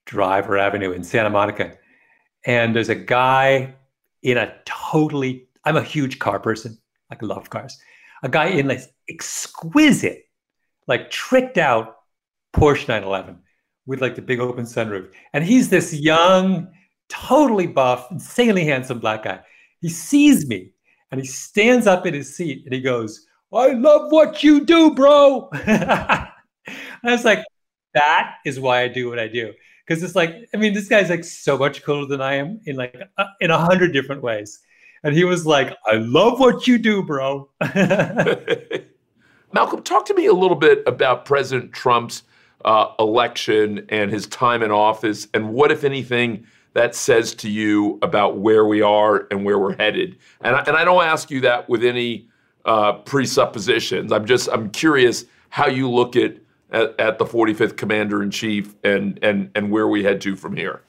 Drive 0.06 0.50
or 0.50 0.58
Avenue 0.58 0.92
in 0.92 1.04
Santa 1.04 1.30
Monica, 1.30 1.78
and 2.46 2.76
there's 2.76 2.90
a 2.90 2.96
guy 2.96 3.76
in 4.22 4.38
a 4.38 4.54
totally 4.66 5.48
I'm 5.66 5.78
a 5.78 5.84
huge 5.84 6.20
car 6.20 6.40
person. 6.40 6.78
I 7.12 7.18
love 7.22 7.50
cars. 7.50 7.78
A 8.24 8.30
guy 8.30 8.48
in 8.48 8.68
like 8.68 8.82
exquisite, 9.10 10.24
like 10.88 11.10
tricked 11.10 11.58
out 11.58 11.98
Porsche 12.54 12.88
911 12.88 13.40
with 13.86 14.02
like 14.02 14.16
the 14.16 14.22
big 14.22 14.40
open 14.40 14.66
sunroof. 14.66 15.10
And 15.34 15.44
he's 15.44 15.70
this 15.70 15.94
young, 15.94 16.72
totally 17.08 17.68
buff, 17.68 18.08
insanely 18.12 18.66
handsome 18.66 19.00
black 19.00 19.24
guy. 19.24 19.40
He 19.82 19.90
sees 19.90 20.48
me 20.48 20.72
and 21.12 21.20
he 21.20 21.28
stands 21.28 21.88
up 21.88 22.06
in 22.06 22.14
his 22.14 22.36
seat 22.36 22.64
and 22.66 22.74
he 22.74 22.82
goes, 22.82 23.26
I 23.52 23.70
love 23.70 24.12
what 24.12 24.44
you 24.44 24.66
do, 24.66 24.94
bro. 24.94 25.50
I 25.54 26.32
was 27.04 27.26
like, 27.26 27.44
that 27.94 28.36
is 28.46 28.60
why 28.60 28.82
I 28.82 28.88
do 28.88 29.10
what 29.10 29.20
I 29.20 29.28
do. 29.28 29.54
Because 29.86 30.04
it's 30.04 30.16
like, 30.16 30.48
I 30.54 30.58
mean, 30.58 30.74
this 30.74 30.88
guy's 30.88 31.10
like 31.10 31.24
so 31.24 31.58
much 31.58 31.84
cooler 31.84 32.06
than 32.06 32.22
I 32.22 32.36
am 32.36 32.62
in 32.66 32.76
like 32.76 32.96
uh, 33.18 33.26
in 33.40 33.50
a 33.50 33.58
hundred 33.58 33.92
different 33.92 34.22
ways. 34.22 34.60
And 35.04 35.16
he 35.16 35.24
was 35.24 35.46
like, 35.46 35.76
I 35.88 35.96
love 35.96 36.40
what 36.40 36.68
you 36.68 36.78
do, 36.78 37.02
bro. 37.02 37.50
Malcolm, 39.54 39.82
talk 39.82 40.06
to 40.06 40.14
me 40.14 40.28
a 40.28 40.34
little 40.34 40.58
bit 40.58 40.84
about 40.86 41.26
President 41.26 41.74
Trump's 41.74 42.24
uh, 42.66 42.94
election 43.00 43.86
and 43.90 44.12
his 44.12 44.28
time 44.28 44.62
in 44.62 44.70
office, 44.70 45.28
and 45.34 45.54
what, 45.54 45.72
if 45.72 45.84
anything, 45.84 46.46
that 46.74 46.94
says 46.94 47.34
to 47.36 47.50
you 47.50 47.98
about 48.04 48.38
where 48.38 48.66
we 48.66 48.82
are 48.82 49.28
and 49.32 49.44
where 49.44 49.58
we're 49.58 49.76
headed. 49.78 50.18
And 50.42 50.56
I, 50.56 50.60
and 50.62 50.78
I 50.78 50.84
don't 50.84 51.04
ask 51.04 51.32
you 51.32 51.42
that 51.42 51.68
with 51.68 51.84
any 51.84 52.28
uh, 52.70 52.94
presuppositions. 52.94 54.12
I'm 54.12 54.26
just 54.26 54.48
I'm 54.54 54.70
curious 54.70 55.26
how 55.50 55.68
you 55.68 55.90
look 55.90 56.16
at 56.16 56.38
at, 56.72 57.00
at 57.00 57.18
the 57.18 57.26
45th 57.26 57.76
Commander 57.76 58.22
in 58.22 58.30
Chief 58.30 58.76
and 58.84 59.18
and 59.24 59.50
and 59.56 59.72
where 59.72 59.88
we 59.88 60.04
head 60.04 60.22
to 60.22 60.36
from 60.36 60.56
here. 60.56 60.84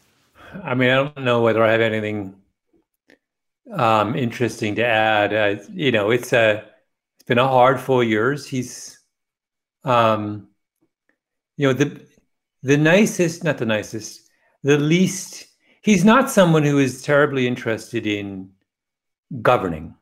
I 0.62 0.74
mean, 0.74 0.90
I 0.90 0.96
don't 0.96 1.24
know 1.24 1.40
whether 1.40 1.64
I 1.64 1.72
have 1.72 1.80
anything 1.80 2.34
um, 3.72 4.14
interesting 4.14 4.74
to 4.74 4.84
add. 4.84 5.32
Uh, 5.32 5.62
you 5.72 5.90
know, 5.90 6.10
it's 6.10 6.34
a 6.34 6.64
it's 7.16 7.26
been 7.26 7.38
a 7.38 7.48
hard 7.48 7.80
four 7.80 8.04
years. 8.04 8.46
He's, 8.46 8.98
um, 9.84 10.48
you 11.56 11.66
know, 11.66 11.72
the 11.72 11.98
the 12.62 12.76
nicest, 12.76 13.42
not 13.42 13.56
the 13.56 13.64
nicest, 13.64 14.28
the 14.62 14.76
least. 14.76 15.46
He's 15.80 16.04
not 16.04 16.30
someone 16.30 16.62
who 16.62 16.78
is 16.78 17.00
terribly 17.00 17.46
interested 17.46 18.06
in 18.06 18.50
governing. 19.40 19.94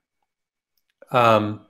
Um, 1.12 1.60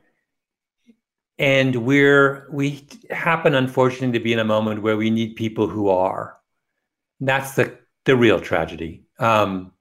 and 1.38 1.86
we're 1.86 2.48
we 2.50 2.86
happen 3.10 3.54
unfortunately 3.54 4.18
to 4.18 4.22
be 4.22 4.32
in 4.32 4.38
a 4.38 4.44
moment 4.44 4.82
where 4.82 4.96
we 4.96 5.10
need 5.10 5.36
people 5.36 5.68
who 5.68 5.88
are. 5.88 6.36
That's 7.20 7.54
the 7.54 7.78
the 8.04 8.16
real 8.16 8.40
tragedy. 8.40 9.04
Um, 9.18 9.72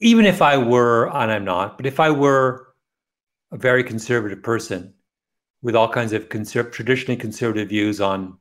even 0.00 0.26
if 0.26 0.42
I 0.42 0.56
were, 0.56 1.06
and 1.14 1.30
I'm 1.30 1.44
not, 1.44 1.76
but 1.76 1.86
if 1.86 2.00
I 2.00 2.10
were 2.10 2.74
a 3.52 3.56
very 3.56 3.84
conservative 3.84 4.42
person 4.42 4.94
with 5.62 5.76
all 5.76 5.88
kinds 5.88 6.12
of 6.12 6.28
conser- 6.28 6.72
traditionally 6.72 7.16
conservative 7.16 7.68
views 7.68 8.00
on 8.00 8.38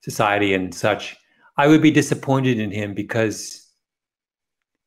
society 0.00 0.54
and 0.54 0.74
such, 0.74 1.16
I 1.56 1.66
would 1.66 1.82
be 1.82 1.90
disappointed 1.90 2.58
in 2.58 2.70
him 2.70 2.94
because 2.94 3.68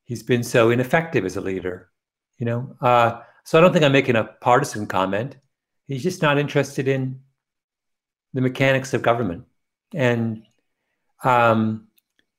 he's 0.05 0.23
been 0.23 0.43
so 0.43 0.71
ineffective 0.71 1.25
as 1.25 1.37
a 1.37 1.41
leader. 1.41 1.91
You 2.37 2.45
know, 2.47 2.75
uh, 2.81 3.21
so 3.43 3.57
I 3.57 3.61
don't 3.61 3.71
think 3.71 3.85
I'm 3.85 3.91
making 3.91 4.15
a 4.15 4.23
partisan 4.23 4.87
comment. 4.87 5.37
He's 5.87 6.03
just 6.03 6.21
not 6.21 6.37
interested 6.37 6.87
in 6.87 7.19
the 8.33 8.41
mechanics 8.41 8.93
of 8.93 9.01
government, 9.01 9.45
and 9.93 10.43
um, 11.23 11.87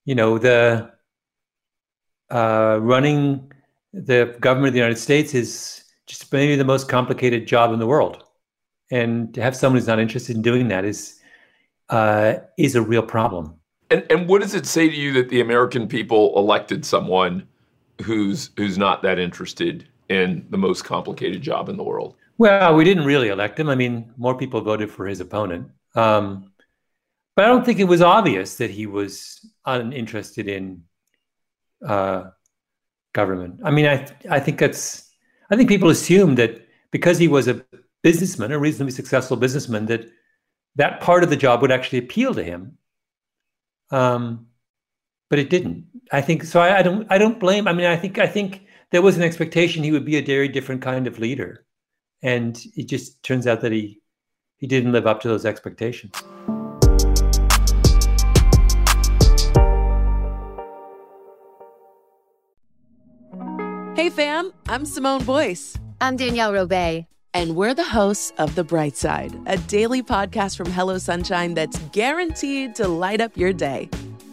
you 0.04 0.14
know 0.14 0.38
the 0.38 0.90
uh, 2.30 2.78
running 2.80 3.52
the 3.92 4.36
government 4.40 4.68
of 4.68 4.72
the 4.74 4.80
United 4.80 4.98
States 4.98 5.32
is 5.34 5.84
just 6.06 6.32
maybe 6.32 6.56
the 6.56 6.64
most 6.64 6.88
complicated 6.88 7.46
job 7.46 7.72
in 7.72 7.78
the 7.78 7.86
world, 7.86 8.24
and 8.90 9.32
to 9.34 9.42
have 9.42 9.56
someone 9.56 9.78
who's 9.78 9.86
not 9.86 10.00
interested 10.00 10.36
in 10.36 10.42
doing 10.42 10.68
that 10.68 10.84
is 10.84 11.20
uh, 11.90 12.34
is 12.58 12.74
a 12.74 12.82
real 12.82 13.02
problem. 13.02 13.54
And 13.90 14.04
and 14.10 14.28
what 14.28 14.42
does 14.42 14.54
it 14.54 14.66
say 14.66 14.88
to 14.88 14.96
you 14.96 15.12
that 15.12 15.28
the 15.28 15.40
American 15.40 15.86
people 15.86 16.36
elected 16.36 16.84
someone 16.84 17.46
who's 18.02 18.50
who's 18.56 18.76
not 18.76 19.02
that 19.02 19.18
interested 19.18 19.88
in 20.08 20.46
the 20.50 20.58
most 20.58 20.84
complicated 20.84 21.42
job 21.42 21.68
in 21.68 21.76
the 21.76 21.84
world? 21.84 22.16
Well, 22.38 22.74
we 22.76 22.84
didn't 22.84 23.04
really 23.06 23.28
elect 23.28 23.58
him. 23.58 23.68
I 23.68 23.74
mean, 23.74 24.12
more 24.16 24.36
people 24.36 24.60
voted 24.60 24.90
for 24.90 25.06
his 25.06 25.20
opponent. 25.20 25.70
Um, 25.94 26.52
but 27.36 27.44
I 27.46 27.48
don't 27.48 27.64
think 27.64 27.78
it 27.80 27.84
was 27.84 28.02
obvious 28.02 28.56
that 28.56 28.70
he 28.70 28.86
was 28.86 29.40
uninterested 29.66 30.48
in 30.48 30.84
uh, 31.86 32.30
government. 33.14 33.60
I 33.64 33.70
mean, 33.72 33.86
I 33.86 34.06
I 34.30 34.40
think 34.40 34.58
that's 34.58 35.10
I 35.50 35.56
think 35.56 35.68
people 35.70 35.90
assumed 35.90 36.38
that 36.38 36.66
because 36.92 37.18
he 37.18 37.28
was 37.28 37.48
a 37.48 37.64
businessman, 38.02 38.52
a 38.52 38.58
reasonably 38.58 38.92
successful 38.92 39.36
businessman, 39.36 39.86
that 39.86 40.08
that 40.76 41.00
part 41.02 41.24
of 41.24 41.30
the 41.30 41.36
job 41.36 41.62
would 41.62 41.72
actually 41.72 42.00
appeal 42.00 42.34
to 42.34 42.44
him. 42.44 42.78
Um, 43.90 44.48
but 45.30 45.40
it 45.40 45.50
didn't. 45.50 45.86
I 46.12 46.22
think 46.22 46.44
so. 46.44 46.60
I, 46.60 46.78
I 46.80 46.82
don't. 46.82 47.06
I 47.10 47.18
don't 47.18 47.40
blame. 47.40 47.68
I 47.68 47.74
mean, 47.74 47.86
I 47.86 47.96
think. 47.96 48.18
I 48.18 48.28
think 48.28 48.66
there 48.92 49.02
was 49.02 49.18
an 49.18 49.24
expectation 49.24 49.84
he 49.84 49.92
would 49.92 50.06
be 50.06 50.16
a 50.18 50.22
very 50.22 50.48
different 50.48 50.82
kind 50.82 51.06
of 51.08 51.18
leader, 51.18 51.65
and 52.22 52.62
it 52.76 52.88
just 52.88 53.22
turns 53.22 53.46
out 53.46 53.60
that 53.60 53.72
he 53.72 54.00
he 54.58 54.66
didn't 54.66 54.92
live 54.92 55.06
up 55.06 55.20
to 55.20 55.28
those 55.28 55.44
expectations. 55.44 56.12
Hey, 63.96 64.10
fam, 64.10 64.52
I'm 64.68 64.84
Simone 64.84 65.24
Boyce. 65.24 65.78
I'm 66.00 66.16
Danielle 66.16 66.52
Robay. 66.52 67.06
And 67.34 67.54
we're 67.54 67.74
the 67.74 67.84
hosts 67.84 68.32
of 68.38 68.54
The 68.54 68.64
Bright 68.64 68.96
Side, 68.96 69.38
a 69.46 69.58
daily 69.58 70.02
podcast 70.02 70.56
from 70.56 70.70
Hello 70.70 70.96
Sunshine 70.96 71.52
that's 71.52 71.78
guaranteed 71.92 72.74
to 72.76 72.88
light 72.88 73.20
up 73.20 73.36
your 73.36 73.52
day. 73.52 73.90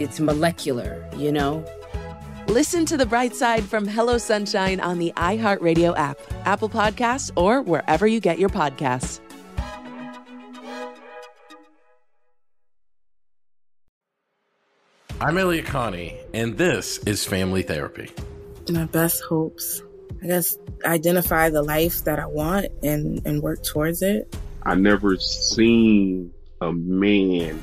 it's 0.00 0.20
molecular, 0.20 1.08
you 1.16 1.32
know? 1.32 1.64
Listen 2.46 2.86
to 2.86 2.96
the 2.96 3.04
bright 3.04 3.34
side 3.36 3.64
from 3.64 3.86
Hello 3.86 4.16
Sunshine 4.16 4.80
on 4.80 4.98
the 4.98 5.12
iHeartRadio 5.16 5.96
app, 5.98 6.18
Apple 6.46 6.68
Podcasts, 6.68 7.30
or 7.36 7.60
wherever 7.60 8.06
you 8.06 8.20
get 8.20 8.38
your 8.38 8.48
podcasts. 8.48 9.20
I'm 15.20 15.36
Elliott 15.36 15.66
Connie, 15.66 16.16
and 16.32 16.56
this 16.56 16.98
is 16.98 17.26
Family 17.26 17.62
Therapy. 17.62 18.10
My 18.70 18.84
best 18.84 19.20
hopes. 19.24 19.82
I 20.22 20.26
guess 20.26 20.56
identify 20.84 21.50
the 21.50 21.62
life 21.62 22.04
that 22.04 22.18
I 22.18 22.26
want 22.26 22.66
and, 22.82 23.20
and 23.26 23.42
work 23.42 23.64
towards 23.64 24.00
it. 24.00 24.34
I 24.62 24.74
never 24.74 25.16
seen 25.16 26.32
a 26.60 26.72
man 26.72 27.62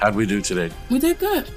how'd 0.00 0.14
we 0.14 0.26
do 0.26 0.40
today? 0.40 0.70
We 0.90 0.98
did 0.98 1.18
good. 1.18 1.48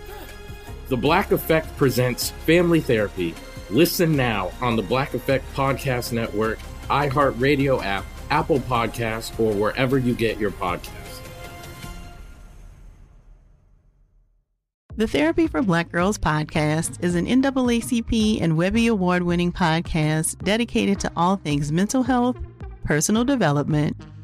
The 0.89 0.97
Black 0.97 1.31
Effect 1.31 1.75
presents 1.77 2.31
Family 2.45 2.79
Therapy. 2.79 3.33
Listen 3.69 4.15
now 4.15 4.51
on 4.61 4.75
the 4.75 4.83
Black 4.83 5.13
Effect 5.13 5.45
Podcast 5.55 6.11
Network, 6.11 6.59
iHeartRadio 6.89 7.83
app, 7.83 8.05
Apple 8.29 8.59
Podcasts, 8.59 9.39
or 9.39 9.53
wherever 9.53 9.97
you 9.97 10.13
get 10.13 10.37
your 10.37 10.51
podcasts. 10.51 10.93
The 14.95 15.07
Therapy 15.07 15.47
for 15.47 15.63
Black 15.63 15.91
Girls 15.91 16.19
podcast 16.19 17.03
is 17.03 17.15
an 17.15 17.25
NAACP 17.25 18.39
and 18.41 18.55
Webby 18.55 18.85
Award 18.85 19.23
winning 19.23 19.51
podcast 19.51 20.37
dedicated 20.43 20.99
to 20.99 21.11
all 21.15 21.35
things 21.37 21.71
mental 21.71 22.03
health, 22.03 22.37
personal 22.83 23.23
development, 23.23 23.97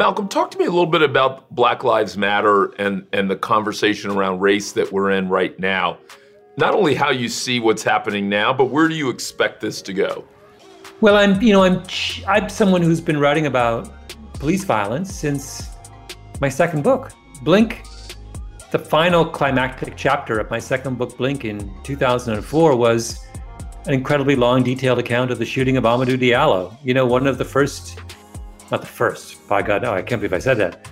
Malcolm, 0.00 0.28
talk 0.28 0.50
to 0.50 0.56
me 0.56 0.64
a 0.64 0.70
little 0.70 0.86
bit 0.86 1.02
about 1.02 1.54
Black 1.54 1.84
Lives 1.84 2.16
Matter 2.16 2.72
and, 2.78 3.06
and 3.12 3.30
the 3.30 3.36
conversation 3.36 4.10
around 4.10 4.40
race 4.40 4.72
that 4.72 4.90
we're 4.90 5.10
in 5.10 5.28
right 5.28 5.58
now. 5.60 5.98
Not 6.56 6.72
only 6.72 6.94
how 6.94 7.10
you 7.10 7.28
see 7.28 7.60
what's 7.60 7.82
happening 7.82 8.26
now, 8.26 8.50
but 8.50 8.70
where 8.70 8.88
do 8.88 8.94
you 8.94 9.10
expect 9.10 9.60
this 9.60 9.82
to 9.82 9.92
go? 9.92 10.24
Well, 11.02 11.16
I'm, 11.16 11.38
you 11.42 11.52
know, 11.52 11.64
I'm, 11.64 11.82
I'm 12.26 12.48
someone 12.48 12.80
who's 12.80 13.02
been 13.02 13.20
writing 13.20 13.44
about 13.44 13.92
police 14.32 14.64
violence 14.64 15.14
since 15.14 15.68
my 16.40 16.48
second 16.48 16.82
book, 16.82 17.12
Blink. 17.42 17.82
The 18.70 18.78
final 18.78 19.22
climactic 19.26 19.98
chapter 19.98 20.38
of 20.38 20.50
my 20.50 20.60
second 20.60 20.96
book, 20.96 21.18
Blink, 21.18 21.44
in 21.44 21.70
2004 21.82 22.74
was 22.74 23.26
an 23.84 23.92
incredibly 23.92 24.34
long, 24.34 24.62
detailed 24.62 24.98
account 24.98 25.30
of 25.30 25.38
the 25.38 25.44
shooting 25.44 25.76
of 25.76 25.84
Amadou 25.84 26.18
Diallo. 26.18 26.74
You 26.82 26.94
know, 26.94 27.04
one 27.04 27.26
of 27.26 27.36
the 27.36 27.44
first 27.44 28.00
not 28.70 28.80
the 28.80 28.86
first, 28.86 29.46
by 29.48 29.62
God, 29.62 29.82
no, 29.82 29.92
I 29.92 30.02
can't 30.02 30.20
believe 30.20 30.32
I 30.32 30.38
said 30.38 30.58
that. 30.58 30.90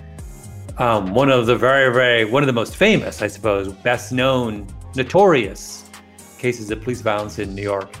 Um, 0.77 1.13
one 1.13 1.29
of 1.29 1.45
the 1.45 1.55
very, 1.55 1.93
very, 1.93 2.25
one 2.25 2.43
of 2.43 2.47
the 2.47 2.53
most 2.53 2.75
famous, 2.75 3.21
I 3.21 3.27
suppose, 3.27 3.73
best 3.73 4.11
known, 4.11 4.67
notorious 4.95 5.89
cases 6.37 6.71
of 6.71 6.81
police 6.81 7.01
violence 7.01 7.37
in 7.37 7.53
New 7.53 7.61
York. 7.61 7.93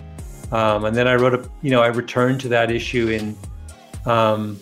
Um, 0.51 0.85
and 0.85 0.95
then 0.95 1.07
I 1.07 1.15
wrote 1.15 1.33
a, 1.33 1.49
you 1.61 1.71
know, 1.71 1.81
I 1.81 1.87
returned 1.87 2.39
to 2.41 2.47
that 2.49 2.71
issue 2.71 3.09
in, 3.09 3.37
um, 4.05 4.59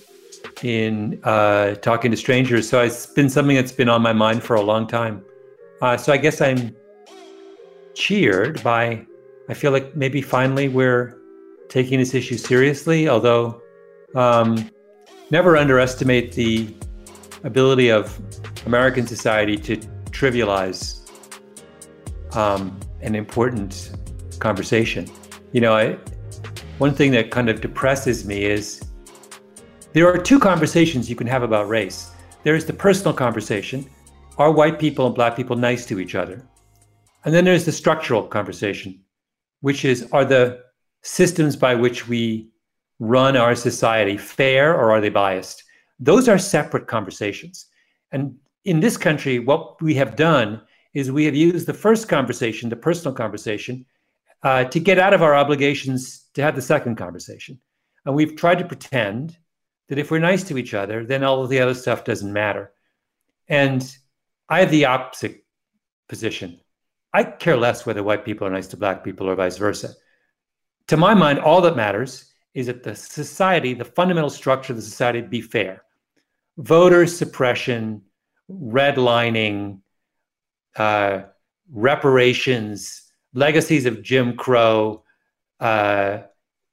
in 0.63 1.20
uh, 1.24 1.76
talking 1.76 2.11
to 2.11 2.18
strangers. 2.18 2.68
So 2.68 2.82
it's 2.82 3.05
been 3.05 3.30
something 3.30 3.55
that's 3.55 3.72
been 3.72 3.89
on 3.89 4.01
my 4.01 4.13
mind 4.13 4.43
for 4.43 4.55
a 4.55 4.61
long 4.61 4.88
time. 4.88 5.24
Uh, 5.82 5.95
so 5.95 6.11
I 6.11 6.18
guess 6.18 6.41
I'm 6.41 6.76
cheered 7.93 8.63
by. 8.63 9.05
I 9.49 9.53
feel 9.53 9.72
like 9.72 9.95
maybe 9.95 10.22
finally 10.22 10.68
we're 10.68 11.18
taking 11.70 11.99
this 11.99 12.13
issue 12.13 12.38
seriously, 12.38 13.07
although 13.07 13.61
um, 14.15 14.70
never 15.30 15.57
underestimate 15.57 16.32
the 16.34 16.73
ability 17.43 17.89
of 17.89 18.19
American 18.65 19.05
society 19.05 19.57
to 19.57 19.78
trivialize 20.11 21.09
um, 22.36 22.80
an 23.01 23.15
important 23.15 23.91
conversation. 24.39 25.07
You 25.51 25.61
know, 25.61 25.75
I, 25.75 25.97
one 26.78 26.93
thing 26.93 27.11
that 27.11 27.32
kind 27.32 27.49
of 27.49 27.61
depresses 27.61 28.25
me 28.25 28.45
is 28.45 28.84
there 29.93 30.07
are 30.07 30.17
two 30.17 30.39
conversations 30.39 31.09
you 31.09 31.15
can 31.15 31.28
have 31.28 31.43
about 31.43 31.67
race. 31.67 32.11
There's 32.43 32.65
the 32.65 32.73
personal 32.73 33.13
conversation 33.13 33.89
are 34.38 34.51
white 34.51 34.78
people 34.78 35.07
and 35.07 35.15
black 35.15 35.36
people 35.36 35.55
nice 35.55 35.86
to 35.88 35.99
each 35.99 36.15
other? 36.15 36.47
And 37.25 37.34
then 37.34 37.45
there's 37.45 37.65
the 37.65 37.71
structural 37.71 38.23
conversation, 38.23 39.03
which 39.61 39.84
is 39.84 40.07
are 40.11 40.23
the 40.23 40.61
systems 41.01 41.55
by 41.55 41.73
which 41.73 42.07
we 42.07 42.49
run 43.00 43.38
our 43.38 43.56
society 43.56 44.18
fair 44.18 44.74
or 44.74 44.91
are 44.91 45.02
they 45.02 45.10
biased? 45.10 45.64
Those 46.00 46.28
are 46.28 46.38
separate 46.38 46.88
conversations. 46.88 47.68
And 48.12 48.36
in 48.66 48.80
this 48.80 48.98
country, 48.98 49.39
what 49.39 49.82
we 49.82 49.95
have 49.95 50.16
done 50.16 50.62
is 50.93 51.12
we 51.12 51.26
have 51.26 51.36
used 51.36 51.68
the 51.68 51.74
first 51.74 52.08
conversation, 52.08 52.70
the 52.70 52.76
personal 52.76 53.14
conversation, 53.14 53.86
uh, 54.43 54.64
to 54.66 54.80
get 54.80 55.00
out 55.00 55.14
of 55.14 55.22
our 55.22 55.36
obligations 55.36 56.26
to 56.34 56.41
have 56.41 56.56
the 56.56 56.62
second 56.62 56.95
conversation. 56.95 57.60
And 58.06 58.16
we've 58.16 58.36
tried 58.36 58.60
to 58.60 58.66
pretend 58.66 59.38
that 59.89 59.98
if 59.98 60.12
we're 60.12 60.20
nice 60.20 60.43
to 60.45 60.58
each 60.58 60.74
other, 60.74 61.06
then 61.06 61.24
all 61.24 61.43
of 61.43 61.50
the 61.50 61.60
other 61.60 61.74
stuff 61.74 62.04
doesn't 62.04 62.32
matter. 62.32 62.72
And 63.48 63.84
I 64.50 64.60
have 64.60 64.72
the 64.72 64.86
opposite 64.86 65.43
position. 66.08 66.60
I 67.14 67.24
care 67.24 67.58
less 67.58 67.86
whether 67.86 68.04
white 68.04 68.26
people 68.26 68.48
are 68.48 68.52
nice 68.52 68.68
to 68.68 68.78
black 68.78 69.04
people 69.04 69.30
or 69.30 69.36
vice 69.36 69.58
versa. 69.58 69.93
To 70.88 70.98
my 70.98 71.14
mind, 71.14 71.39
all 71.39 71.62
that 71.62 71.76
matters 71.76 72.34
is 72.58 72.66
that 72.66 72.82
the 72.82 72.95
society, 72.95 73.76
the 73.76 73.86
fundamental 73.86 74.32
structure 74.32 74.74
of 74.74 74.78
the 74.78 74.82
society, 74.82 75.22
be 75.22 75.41
fair. 75.41 75.84
Voter 76.58 77.05
suppression, 77.05 78.01
redlining, 78.51 79.80
uh, 80.76 81.22
reparations, 81.72 83.03
legacies 83.36 83.86
of 83.86 84.01
Jim 84.01 84.36
Crow, 84.36 85.03
uh, 85.60 86.22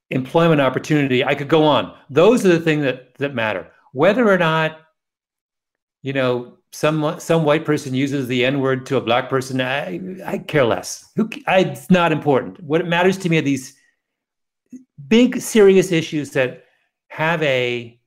employment 0.09 0.63
opportunity. 0.63 1.23
I 1.23 1.35
could 1.35 1.51
go 1.51 1.65
on. 1.65 1.95
Those 2.09 2.47
are 2.47 2.49
the 2.57 2.61
things 2.61 2.83
that 2.85 3.15
that 3.17 3.35
matter. 3.35 3.71
Whether 3.93 4.27
or 4.27 4.39
not, 4.39 4.81
you 6.01 6.15
know, 6.15 6.57
some 6.73 7.21
some 7.21 7.45
white 7.45 7.67
person 7.67 7.93
uses 7.93 8.27
the 8.27 8.47
N 8.47 8.61
word 8.61 8.87
to 8.87 8.97
a 8.97 9.03
black 9.03 9.29
person, 9.29 9.61
I, 9.61 10.01
I 10.25 10.39
care 10.39 10.65
less. 10.65 11.13
Who 11.17 11.29
I, 11.47 11.59
it's 11.59 11.91
not 11.91 12.11
important. 12.11 12.59
What 12.63 12.87
matters 12.87 13.19
to 13.19 13.29
me 13.29 13.37
are 13.37 13.43
these 13.43 13.77
big, 15.09 15.41
serious 15.41 15.93
issues 15.93 16.31
that 16.31 16.65
have 17.09 17.43
a 17.43 17.99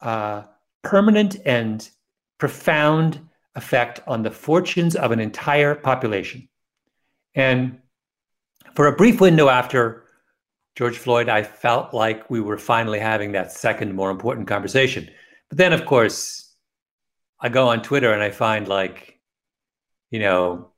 uh, 0.00 0.42
permanent 0.82 1.36
and 1.44 1.88
profound 2.38 3.20
effect 3.54 4.00
on 4.06 4.22
the 4.22 4.30
fortunes 4.30 4.96
of 4.96 5.12
an 5.12 5.20
entire 5.20 5.74
population. 5.74 6.48
And 7.34 7.78
for 8.74 8.86
a 8.86 8.96
brief 8.96 9.20
window 9.20 9.48
after 9.48 10.04
George 10.76 10.98
Floyd, 10.98 11.28
I 11.28 11.42
felt 11.42 11.92
like 11.92 12.30
we 12.30 12.40
were 12.40 12.58
finally 12.58 12.98
having 12.98 13.32
that 13.32 13.52
second, 13.52 13.94
more 13.94 14.10
important 14.10 14.48
conversation. 14.48 15.10
But 15.48 15.58
then, 15.58 15.72
of 15.72 15.84
course, 15.84 16.54
I 17.40 17.48
go 17.48 17.68
on 17.68 17.82
Twitter 17.82 18.12
and 18.12 18.22
I 18.22 18.30
find 18.30 18.68
like, 18.68 19.18
you 20.10 20.20
know, 20.20 20.70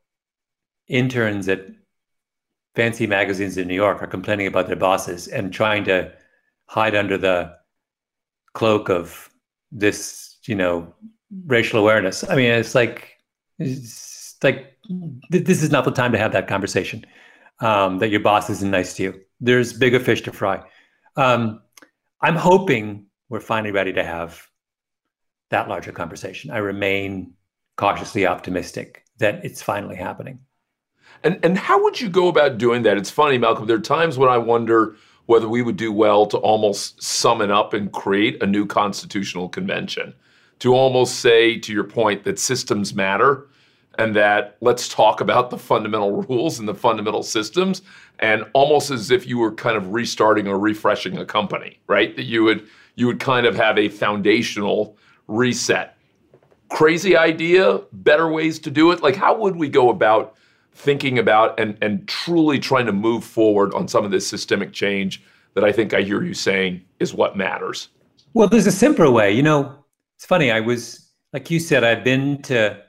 interns 0.89 1.49
at 1.49 1.67
fancy 2.75 3.07
magazines 3.07 3.57
in 3.57 3.69
New 3.69 3.75
York 3.75 4.03
are 4.03 4.07
complaining 4.07 4.47
about 4.47 4.67
their 4.67 4.77
bosses 4.77 5.29
and 5.29 5.53
trying 5.53 5.85
to 5.85 6.13
hide 6.67 6.95
under 6.95 7.19
the 7.19 7.55
cloak 8.55 8.89
of 8.89 9.31
this, 9.71 10.39
you 10.45 10.55
know, 10.55 10.95
racial 11.47 11.79
awareness. 11.79 12.29
I 12.29 12.37
mean, 12.37 12.51
it's 12.51 12.75
like, 12.75 13.19
it's 13.59 14.37
like 14.43 14.77
th- 15.31 15.45
this 15.45 15.63
is 15.63 15.71
not 15.71 15.85
the 15.85 15.91
time 15.91 16.13
to 16.13 16.19
have 16.19 16.33
that 16.33 16.49
conversation. 16.49 17.05
Um, 17.61 17.99
that 17.99 18.09
your 18.09 18.21
boss 18.21 18.51
isn't 18.51 18.73
nice 18.73 18.95
to 18.95 19.03
you. 19.05 19.21
There's 19.39 19.73
bigger 19.73 20.01
fish 20.01 20.23
to 20.23 20.33
fry. 20.33 20.63
Um, 21.17 21.63
I'm 22.21 22.35
hoping 22.35 23.07
we're 23.29 23.41
finally 23.41 23.71
ready 23.71 23.93
to 23.93 24.03
have 24.03 24.49
that 25.51 25.69
larger 25.69 25.93
conversation. 25.93 26.51
I 26.51 26.59
remain 26.59 27.35
cautiously 27.77 28.27
optimistic 28.27 29.05
that 29.19 29.45
it's 29.45 29.63
finally 29.63 29.95
happening. 29.95 30.41
And 31.25 31.39
and 31.43 31.57
how 31.57 31.83
would 31.83 32.01
you 32.01 32.09
go 32.09 32.29
about 32.29 32.59
doing 32.59 32.83
that? 32.83 32.97
It's 32.97 33.11
funny, 33.11 33.39
Malcolm. 33.39 33.67
There 33.67 33.77
are 33.77 33.81
times 33.81 34.19
when 34.19 34.29
I 34.29 34.39
wonder 34.39 34.97
whether 35.27 35.49
we 35.49 35.63
would 35.63 35.77
do 35.77 35.93
well 35.93 36.27
to 36.27 36.37
almost 36.39 37.01
summon 37.03 37.51
up 37.51 37.75
and 37.75 37.93
create 37.93 38.43
a 38.43 38.47
new 38.47 38.67
constitutional 38.67 39.49
convention 39.49 40.15
to 40.59 40.75
almost 40.75 41.21
say, 41.21 41.59
to 41.59 41.73
your 41.73 41.85
point, 41.85 42.25
that 42.25 42.39
systems 42.39 42.95
matter 42.95 43.49
and 43.99 44.17
that 44.17 44.57
let's 44.61 44.89
talk 44.89 45.21
about 45.21 45.51
the 45.51 45.59
fundamental 45.59 46.23
rules 46.29 46.59
and 46.59 46.69
the 46.69 46.75
fundamental 46.75 47.23
systems 47.23 47.83
and 48.19 48.45
almost 48.53 48.91
as 48.91 49.11
if 49.11 49.27
you 49.27 49.39
were 49.39 49.53
kind 49.53 49.77
of 49.77 49.93
restarting 49.93 50.49
or 50.49 50.59
refreshing 50.59 51.19
a 51.19 51.25
company 51.25 51.79
right 51.89 52.17
that 52.17 52.25
you 52.25 52.43
would 52.43 52.67
you 52.95 53.07
would 53.07 53.21
kind 53.21 53.47
of 53.47 53.55
have 53.55 53.79
a 53.79 53.89
foundational 53.89 54.97
reset 55.29 55.97
crazy 56.71 57.17
idea 57.17 57.81
better 57.93 58.31
ways 58.31 58.59
to 58.59 58.71
do 58.71 58.93
it 58.93 59.03
like 59.03 59.17
how 59.17 59.37
would 59.37 59.57
we 59.57 59.69
go 59.69 59.91
about 59.91 60.35
thinking 60.75 61.19
about 61.19 61.59
and 61.61 61.77
and 61.83 62.07
truly 62.09 62.59
trying 62.59 62.87
to 62.87 62.93
move 62.93 63.25
forward 63.25 63.73
on 63.75 63.87
some 63.89 64.05
of 64.05 64.11
this 64.11 64.27
systemic 64.27 64.73
change 64.73 65.23
that 65.55 65.65
i 65.65 65.73
think 65.73 65.93
i 65.93 66.01
hear 66.03 66.23
you 66.23 66.35
saying 66.35 66.81
is 66.99 67.13
what 67.13 67.37
matters 67.37 67.89
well 68.35 68.49
there's 68.49 68.67
a 68.67 68.73
simpler 68.73 69.11
way 69.11 69.31
you 69.31 69.43
know 69.43 69.85
it's 70.17 70.25
funny 70.25 70.51
i 70.51 70.61
was 70.61 71.11
like 71.33 71.51
you 71.51 71.61
said 71.61 71.85
i've 71.85 72.03
been 72.03 72.41
to 72.43 72.83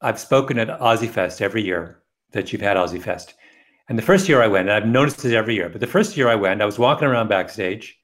I've 0.00 0.20
spoken 0.20 0.58
at 0.58 0.68
OZY 0.80 1.08
Fest 1.08 1.42
every 1.42 1.62
year 1.62 2.02
that 2.32 2.52
you've 2.52 2.62
had 2.62 2.76
OZY 2.76 3.02
Fest, 3.02 3.34
And 3.88 3.98
the 3.98 4.02
first 4.02 4.28
year 4.28 4.42
I 4.42 4.46
went, 4.46 4.68
and 4.68 4.76
I've 4.76 4.86
noticed 4.86 5.24
it 5.24 5.34
every 5.34 5.54
year, 5.54 5.68
but 5.68 5.80
the 5.80 5.86
first 5.86 6.16
year 6.16 6.28
I 6.28 6.34
went, 6.34 6.62
I 6.62 6.66
was 6.66 6.78
walking 6.78 7.08
around 7.08 7.28
backstage 7.28 7.98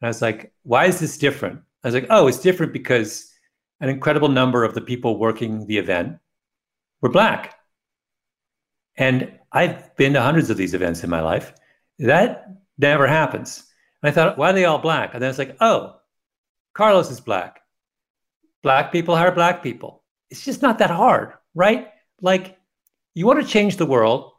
and 0.00 0.06
I 0.06 0.10
was 0.10 0.20
like, 0.20 0.52
why 0.62 0.84
is 0.84 1.00
this 1.00 1.18
different? 1.18 1.60
I 1.82 1.88
was 1.88 1.94
like, 1.94 2.06
oh, 2.10 2.26
it's 2.28 2.40
different 2.40 2.72
because 2.72 3.32
an 3.80 3.88
incredible 3.88 4.28
number 4.28 4.64
of 4.64 4.74
the 4.74 4.80
people 4.80 5.18
working 5.18 5.66
the 5.66 5.78
event 5.78 6.18
were 7.00 7.08
Black. 7.08 7.58
And 8.96 9.38
I've 9.52 9.94
been 9.96 10.12
to 10.14 10.22
hundreds 10.22 10.50
of 10.50 10.56
these 10.56 10.74
events 10.74 11.04
in 11.04 11.10
my 11.10 11.20
life. 11.20 11.52
That 11.98 12.48
never 12.78 13.06
happens. 13.06 13.64
And 14.02 14.10
I 14.10 14.12
thought, 14.12 14.38
why 14.38 14.50
are 14.50 14.52
they 14.52 14.64
all 14.64 14.78
Black? 14.78 15.14
And 15.14 15.22
then 15.22 15.30
it's 15.30 15.38
like, 15.38 15.56
oh, 15.60 15.96
Carlos 16.74 17.10
is 17.10 17.20
Black. 17.20 17.60
Black 18.62 18.92
people 18.92 19.16
hire 19.16 19.32
Black 19.32 19.62
people 19.62 20.04
it's 20.34 20.44
just 20.44 20.62
not 20.62 20.78
that 20.78 20.90
hard, 20.90 21.32
right? 21.54 21.90
Like 22.20 22.58
you 23.14 23.24
want 23.24 23.40
to 23.40 23.46
change 23.46 23.76
the 23.76 23.86
world, 23.86 24.32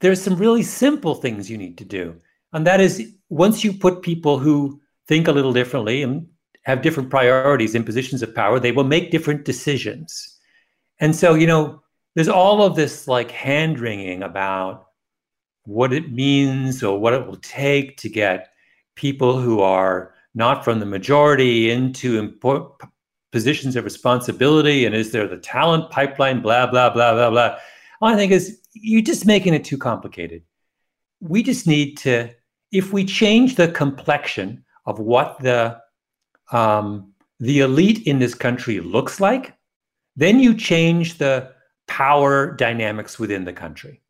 there's 0.00 0.22
some 0.22 0.36
really 0.36 0.62
simple 0.62 1.14
things 1.14 1.50
you 1.50 1.58
need 1.58 1.76
to 1.76 1.84
do. 1.84 2.16
And 2.54 2.66
that 2.66 2.80
is 2.80 3.12
once 3.28 3.62
you 3.62 3.74
put 3.74 4.00
people 4.00 4.38
who 4.38 4.80
think 5.06 5.28
a 5.28 5.32
little 5.32 5.52
differently 5.52 6.02
and 6.02 6.26
have 6.62 6.80
different 6.80 7.10
priorities 7.10 7.74
in 7.74 7.84
positions 7.84 8.22
of 8.22 8.34
power, 8.34 8.58
they 8.58 8.72
will 8.72 8.84
make 8.84 9.10
different 9.10 9.44
decisions. 9.44 10.38
And 11.00 11.14
so, 11.14 11.34
you 11.34 11.46
know, 11.46 11.82
there's 12.14 12.28
all 12.28 12.62
of 12.62 12.76
this 12.76 13.08
like 13.08 13.30
hand 13.30 13.78
wringing 13.78 14.22
about 14.22 14.86
what 15.64 15.92
it 15.92 16.12
means 16.12 16.82
or 16.82 16.98
what 16.98 17.14
it 17.14 17.26
will 17.26 17.36
take 17.36 17.96
to 17.98 18.08
get 18.08 18.48
people 18.96 19.40
who 19.40 19.60
are 19.60 20.14
not 20.34 20.64
from 20.64 20.80
the 20.80 20.86
majority 20.86 21.70
into 21.70 22.18
important 22.18 22.90
positions 23.32 23.74
of 23.74 23.84
responsibility 23.84 24.84
and 24.84 24.94
is 24.94 25.10
there 25.10 25.26
the 25.26 25.38
talent 25.38 25.90
pipeline 25.90 26.40
blah 26.40 26.66
blah 26.66 26.90
blah 26.90 27.14
blah 27.14 27.30
blah. 27.30 27.56
All 28.00 28.12
i 28.12 28.16
think 28.16 28.32
is 28.32 28.60
you're 28.74 29.02
just 29.02 29.24
making 29.24 29.54
it 29.54 29.64
too 29.64 29.78
complicated. 29.78 30.42
We 31.20 31.42
just 31.42 31.66
need 31.66 31.96
to 31.98 32.30
if 32.72 32.92
we 32.92 33.04
change 33.04 33.54
the 33.54 33.68
complexion 33.68 34.64
of 34.86 34.98
what 34.98 35.40
the 35.40 35.80
um, 36.52 37.12
the 37.40 37.60
elite 37.60 38.06
in 38.06 38.18
this 38.18 38.34
country 38.34 38.80
looks 38.80 39.20
like 39.20 39.54
then 40.16 40.38
you 40.38 40.54
change 40.54 41.18
the 41.18 41.50
power 41.86 42.52
dynamics 42.52 43.18
within 43.18 43.44
the 43.44 43.52
country 43.52 44.00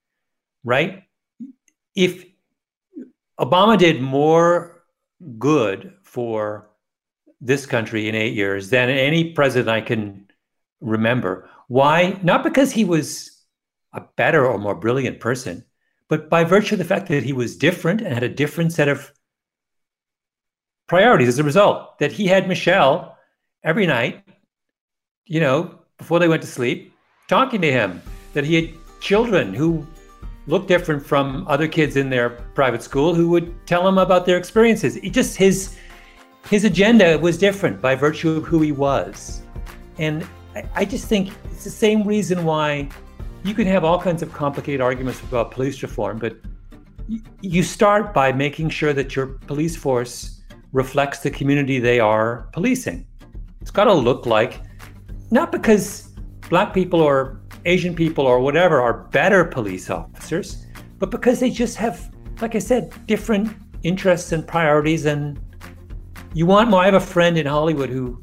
right 0.64 1.04
if 1.94 2.24
obama 3.40 3.78
did 3.78 4.00
more 4.00 4.82
good 5.38 5.92
for 6.02 6.70
this 7.44 7.66
country 7.66 8.08
in 8.08 8.14
eight 8.14 8.34
years 8.34 8.70
than 8.70 8.88
any 8.88 9.32
president 9.32 9.68
I 9.68 9.82
can 9.82 10.26
remember. 10.80 11.48
Why? 11.68 12.18
Not 12.22 12.42
because 12.42 12.72
he 12.72 12.84
was 12.84 13.30
a 13.92 14.02
better 14.16 14.46
or 14.46 14.58
more 14.58 14.74
brilliant 14.74 15.20
person, 15.20 15.64
but 16.08 16.30
by 16.30 16.44
virtue 16.44 16.74
of 16.74 16.78
the 16.78 16.84
fact 16.84 17.08
that 17.08 17.22
he 17.22 17.34
was 17.34 17.56
different 17.56 18.00
and 18.00 18.14
had 18.14 18.22
a 18.22 18.28
different 18.28 18.72
set 18.72 18.88
of 18.88 19.12
priorities 20.86 21.28
as 21.28 21.38
a 21.38 21.44
result. 21.44 21.98
That 21.98 22.12
he 22.12 22.26
had 22.26 22.48
Michelle 22.48 23.16
every 23.62 23.86
night, 23.86 24.24
you 25.26 25.40
know, 25.40 25.80
before 25.98 26.18
they 26.18 26.28
went 26.28 26.42
to 26.42 26.48
sleep, 26.48 26.93
talking 27.28 27.60
to 27.60 27.70
him. 27.70 28.02
That 28.32 28.44
he 28.44 28.54
had 28.54 28.74
children 29.00 29.54
who 29.54 29.86
looked 30.46 30.68
different 30.68 31.04
from 31.04 31.46
other 31.48 31.68
kids 31.68 31.96
in 31.96 32.10
their 32.10 32.30
private 32.30 32.82
school 32.82 33.14
who 33.14 33.28
would 33.28 33.66
tell 33.66 33.86
him 33.86 33.98
about 33.98 34.26
their 34.26 34.36
experiences. 34.36 34.96
He 34.96 35.10
just 35.10 35.36
his 35.36 35.76
his 36.50 36.64
agenda 36.64 37.18
was 37.18 37.38
different 37.38 37.80
by 37.80 37.94
virtue 37.94 38.30
of 38.32 38.44
who 38.44 38.60
he 38.60 38.72
was. 38.72 39.42
And 39.98 40.26
I, 40.54 40.64
I 40.74 40.84
just 40.84 41.06
think 41.06 41.32
it's 41.50 41.64
the 41.64 41.70
same 41.70 42.06
reason 42.06 42.44
why 42.44 42.88
you 43.44 43.54
can 43.54 43.66
have 43.66 43.84
all 43.84 44.00
kinds 44.00 44.22
of 44.22 44.32
complicated 44.32 44.80
arguments 44.80 45.20
about 45.22 45.50
police 45.50 45.82
reform, 45.82 46.18
but 46.18 46.36
you 47.40 47.62
start 47.62 48.14
by 48.14 48.32
making 48.32 48.70
sure 48.70 48.92
that 48.92 49.14
your 49.14 49.26
police 49.26 49.76
force 49.76 50.42
reflects 50.72 51.20
the 51.20 51.30
community 51.30 51.78
they 51.78 52.00
are 52.00 52.48
policing. 52.52 53.06
It's 53.60 53.70
got 53.70 53.84
to 53.84 53.92
look 53.94 54.26
like, 54.26 54.60
not 55.30 55.52
because 55.52 56.03
Black 56.48 56.74
people 56.74 57.00
or 57.00 57.40
Asian 57.64 57.94
people 57.94 58.26
or 58.26 58.40
whatever 58.40 58.80
are 58.80 59.04
better 59.10 59.44
police 59.44 59.90
officers, 59.90 60.66
but 60.98 61.10
because 61.10 61.40
they 61.40 61.50
just 61.50 61.76
have, 61.76 62.10
like 62.40 62.54
I 62.54 62.58
said, 62.58 62.92
different 63.06 63.56
interests 63.82 64.32
and 64.32 64.46
priorities 64.46 65.06
and 65.06 65.40
you 66.34 66.46
want 66.46 66.68
more. 66.68 66.82
I 66.82 66.86
have 66.86 66.94
a 66.94 67.00
friend 67.00 67.38
in 67.38 67.46
Hollywood 67.46 67.88
who 67.88 68.20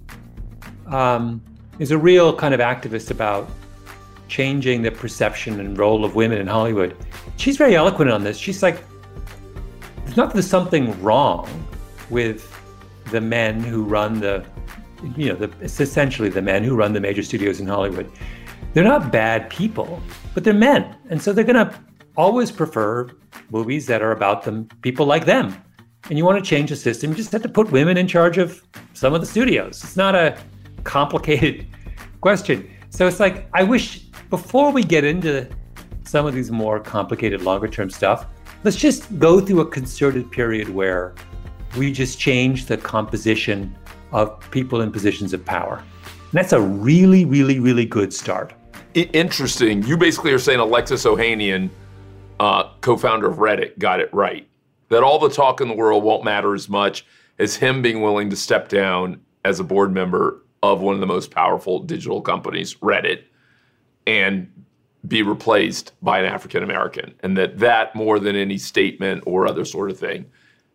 um, 0.88 1.41
is 1.80 1.91
a 1.91 1.97
real 1.97 2.36
kind 2.36 2.53
of 2.53 2.59
activist 2.59 3.09
about 3.09 3.49
changing 4.28 4.82
the 4.82 4.91
perception 4.91 5.59
and 5.59 5.78
role 5.78 6.05
of 6.05 6.15
women 6.15 6.38
in 6.38 6.47
Hollywood. 6.47 6.95
She's 7.38 7.57
very 7.57 7.76
eloquent 7.76 8.11
on 8.11 8.24
this. 8.24 8.38
She's 8.38 8.61
like, 8.61 8.84
there's 10.03 10.17
not 10.17 10.28
that 10.28 10.34
there's 10.34 10.47
something 10.47 11.01
wrong 11.01 11.47
with 12.09 12.47
the 13.11 13.22
men 13.22 13.61
who 13.61 13.84
run 13.84 14.19
the, 14.19 14.45
you 15.16 15.30
know, 15.30 15.36
the, 15.36 15.52
it's 15.62 15.80
essentially 15.80 16.30
the 16.30 16.41
men 16.41 16.64
who 16.64 16.76
run 16.76 16.93
the 16.93 16.99
major 16.99 17.24
studios 17.24 17.60
in 17.60 17.68
Hollywood. 17.68 18.12
They're 18.74 18.84
not 18.84 19.12
bad 19.12 19.49
people, 19.49 20.02
but 20.34 20.43
they're 20.43 20.54
men. 20.54 20.95
And 21.10 21.22
so 21.22 21.34
they're 21.34 21.43
going 21.43 21.68
to 21.68 21.74
always 22.16 22.52
prefer 22.52 23.10
movies 23.49 23.86
that 23.88 24.02
are 24.02 24.12
about 24.12 24.43
them, 24.43 24.68
people 24.82 25.06
like 25.06 25.26
them 25.26 25.62
and 26.10 26.18
you 26.18 26.26
want 26.26 26.43
to 26.43 26.47
change 26.47 26.70
the 26.70 26.76
system, 26.76 27.12
you 27.12 27.18
just 27.18 27.32
have 27.32 27.43
to 27.43 27.49
put 27.49 27.72
women 27.72 27.97
in 27.97 28.08
charge 28.08 28.38
of 28.38 28.62
some 28.93 29.14
of 29.14 29.22
the 29.22 29.28
studios. 29.28 29.84
It's 29.84 29.97
not 29.97 30.16
a 30.16 30.38
complicated 30.84 31.68
question. 32.22 32.70
So 32.89 33.08
it's 33.08 33.20
like, 33.20 33.47
I 33.54 33.64
wish 33.64 33.99
before 34.30 34.72
we 34.72 34.84
get 34.84 35.04
into 35.04 35.47
some 36.04 36.26
of 36.26 36.34
these 36.34 36.52
more 36.52 36.80
complicated, 36.80 37.43
longer 37.43 37.68
term 37.68 37.89
stuff. 37.89 38.26
Let's 38.64 38.78
just 38.78 39.18
go 39.20 39.39
through 39.39 39.62
a 39.62 39.66
concerted 39.66 40.32
period 40.32 40.70
where 40.70 41.16
we 41.78 41.91
just 41.91 42.20
change 42.20 42.66
the 42.66 42.78
composition 42.78 43.76
of 44.12 44.39
people 44.51 44.82
in 44.82 44.91
positions 44.91 45.34
of 45.34 45.45
power. 45.45 45.84
And 46.03 46.34
that's 46.34 46.53
a 46.53 46.62
really, 46.62 47.26
really, 47.26 47.59
really 47.59 47.86
good 47.86 48.14
start. 48.14 48.53
Interesting. 48.93 49.84
You 49.84 49.97
basically 49.97 50.32
are 50.32 50.39
saying 50.39 50.59
Alexis 50.59 51.05
Ohanian, 51.05 51.70
uh, 52.39 52.70
co 52.82 52.97
founder 52.97 53.28
of 53.28 53.38
Reddit, 53.38 53.78
got 53.80 53.99
it 53.99 54.14
right. 54.14 54.47
That 54.89 55.03
all 55.03 55.20
the 55.20 55.30
talk 55.30 55.62
in 55.62 55.68
the 55.68 55.74
world 55.74 56.03
won't 56.03 56.26
matter 56.26 56.53
as 56.53 56.68
much 56.68 57.05
as 57.39 57.55
him 57.55 57.82
being 57.82 58.01
willing 58.01 58.30
to 58.30 58.36
step 58.36 58.68
down 58.68 59.22
as 59.45 59.59
a 59.59 59.64
board 59.64 59.93
member 59.93 60.43
of 60.62 60.82
one 60.82 60.93
of 60.93 60.99
the 60.99 61.07
most 61.07 61.32
powerful 61.32 61.80
digital 61.80 62.22
companies, 62.22 62.76
Reddit, 62.76 63.24
and 64.05 64.51
be 65.07 65.24
replaced 65.24 65.93
by 66.01 66.20
an 66.20 66.26
African 66.26 66.64
American. 66.64 67.16
And 67.22 67.38
that 67.38 67.57
that, 67.59 67.95
more 67.95 68.20
than 68.20 68.36
any 68.36 68.57
statement 68.57 69.24
or 69.26 69.47
other 69.47 69.66
sort 69.66 69.89
of 69.89 69.97
thing, 69.97 70.26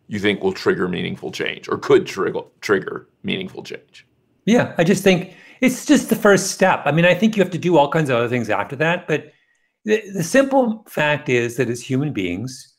you 0.07 0.19
think 0.19 0.41
will 0.41 0.53
trigger 0.53 0.87
meaningful 0.87 1.31
change 1.31 1.67
or 1.67 1.77
could 1.77 2.05
trigger, 2.05 2.41
trigger 2.61 3.07
meaningful 3.23 3.63
change. 3.63 4.05
Yeah, 4.45 4.73
I 4.77 4.83
just 4.83 5.03
think 5.03 5.35
it's 5.61 5.85
just 5.85 6.09
the 6.09 6.15
first 6.15 6.51
step. 6.51 6.83
I 6.85 6.91
mean, 6.91 7.05
I 7.05 7.13
think 7.13 7.35
you 7.35 7.43
have 7.43 7.51
to 7.51 7.57
do 7.57 7.77
all 7.77 7.91
kinds 7.91 8.09
of 8.09 8.17
other 8.17 8.29
things 8.29 8.49
after 8.49 8.75
that. 8.77 9.07
But 9.07 9.33
the, 9.83 10.01
the 10.13 10.23
simple 10.23 10.85
fact 10.87 11.29
is 11.29 11.57
that 11.57 11.69
as 11.69 11.81
human 11.81 12.13
beings, 12.13 12.75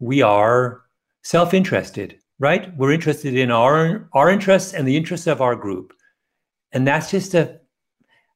we 0.00 0.22
are 0.22 0.82
self 1.22 1.54
interested, 1.54 2.18
right? 2.38 2.76
We're 2.76 2.92
interested 2.92 3.34
in 3.34 3.50
our, 3.50 4.08
our 4.12 4.30
interests 4.30 4.74
and 4.74 4.86
the 4.86 4.96
interests 4.96 5.26
of 5.28 5.40
our 5.40 5.54
group. 5.54 5.92
And 6.72 6.86
that's 6.86 7.10
just 7.10 7.34
a, 7.34 7.60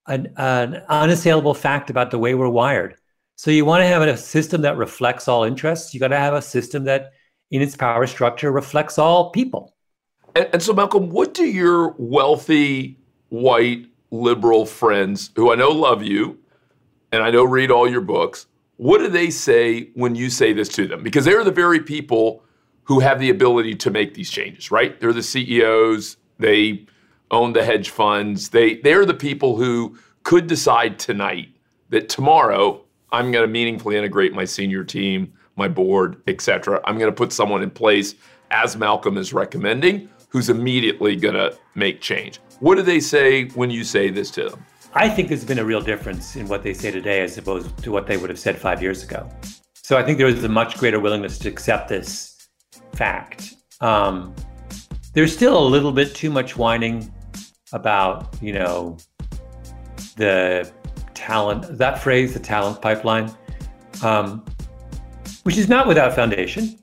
an, 0.07 0.32
an 0.36 0.82
unassailable 0.88 1.55
fact 1.55 1.90
about 1.90 2.11
the 2.11 2.18
way 2.18 2.34
we're 2.34 2.49
wired. 2.49 2.97
So 3.34 3.51
you 3.51 3.64
want 3.64 3.82
to 3.82 3.86
have 3.86 4.03
a 4.03 4.16
system 4.16 4.62
that 4.62 4.76
reflects 4.76 5.26
all 5.28 5.44
interests. 5.44 5.92
You 5.92 6.01
got 6.01 6.09
to 6.09 6.16
have 6.16 6.34
a 6.34 6.42
system 6.42 6.84
that, 6.84 7.11
in 7.51 7.62
its 7.62 7.76
power 7.76 8.07
structure, 8.07 8.51
reflects 8.51 8.99
all 8.99 9.30
people. 9.30 9.74
And, 10.34 10.49
and 10.53 10.62
so, 10.62 10.72
Malcolm, 10.72 11.11
what 11.11 11.34
do 11.34 11.44
your 11.44 11.94
wealthy 11.99 12.99
white 13.28 13.86
liberal 14.11 14.66
friends 14.66 15.30
who 15.36 15.53
I 15.53 15.57
know 15.57 15.70
love 15.70 16.03
you 16.03 16.38
and 17.12 17.22
I 17.22 17.30
know 17.30 17.44
read 17.44 17.70
all 17.70 17.88
your 17.88 18.01
books, 18.01 18.47
what 18.76 18.99
do 18.99 19.09
they 19.09 19.30
say 19.30 19.90
when 19.94 20.14
you 20.14 20.28
say 20.28 20.53
this 20.53 20.68
to 20.70 20.86
them? 20.86 21.03
Because 21.03 21.24
they're 21.24 21.44
the 21.44 21.51
very 21.51 21.80
people 21.80 22.42
who 22.84 23.01
have 23.01 23.18
the 23.18 23.30
ability 23.30 23.74
to 23.74 23.90
make 23.90 24.14
these 24.14 24.30
changes, 24.30 24.70
right? 24.70 25.01
They're 25.01 25.12
the 25.12 25.22
CEOs, 25.22 26.16
they 26.38 26.86
own 27.30 27.53
the 27.53 27.64
hedge 27.64 27.90
funds. 27.90 28.51
They 28.51 28.76
they're 28.76 29.07
the 29.07 29.14
people 29.14 29.57
who 29.57 29.99
could 30.22 30.47
decide 30.47 30.99
tonight 30.99 31.49
that 31.88 32.09
tomorrow 32.09 32.84
I'm 33.12 33.32
going 33.32 33.47
to 33.47 33.53
meaningfully 33.53 33.97
integrate 33.97 34.32
my 34.32 34.44
senior 34.44 34.84
team, 34.84 35.32
my 35.57 35.69
board, 35.69 36.23
etc. 36.27 36.81
I'm 36.85 36.99
going 36.99 37.11
to 37.11 37.17
put 37.17 37.33
someone 37.33 37.63
in 37.63 37.71
place 37.71 38.15
as 38.51 38.77
Malcolm 38.77 39.17
is 39.17 39.33
recommending 39.33 40.09
who's 40.29 40.49
immediately 40.51 41.17
going 41.17 41.35
to 41.35 41.57
make 41.75 42.01
change. 42.01 42.41
What 42.61 42.77
do 42.77 42.83
they 42.83 43.01
say 43.01 43.49
when 43.51 43.71
you 43.71 43.85
say 43.85 44.11
this 44.11 44.31
to 44.33 44.51
them? 44.51 44.65
I 44.95 45.09
think 45.09 45.29
there's 45.29 45.45
been 45.45 45.59
a 45.59 45.65
real 45.65 45.81
difference 45.81 46.37
in 46.37 46.49
what 46.49 46.63
they 46.63 46.73
say 46.73 46.91
today 46.91 47.23
as 47.23 47.37
opposed 47.37 47.77
to 47.83 47.91
what 47.91 48.07
they 48.07 48.17
would 48.17 48.31
have 48.31 48.39
said 48.39 48.57
five 48.59 48.81
years 48.83 49.03
ago. 49.03 49.29
So 49.75 49.97
I 49.97 50.03
think 50.03 50.19
there 50.19 50.27
is 50.27 50.43
a 50.43 50.49
much 50.49 50.79
greater 50.79 50.99
willingness 50.99 51.39
to 51.41 51.49
accept 51.49 51.89
this 51.89 52.49
fact. 52.95 53.55
Um, 53.81 54.35
there's 55.13 55.33
still 55.33 55.59
a 55.59 55.69
little 55.69 55.93
bit 55.93 56.15
too 56.15 56.31
much 56.31 56.57
whining 56.57 57.13
about, 57.73 58.37
you 58.41 58.53
know, 58.53 58.97
the 60.17 60.71
talent, 61.15 61.79
that 61.79 62.03
phrase, 62.03 62.33
the 62.33 62.41
talent 62.41 62.81
pipeline, 62.81 63.31
um, 64.03 64.45
which 65.47 65.57
is 65.57 65.68
not 65.68 65.86
without 65.86 66.12
foundation. 66.12 66.76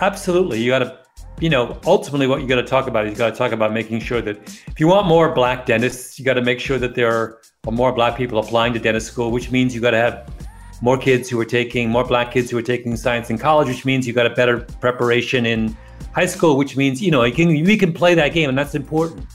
Absolutely. 0.00 0.62
You 0.62 0.70
got 0.70 0.78
to 0.78 0.98
you 1.40 1.50
know, 1.50 1.78
ultimately 1.84 2.26
what 2.26 2.40
you 2.40 2.48
got 2.48 2.56
to 2.56 2.64
talk 2.64 2.86
about 2.88 3.06
is 3.06 3.12
you 3.12 3.18
got 3.18 3.30
to 3.30 3.36
talk 3.36 3.52
about 3.52 3.72
making 3.72 4.00
sure 4.00 4.22
that 4.22 4.36
if 4.66 4.80
you 4.80 4.88
want 4.88 5.06
more 5.06 5.32
black 5.32 5.66
dentists, 5.66 6.18
you 6.18 6.24
got 6.24 6.34
to 6.34 6.42
make 6.42 6.58
sure 6.58 6.78
that 6.78 6.94
there 6.94 7.12
are 7.12 7.38
more 7.70 7.92
black 7.92 8.16
people 8.16 8.38
applying 8.38 8.72
to 8.72 8.78
dentist 8.78 9.08
school, 9.08 9.30
which 9.30 9.50
means 9.50 9.74
you 9.74 9.80
got 9.80 9.90
to 9.92 9.98
have 9.98 10.32
more 10.80 10.96
kids 10.96 11.28
who 11.28 11.38
are 11.38 11.44
taking 11.44 11.90
more 11.90 12.02
black 12.02 12.32
kids 12.32 12.50
who 12.50 12.56
are 12.56 12.62
taking 12.62 12.96
science 12.96 13.28
in 13.28 13.36
college, 13.36 13.68
which 13.68 13.84
means 13.84 14.06
you 14.06 14.14
got 14.14 14.26
a 14.26 14.34
better 14.34 14.60
preparation 14.80 15.44
in 15.44 15.76
high 16.14 16.26
school, 16.26 16.56
which 16.56 16.76
means 16.78 17.02
you 17.02 17.10
know 17.10 17.22
you 17.24 17.34
can 17.34 17.48
we 17.48 17.76
can 17.76 17.92
play 17.92 18.14
that 18.14 18.32
game, 18.32 18.48
and 18.48 18.56
that's 18.56 18.74
important. 18.74 19.26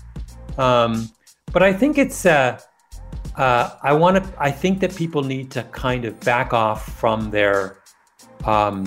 Um, 0.57 1.09
but 1.51 1.61
I 1.61 1.71
think 1.73 1.97
it's 1.97 2.25
uh, 2.25 2.59
uh, 3.37 3.69
I 3.83 3.93
want 3.93 4.23
to 4.23 4.33
I 4.39 4.51
think 4.51 4.79
that 4.79 4.95
people 4.95 5.23
need 5.23 5.51
to 5.51 5.63
kind 5.63 6.05
of 6.05 6.19
back 6.21 6.53
off 6.53 6.85
from 6.97 7.29
their 7.29 7.82
um, 8.45 8.85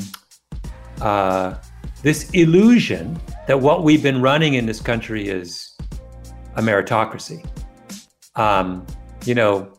uh, 1.01 1.55
this 2.03 2.31
illusion 2.31 3.21
that 3.47 3.61
what 3.61 3.83
we've 3.83 4.03
been 4.03 4.21
running 4.23 4.55
in 4.55 4.67
this 4.67 4.81
country 4.81 5.29
is 5.29 5.77
a 6.57 6.63
meritocracy. 6.63 7.47
Um, 8.37 8.87
you 9.25 9.35
know, 9.35 9.73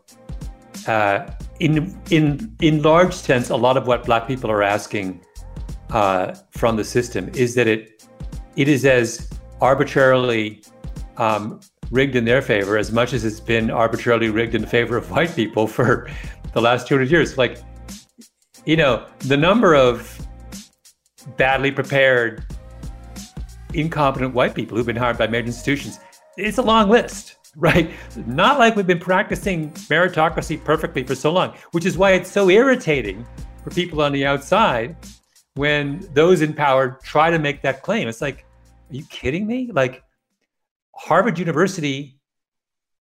uh, 0.88 1.30
in 1.60 2.00
in 2.10 2.56
in 2.62 2.82
large 2.82 3.14
sense, 3.14 3.50
a 3.50 3.56
lot 3.56 3.78
of 3.78 3.88
what 3.88 4.06
Black 4.06 4.28
people 4.28 4.52
are 4.52 4.64
asking 4.64 5.22
uh, 5.92 6.36
from 6.52 6.76
the 6.76 6.84
system 6.84 7.30
is 7.34 7.56
that 7.56 7.68
it 7.68 8.04
it 8.56 8.68
is 8.68 8.86
as 8.86 9.30
arbitrarily 9.62 10.62
um, 11.18 11.60
rigged 11.92 12.16
in 12.16 12.26
their 12.26 12.42
favor 12.42 12.78
as 12.78 12.92
much 12.92 13.14
as 13.14 13.24
it's 13.24 13.40
been 13.40 13.72
arbitrarily 13.72 14.30
rigged 14.30 14.56
in 14.56 14.66
favor 14.66 14.98
of 14.98 15.10
white 15.16 15.34
people 15.36 15.68
for 15.68 16.10
the 16.54 16.62
last 16.62 16.88
200 16.88 17.10
years. 17.10 17.38
Like, 17.38 17.60
you 18.68 18.76
know, 18.76 19.06
the 19.20 19.38
number 19.38 19.74
of 19.74 20.28
badly 21.38 21.72
prepared, 21.72 22.46
incompetent 23.74 24.34
white 24.34 24.54
people 24.54 24.76
who've 24.76 24.86
been 24.86 24.98
hired 24.98 25.18
by 25.18 25.26
major 25.26 25.48
institutions. 25.48 26.00
It's 26.36 26.58
a 26.58 26.62
long 26.62 26.90
list, 26.90 27.38
right? 27.56 27.90
Not 28.28 28.60
like 28.60 28.76
we've 28.76 28.86
been 28.86 29.00
practicing 29.00 29.72
meritocracy 29.72 30.62
perfectly 30.62 31.04
for 31.04 31.16
so 31.16 31.32
long, 31.32 31.56
which 31.72 31.86
is 31.86 31.98
why 31.98 32.12
it's 32.12 32.30
so 32.30 32.50
irritating 32.50 33.26
for 33.64 33.70
people 33.70 34.02
on 34.02 34.12
the 34.12 34.26
outside 34.26 34.98
when 35.56 36.06
those 36.14 36.42
in 36.42 36.54
power 36.54 37.00
try 37.04 37.32
to 37.32 37.40
make 37.40 37.62
that 37.62 37.82
claim. 37.82 38.10
It's 38.10 38.22
like, 38.22 38.46
are 38.92 38.96
you 38.96 39.06
kidding 39.06 39.48
me? 39.48 39.72
Like 39.72 40.04
Harvard 40.94 41.40
University, 41.40 42.20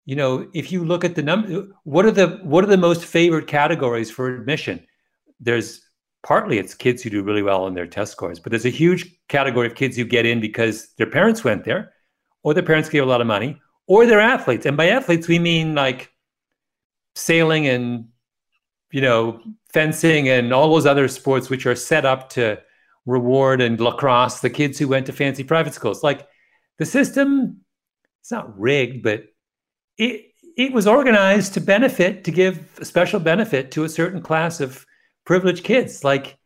you 0.05 0.17
know, 0.17 0.45
if 0.53 0.73
you 0.73 0.83
look 0.83 1.05
at 1.05 1.15
the 1.15 1.23
number, 1.23 1.67
what 1.85 2.05
are 2.05 2.11
the 2.11 2.41
what 2.43 2.65
are 2.65 2.67
the 2.67 2.77
most 2.77 3.05
favored 3.05 3.47
categories 3.47 4.11
for 4.11 4.27
admission? 4.27 4.85
There's 5.43 5.81
partly 6.23 6.57
it's 6.57 6.73
kids 6.73 7.03
who 7.03 7.09
do 7.09 7.21
really 7.21 7.43
well 7.43 7.63
on 7.65 7.73
their 7.73 7.87
test 7.87 8.13
scores, 8.13 8.39
but 8.39 8.51
there's 8.51 8.65
a 8.65 8.69
huge 8.69 9.17
category 9.27 9.67
of 9.67 9.75
kids 9.75 9.95
who 9.95 10.05
get 10.05 10.25
in 10.25 10.39
because 10.39 10.93
their 10.97 11.09
parents 11.09 11.43
went 11.43 11.65
there, 11.65 11.93
or 12.43 12.53
their 12.53 12.63
parents 12.63 12.89
gave 12.89 13.03
a 13.03 13.05
lot 13.05 13.21
of 13.21 13.27
money, 13.27 13.59
or 13.87 14.05
they're 14.05 14.19
athletes. 14.19 14.65
And 14.65 14.77
by 14.77 14.89
athletes, 14.89 15.27
we 15.27 15.39
mean 15.39 15.75
like 15.75 16.11
sailing 17.15 17.67
and 17.67 18.05
you 18.91 19.01
know 19.01 19.41
fencing 19.71 20.29
and 20.29 20.53
all 20.53 20.71
those 20.71 20.85
other 20.85 21.07
sports 21.07 21.49
which 21.49 21.65
are 21.65 21.75
set 21.75 22.05
up 22.05 22.29
to 22.29 22.59
reward 23.05 23.61
and 23.61 23.79
lacrosse 23.79 24.39
the 24.39 24.49
kids 24.49 24.79
who 24.79 24.87
went 24.87 25.05
to 25.05 25.13
fancy 25.13 25.43
private 25.43 25.73
schools. 25.73 26.03
Like 26.03 26.27
the 26.79 26.85
system, 26.85 27.61
it's 28.21 28.31
not 28.31 28.57
rigged, 28.57 29.03
but 29.03 29.25
it 29.97 30.25
it 30.55 30.71
was 30.71 30.87
organized 30.87 31.53
to 31.55 31.61
benefit 31.61 32.23
to 32.23 32.31
give 32.31 32.79
a 32.79 32.85
special 32.85 33.19
benefit 33.19 33.71
to 33.71 33.83
a 33.83 33.89
certain 33.89 34.21
class 34.21 34.61
of 34.61 34.85
privileged 35.25 35.63
kids. 35.63 36.03
Like 36.03 36.37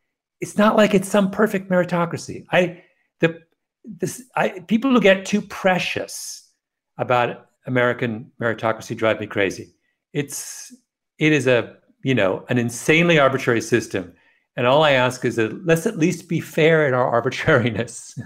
it's 0.41 0.57
not 0.57 0.75
like 0.75 0.93
it's 0.93 1.09
some 1.09 1.32
perfect 1.32 1.69
meritocracy. 1.69 2.45
I 2.51 2.84
the 3.19 3.41
this 3.84 4.23
I 4.36 4.59
people 4.67 4.91
who 4.91 5.01
get 5.01 5.25
too 5.25 5.41
precious 5.41 6.51
about 6.97 7.47
American 7.65 8.32
meritocracy 8.41 8.95
drive 8.95 9.19
me 9.19 9.28
crazy. 9.28 9.73
It's 10.13 10.73
it 11.19 11.32
is 11.32 11.47
a 11.47 11.75
you 12.03 12.15
know 12.15 12.45
an 12.49 12.57
insanely 12.57 13.19
arbitrary 13.19 13.61
system, 13.61 14.13
and 14.55 14.67
all 14.67 14.84
I 14.84 14.91
ask 14.91 15.25
is 15.25 15.36
that 15.38 15.65
let's 15.65 15.86
at 15.86 15.97
least 15.97 16.30
be 16.30 16.39
fair 16.39 16.88
in 16.88 16.93
our 16.93 17.07
arbitrariness. 17.13 18.19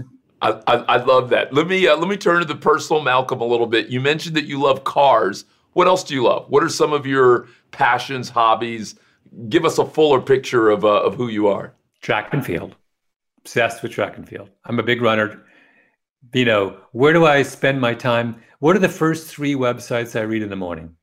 I, 0.43 0.59
I, 0.65 0.75
I 0.75 1.03
love 1.03 1.29
that. 1.29 1.53
Let 1.53 1.67
me 1.67 1.87
uh, 1.87 1.97
let 1.97 2.07
me 2.07 2.17
turn 2.17 2.39
to 2.39 2.45
the 2.45 2.55
personal 2.55 3.01
Malcolm 3.01 3.41
a 3.41 3.45
little 3.45 3.67
bit. 3.67 3.87
You 3.87 4.01
mentioned 4.01 4.35
that 4.35 4.45
you 4.45 4.59
love 4.59 4.83
cars. 4.83 5.45
What 5.73 5.87
else 5.87 6.03
do 6.03 6.13
you 6.13 6.23
love? 6.23 6.49
What 6.49 6.63
are 6.63 6.69
some 6.69 6.91
of 6.91 7.05
your 7.05 7.47
passions, 7.71 8.29
hobbies? 8.29 8.95
Give 9.49 9.65
us 9.65 9.77
a 9.77 9.85
fuller 9.85 10.21
picture 10.21 10.69
of, 10.69 10.85
uh, 10.85 11.03
of 11.03 11.15
who 11.15 11.27
you 11.27 11.47
are. 11.47 11.73
Track 12.01 12.33
and 12.33 12.45
field. 12.45 12.75
Obsessed 13.39 13.81
with 13.81 13.91
track 13.91 14.17
and 14.17 14.27
field. 14.27 14.49
I'm 14.65 14.79
a 14.79 14.83
big 14.83 15.01
runner. 15.01 15.43
You 16.33 16.45
know, 16.45 16.77
where 16.91 17.13
do 17.13 17.25
I 17.25 17.41
spend 17.41 17.81
my 17.81 17.93
time? 17.93 18.41
What 18.59 18.75
are 18.75 18.79
the 18.79 18.89
first 18.89 19.27
three 19.27 19.55
websites 19.55 20.19
I 20.19 20.23
read 20.23 20.43
in 20.43 20.49
the 20.49 20.55
morning? 20.55 20.95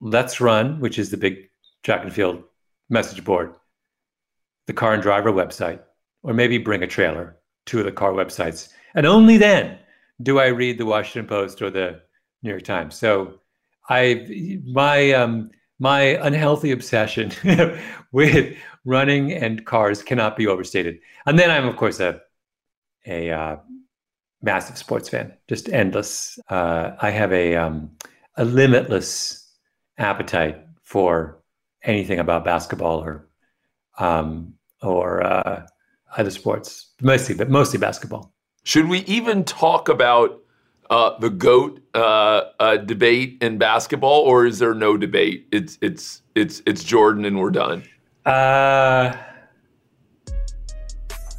Let's 0.00 0.40
Run, 0.40 0.80
which 0.80 0.98
is 0.98 1.10
the 1.10 1.16
big 1.16 1.48
track 1.82 2.02
and 2.02 2.12
field 2.12 2.42
message 2.90 3.24
board, 3.24 3.54
the 4.66 4.72
car 4.72 4.94
and 4.94 5.02
driver 5.02 5.32
website, 5.32 5.80
or 6.22 6.34
maybe 6.34 6.58
bring 6.58 6.82
a 6.82 6.86
trailer, 6.86 7.36
two 7.66 7.78
of 7.78 7.84
the 7.84 7.92
car 7.92 8.12
websites. 8.12 8.68
And 8.94 9.06
only 9.06 9.36
then 9.36 9.78
do 10.22 10.38
I 10.38 10.46
read 10.46 10.78
the 10.78 10.86
Washington 10.86 11.26
Post 11.28 11.62
or 11.62 11.70
the 11.70 12.00
New 12.42 12.50
York 12.50 12.64
Times. 12.64 12.94
So 12.96 13.40
I 13.88 14.60
my 14.64 15.12
um, 15.12 15.50
my 15.78 16.00
unhealthy 16.00 16.70
obsession 16.72 17.32
with 18.12 18.56
running 18.84 19.32
and 19.32 19.64
cars 19.64 20.02
cannot 20.02 20.36
be 20.36 20.46
overstated. 20.46 20.98
And 21.26 21.38
then 21.38 21.50
I'm 21.50 21.66
of 21.66 21.76
course 21.76 22.00
a 22.00 22.20
a 23.06 23.30
uh, 23.30 23.56
massive 24.42 24.76
sports 24.76 25.08
fan, 25.08 25.32
just 25.48 25.68
endless. 25.68 26.38
Uh, 26.48 26.92
I 27.00 27.10
have 27.10 27.32
a 27.32 27.56
um, 27.56 27.90
a 28.36 28.44
limitless 28.44 29.50
appetite 29.98 30.58
for 30.82 31.42
anything 31.82 32.18
about 32.18 32.44
basketball 32.44 32.98
or 32.98 33.28
um, 33.98 34.54
or 34.82 35.22
uh, 35.22 35.66
other 36.16 36.30
sports, 36.30 36.92
mostly 37.00 37.34
but 37.34 37.50
mostly 37.50 37.78
basketball. 37.78 38.32
Should 38.64 38.88
we 38.88 39.00
even 39.00 39.44
talk 39.44 39.88
about 39.88 40.40
uh, 40.90 41.18
the 41.18 41.30
goat 41.30 41.80
uh, 41.94 42.42
uh, 42.58 42.76
debate 42.78 43.38
in 43.40 43.58
basketball, 43.58 44.22
or 44.22 44.46
is 44.46 44.58
there 44.58 44.74
no 44.74 44.96
debate? 44.96 45.46
It's 45.52 45.78
it's 45.82 46.22
it's 46.34 46.62
it's 46.66 46.82
Jordan, 46.84 47.24
and 47.24 47.38
we're 47.38 47.50
done. 47.50 47.84
Uh, 48.24 49.14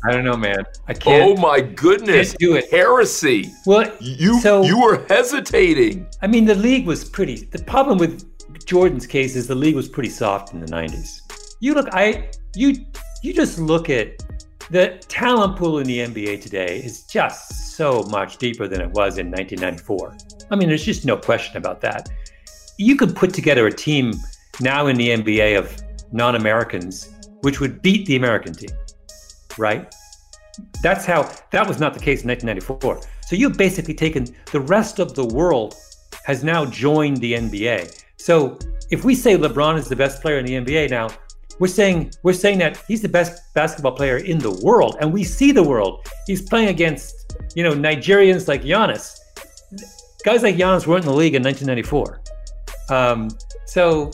I 0.05 0.11
don't 0.11 0.23
know, 0.23 0.37
man. 0.37 0.63
I 0.87 0.93
can't. 0.93 1.37
Oh 1.37 1.41
my 1.41 1.59
goodness! 1.59 2.33
Do 2.39 2.55
it. 2.55 2.69
Heresy. 2.71 3.51
Well, 3.65 3.91
you 3.99 4.39
so- 4.39 4.63
you 4.63 4.79
were 4.81 5.05
hesitating. 5.09 6.07
I 6.21 6.27
mean, 6.27 6.45
the 6.45 6.55
league 6.55 6.85
was 6.85 7.03
pretty. 7.03 7.45
The 7.45 7.59
problem 7.63 7.97
with 7.97 8.25
Jordan's 8.65 9.05
case 9.07 9.35
is 9.35 9.47
the 9.47 9.55
league 9.55 9.75
was 9.75 9.89
pretty 9.89 10.09
soft 10.09 10.53
in 10.53 10.61
the 10.61 10.67
'90s. 10.67 11.21
You 11.59 11.73
look, 11.73 11.87
I 11.91 12.29
you 12.55 12.75
you 13.23 13.33
just 13.33 13.59
look 13.59 13.89
at 13.89 14.23
the 14.69 15.03
talent 15.07 15.55
pool 15.55 15.79
in 15.79 15.87
the 15.87 15.99
NBA 15.99 16.41
today 16.41 16.79
is 16.83 17.03
just 17.03 17.75
so 17.75 18.03
much 18.03 18.37
deeper 18.37 18.67
than 18.67 18.81
it 18.81 18.91
was 18.91 19.17
in 19.17 19.31
1994. 19.31 20.15
I 20.51 20.55
mean, 20.55 20.69
there's 20.69 20.85
just 20.85 21.05
no 21.05 21.17
question 21.17 21.57
about 21.57 21.81
that. 21.81 22.09
You 22.77 22.95
could 22.95 23.15
put 23.15 23.33
together 23.33 23.67
a 23.67 23.73
team 23.73 24.13
now 24.61 24.87
in 24.87 24.95
the 24.95 25.09
NBA 25.09 25.57
of 25.57 25.75
non-Americans, 26.11 27.09
which 27.41 27.59
would 27.59 27.81
beat 27.81 28.05
the 28.05 28.15
American 28.15 28.53
team, 28.53 28.69
right? 29.57 29.93
That's 30.83 31.05
how 31.05 31.31
that 31.51 31.67
was 31.67 31.79
not 31.79 31.93
the 31.93 31.99
case 31.99 32.23
in 32.23 32.29
1994. 32.29 33.01
So 33.27 33.35
you've 33.35 33.57
basically 33.57 33.93
taken 33.93 34.27
the 34.51 34.59
rest 34.59 34.99
of 34.99 35.15
the 35.15 35.25
world 35.25 35.75
has 36.25 36.43
now 36.43 36.65
joined 36.65 37.17
the 37.17 37.33
NBA. 37.33 38.03
So 38.17 38.59
if 38.91 39.03
we 39.03 39.15
say 39.15 39.37
LeBron 39.37 39.77
is 39.77 39.87
the 39.87 39.95
best 39.95 40.21
player 40.21 40.37
in 40.37 40.45
the 40.45 40.53
NBA 40.53 40.89
now, 40.89 41.09
we're 41.59 41.67
saying 41.67 42.11
we're 42.23 42.33
saying 42.33 42.59
that 42.59 42.77
he's 42.87 43.01
the 43.01 43.09
best 43.09 43.41
basketball 43.53 43.91
player 43.91 44.17
in 44.17 44.39
the 44.39 44.51
world, 44.63 44.97
and 45.01 45.11
we 45.13 45.23
see 45.23 45.51
the 45.51 45.63
world. 45.63 46.07
He's 46.27 46.41
playing 46.41 46.69
against 46.69 47.13
you 47.55 47.63
know 47.63 47.73
Nigerians 47.73 48.47
like 48.47 48.63
Giannis. 48.63 49.17
Guys 50.23 50.43
like 50.43 50.55
Giannis 50.55 50.87
weren't 50.87 51.05
in 51.05 51.11
the 51.11 51.15
league 51.17 51.35
in 51.35 51.43
1994. 51.43 52.21
Um, 52.89 53.29
so 53.65 54.11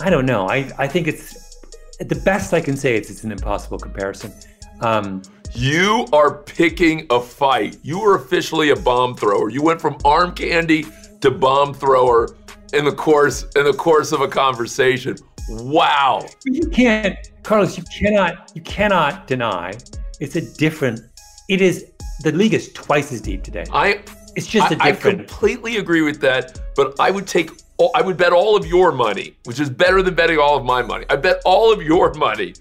I 0.00 0.10
don't 0.10 0.26
know. 0.26 0.48
I 0.48 0.70
I 0.78 0.86
think 0.86 1.06
it's 1.08 1.56
the 1.98 2.20
best 2.24 2.52
I 2.52 2.60
can 2.60 2.76
say. 2.76 2.96
It's 2.96 3.10
it's 3.10 3.24
an 3.24 3.32
impossible 3.32 3.78
comparison. 3.78 4.32
Um, 4.80 5.22
You 5.52 6.06
are 6.12 6.42
picking 6.44 7.06
a 7.10 7.20
fight. 7.20 7.76
You 7.82 8.00
are 8.02 8.14
officially 8.14 8.70
a 8.70 8.76
bomb 8.76 9.16
thrower. 9.16 9.50
You 9.50 9.62
went 9.62 9.80
from 9.80 9.96
arm 10.04 10.32
candy 10.34 10.86
to 11.20 11.30
bomb 11.30 11.74
thrower 11.74 12.28
in 12.72 12.84
the 12.84 12.92
course 12.92 13.44
in 13.56 13.64
the 13.64 13.72
course 13.72 14.12
of 14.12 14.20
a 14.20 14.28
conversation. 14.28 15.16
Wow. 15.50 16.26
You 16.44 16.68
can't, 16.68 17.16
Carlos. 17.42 17.76
You 17.76 17.84
cannot. 17.98 18.52
You 18.54 18.62
cannot 18.62 19.26
deny 19.26 19.74
it's 20.20 20.36
a 20.36 20.40
different. 20.56 21.00
It 21.48 21.60
is 21.60 21.86
the 22.22 22.32
league 22.32 22.54
is 22.54 22.72
twice 22.72 23.12
as 23.12 23.20
deep 23.20 23.42
today. 23.42 23.64
I. 23.72 24.02
It's 24.36 24.46
just 24.46 24.70
a 24.70 24.76
I, 24.80 24.86
I 24.86 24.90
different. 24.92 25.20
I 25.20 25.24
completely 25.24 25.78
agree 25.78 26.02
with 26.02 26.20
that, 26.20 26.60
but 26.76 26.94
I 27.00 27.10
would 27.10 27.26
take. 27.26 27.50
all- 27.78 27.90
I 27.96 28.00
would 28.02 28.16
bet 28.16 28.32
all 28.32 28.54
of 28.56 28.64
your 28.64 28.92
money, 28.92 29.34
which 29.44 29.58
is 29.58 29.68
better 29.68 30.02
than 30.02 30.14
betting 30.14 30.38
all 30.38 30.56
of 30.56 30.64
my 30.64 30.82
money. 30.82 31.04
I 31.10 31.16
bet 31.16 31.42
all 31.44 31.72
of 31.72 31.82
your 31.82 32.14
money 32.14 32.54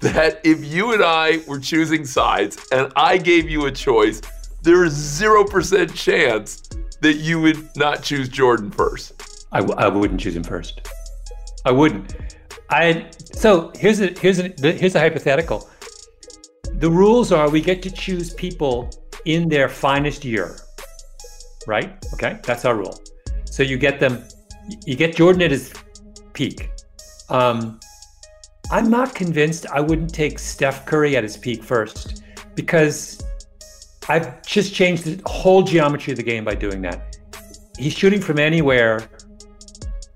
that 0.00 0.40
if 0.42 0.64
you 0.64 0.92
and 0.94 1.02
I 1.04 1.38
were 1.46 1.60
choosing 1.60 2.04
sides 2.04 2.58
and 2.72 2.92
I 2.96 3.18
gave 3.18 3.48
you 3.48 3.66
a 3.66 3.70
choice, 3.70 4.20
there 4.62 4.84
is 4.84 4.92
zero 4.94 5.44
percent 5.44 5.94
chance 5.94 6.68
that 7.02 7.18
you 7.18 7.40
would 7.40 7.68
not 7.76 8.02
choose 8.02 8.28
Jordan 8.28 8.70
first. 8.72 9.46
I, 9.52 9.60
w- 9.60 9.78
I 9.78 9.86
wouldn't 9.88 10.18
choose 10.20 10.34
him 10.34 10.42
first. 10.42 10.88
I 11.64 11.70
wouldn't. 11.70 12.16
I 12.70 13.10
so 13.20 13.72
here's 13.76 14.00
a 14.00 14.08
here's 14.18 14.38
a 14.38 14.48
here's 14.60 14.94
a 14.94 15.00
hypothetical. 15.00 15.68
The 16.74 16.90
rules 16.90 17.32
are 17.32 17.48
we 17.50 17.60
get 17.60 17.82
to 17.82 17.90
choose 17.90 18.32
people 18.34 18.90
in 19.24 19.48
their 19.48 19.68
finest 19.68 20.24
year, 20.24 20.56
right? 21.66 22.04
Okay, 22.14 22.40
that's 22.42 22.64
our 22.64 22.74
rule. 22.74 22.98
So 23.44 23.62
you 23.62 23.76
get 23.76 24.00
them, 24.00 24.24
you 24.86 24.96
get 24.96 25.14
Jordan 25.14 25.42
at 25.42 25.50
his 25.50 25.72
peak. 26.32 26.70
Um, 27.28 27.78
I'm 28.70 28.90
not 28.90 29.14
convinced 29.14 29.66
I 29.66 29.80
wouldn't 29.80 30.12
take 30.14 30.38
Steph 30.38 30.86
Curry 30.86 31.16
at 31.16 31.22
his 31.22 31.36
peak 31.36 31.62
first 31.62 32.22
because 32.54 33.22
I've 34.08 34.42
just 34.42 34.74
changed 34.74 35.04
the 35.04 35.20
whole 35.28 35.62
geometry 35.62 36.12
of 36.12 36.16
the 36.16 36.22
game 36.22 36.44
by 36.44 36.54
doing 36.54 36.80
that. 36.82 37.16
He's 37.78 37.92
shooting 37.92 38.20
from 38.20 38.38
anywhere 38.38 39.08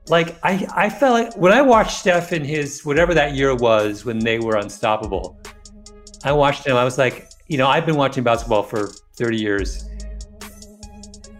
like 0.09 0.39
I, 0.45 0.67
I 0.75 0.89
felt 0.89 1.13
like 1.13 1.37
when 1.37 1.53
I 1.53 1.63
watched 1.63 1.99
Steph 1.99 2.33
in 2.33 2.45
his 2.45 2.85
whatever 2.85 3.15
that 3.15 3.35
year 3.35 3.55
was 3.55 4.05
when 4.05 4.19
they 4.19 4.39
were 4.39 4.57
unstoppable, 4.57 5.39
I 6.25 6.33
watched 6.33 6.67
him. 6.67 6.77
I 6.77 6.85
was 6.85 6.99
like, 6.99 7.31
you 7.49 7.59
know, 7.59 7.69
I've 7.69 7.87
been 7.87 7.97
watching 7.97 8.25
basketball 8.25 8.63
for 8.63 8.89
30 9.15 9.37
years. 9.37 9.89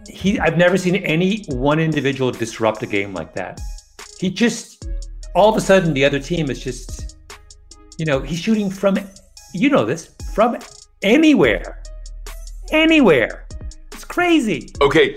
He, 0.07 0.39
I've 0.39 0.57
never 0.57 0.77
seen 0.77 0.95
any 0.95 1.43
one 1.49 1.79
individual 1.79 2.31
disrupt 2.31 2.81
a 2.83 2.87
game 2.87 3.13
like 3.13 3.33
that. 3.35 3.59
He 4.19 4.29
just, 4.29 4.87
all 5.35 5.49
of 5.49 5.55
a 5.55 5.61
sudden, 5.61 5.93
the 5.93 6.03
other 6.03 6.19
team 6.19 6.49
is 6.49 6.63
just, 6.63 7.17
you 7.97 8.05
know, 8.05 8.19
he's 8.19 8.39
shooting 8.39 8.69
from, 8.69 8.97
you 9.53 9.69
know, 9.69 9.85
this 9.85 10.15
from 10.33 10.57
anywhere, 11.03 11.83
anywhere. 12.71 13.47
It's 13.91 14.05
crazy. 14.05 14.69
Okay, 14.81 15.15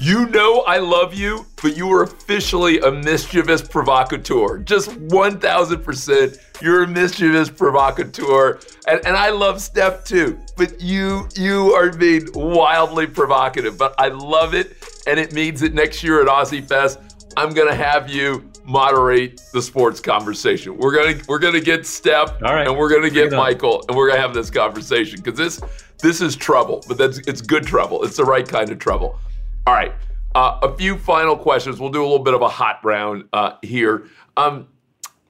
you 0.00 0.26
know 0.28 0.60
I 0.62 0.78
love 0.78 1.14
you, 1.14 1.46
but 1.62 1.76
you 1.76 1.90
are 1.92 2.02
officially 2.02 2.80
a 2.80 2.90
mischievous 2.90 3.62
provocateur. 3.62 4.58
Just 4.58 4.90
1000%. 4.90 6.62
You're 6.62 6.84
a 6.84 6.88
mischievous 6.88 7.50
provocateur. 7.50 8.60
And, 8.86 9.04
and 9.06 9.16
I 9.16 9.30
love 9.30 9.60
Steph 9.60 10.04
too, 10.04 10.38
but 10.56 10.80
you 10.80 11.28
you 11.36 11.72
are 11.74 11.92
being 11.92 12.28
wildly 12.34 13.06
provocative. 13.06 13.78
But 13.78 13.94
I 13.98 14.08
love 14.08 14.54
it, 14.54 14.76
and 15.06 15.18
it 15.18 15.32
means 15.32 15.60
that 15.60 15.74
next 15.74 16.02
year 16.02 16.20
at 16.22 16.28
OZY 16.28 16.66
Fest, 16.66 16.98
I'm 17.36 17.52
gonna 17.54 17.74
have 17.74 18.10
you 18.10 18.50
moderate 18.64 19.40
the 19.52 19.60
sports 19.60 20.00
conversation. 20.00 20.76
We're 20.76 20.94
gonna 20.94 21.20
we're 21.28 21.38
gonna 21.38 21.60
get 21.60 21.86
Steph 21.86 22.40
and 22.42 22.76
we're 22.76 22.90
gonna 22.90 23.10
get. 23.10 23.32
Michael 23.32 23.84
and 23.88 23.96
we're 23.96 24.08
gonna 24.08 24.20
have 24.20 24.34
this 24.34 24.50
conversation 24.50 25.20
because 25.22 25.38
this 25.38 25.60
this 26.00 26.20
is 26.20 26.36
trouble, 26.36 26.84
but 26.86 26.98
that's 26.98 27.18
it's 27.26 27.40
good 27.40 27.64
trouble. 27.64 28.02
It's 28.04 28.16
the 28.16 28.24
right 28.24 28.46
kind 28.46 28.70
of 28.70 28.78
trouble. 28.78 29.18
All 29.66 29.74
right. 29.74 29.94
Uh, 30.34 30.58
a 30.62 30.76
few 30.76 30.96
final 30.96 31.36
questions. 31.36 31.78
We'll 31.78 31.90
do 31.90 32.02
a 32.02 32.04
little 32.04 32.24
bit 32.24 32.34
of 32.34 32.42
a 32.42 32.48
hot 32.48 32.80
round 32.84 33.28
uh, 33.32 33.56
here. 33.62 34.08
Um, 34.36 34.68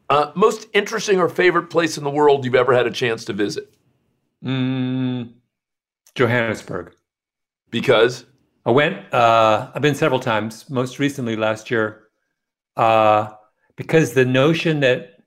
uh, 0.09 0.31
most 0.35 0.69
interesting 0.75 1.19
or 1.19 1.29
favorite 1.29 1.71
place 1.71 1.99
in 1.99 2.05
the 2.05 2.11
world 2.11 2.45
you've 2.45 2.55
ever 2.55 2.73
had 2.73 2.87
a 2.87 2.91
chance 2.91 3.25
to 3.25 3.33
visit? 3.33 3.75
Mm, 4.45 5.33
Johannesburg. 6.15 6.95
Because 7.71 8.27
I 8.65 8.71
went. 8.71 9.13
Uh, 9.13 9.71
I've 9.75 9.83
been 9.83 9.95
several 9.95 10.21
times. 10.21 10.69
Most 10.71 10.99
recently 10.99 11.37
last 11.37 11.71
year, 11.71 12.09
uh, 12.77 13.31
because 13.77 14.13
the 14.13 14.25
notion 14.25 14.81
that 14.81 15.21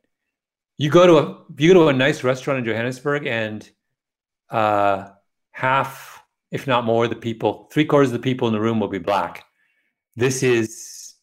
you 0.78 0.90
go 0.90 1.08
to 1.08 1.18
a 1.18 1.44
you 1.58 1.74
go 1.74 1.82
to 1.82 1.88
a 1.88 1.94
nice 1.94 2.24
restaurant 2.24 2.60
in 2.60 2.66
Johannesburg 2.66 3.26
and 3.26 3.70
uh, 4.50 5.10
half, 5.52 6.15
if 6.56 6.66
not 6.66 6.86
more, 6.86 7.08
the 7.08 7.22
people, 7.30 7.52
three 7.72 7.86
quarters 7.86 8.10
of 8.10 8.14
the 8.20 8.28
people 8.30 8.48
in 8.48 8.54
the 8.54 8.66
room 8.68 8.80
will 8.80 8.94
be 9.00 9.04
black. 9.12 9.44
This 10.16 10.42
is 10.42 11.16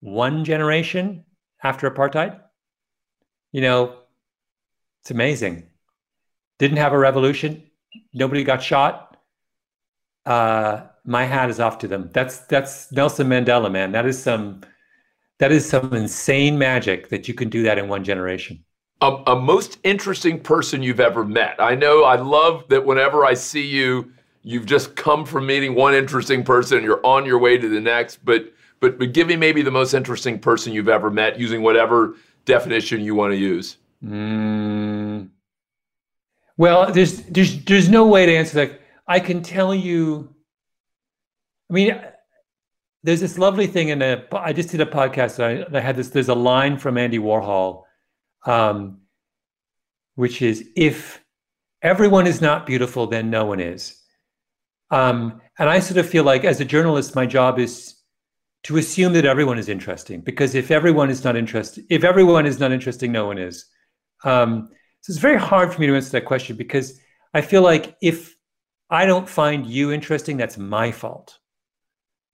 one 0.00 0.44
generation 0.44 1.24
after 1.62 1.90
apartheid. 1.90 2.38
You 3.52 3.62
know, 3.66 3.80
it's 5.00 5.10
amazing. 5.10 5.54
Didn't 6.58 6.76
have 6.84 6.92
a 6.92 6.98
revolution. 6.98 7.50
Nobody 8.12 8.44
got 8.44 8.62
shot. 8.62 9.16
Uh, 10.26 10.82
my 11.04 11.24
hat 11.24 11.48
is 11.50 11.58
off 11.58 11.76
to 11.78 11.88
them. 11.88 12.10
That's 12.12 12.36
that's 12.52 12.92
Nelson 12.92 13.28
Mandela, 13.28 13.70
man. 13.72 13.92
That 13.92 14.06
is 14.06 14.22
some 14.22 14.60
that 15.38 15.50
is 15.50 15.64
some 15.66 15.94
insane 15.94 16.58
magic 16.58 17.08
that 17.08 17.26
you 17.28 17.34
can 17.34 17.48
do 17.48 17.62
that 17.62 17.78
in 17.78 17.88
one 17.88 18.04
generation. 18.04 18.62
a, 19.00 19.22
a 19.26 19.36
most 19.36 19.78
interesting 19.82 20.40
person 20.40 20.82
you've 20.82 21.00
ever 21.00 21.24
met. 21.24 21.56
I 21.58 21.74
know 21.74 22.04
I 22.04 22.16
love 22.16 22.68
that 22.68 22.84
whenever 22.84 23.24
I 23.24 23.34
see 23.34 23.66
you, 23.66 24.12
you've 24.42 24.66
just 24.66 24.96
come 24.96 25.24
from 25.24 25.46
meeting 25.46 25.74
one 25.74 25.94
interesting 25.94 26.42
person 26.42 26.82
you're 26.82 27.04
on 27.04 27.26
your 27.26 27.38
way 27.38 27.58
to 27.58 27.68
the 27.68 27.80
next. 27.80 28.24
But 28.24 28.52
but 28.80 28.98
but 28.98 29.12
give 29.12 29.28
me 29.28 29.36
maybe 29.36 29.62
the 29.62 29.70
most 29.70 29.94
interesting 29.94 30.38
person 30.38 30.72
you've 30.72 30.88
ever 30.88 31.10
met 31.10 31.38
using 31.38 31.62
whatever 31.62 32.14
definition 32.44 33.00
you 33.00 33.14
want 33.14 33.32
to 33.32 33.36
use. 33.36 33.76
Mm. 34.04 35.28
Well, 36.56 36.92
there's 36.92 37.22
there's 37.22 37.62
there's 37.64 37.88
no 37.88 38.06
way 38.06 38.26
to 38.26 38.34
answer 38.34 38.54
that. 38.66 38.80
I 39.06 39.20
can 39.20 39.42
tell 39.42 39.74
you. 39.74 40.34
I 41.68 41.72
mean, 41.72 42.00
there's 43.02 43.20
this 43.20 43.38
lovely 43.38 43.66
thing 43.66 43.88
in 43.88 44.02
a. 44.02 44.24
I 44.32 44.52
just 44.52 44.70
did 44.70 44.80
a 44.80 44.86
podcast. 44.86 45.42
I, 45.42 45.76
I 45.76 45.80
had 45.80 45.96
this. 45.96 46.10
There's 46.10 46.28
a 46.28 46.34
line 46.34 46.78
from 46.78 46.98
Andy 46.98 47.18
Warhol, 47.18 47.84
um, 48.46 48.98
which 50.14 50.42
is 50.42 50.68
if 50.76 51.22
everyone 51.82 52.26
is 52.26 52.40
not 52.40 52.66
beautiful, 52.66 53.06
then 53.06 53.30
no 53.30 53.44
one 53.44 53.60
is. 53.60 53.99
Um, 54.90 55.40
and 55.58 55.68
I 55.68 55.78
sort 55.78 55.98
of 55.98 56.08
feel 56.08 56.24
like, 56.24 56.44
as 56.44 56.60
a 56.60 56.64
journalist, 56.64 57.14
my 57.14 57.26
job 57.26 57.58
is 57.58 57.96
to 58.64 58.76
assume 58.76 59.12
that 59.14 59.24
everyone 59.24 59.58
is 59.58 59.68
interesting 59.68 60.20
because 60.20 60.54
if 60.54 60.70
everyone 60.70 61.10
is 61.10 61.24
not 61.24 61.36
interested, 61.36 61.84
if 61.88 62.04
everyone 62.04 62.46
is 62.46 62.58
not 62.60 62.72
interesting, 62.72 63.12
no 63.12 63.26
one 63.26 63.38
is. 63.38 63.66
Um, 64.24 64.68
so 65.00 65.10
it's 65.12 65.20
very 65.20 65.38
hard 65.38 65.72
for 65.72 65.80
me 65.80 65.86
to 65.86 65.94
answer 65.94 66.10
that 66.10 66.26
question 66.26 66.56
because 66.56 67.00
I 67.32 67.40
feel 67.40 67.62
like 67.62 67.96
if 68.02 68.36
I 68.90 69.06
don't 69.06 69.28
find 69.28 69.66
you 69.66 69.92
interesting, 69.92 70.36
that's 70.36 70.58
my 70.58 70.92
fault. 70.92 71.38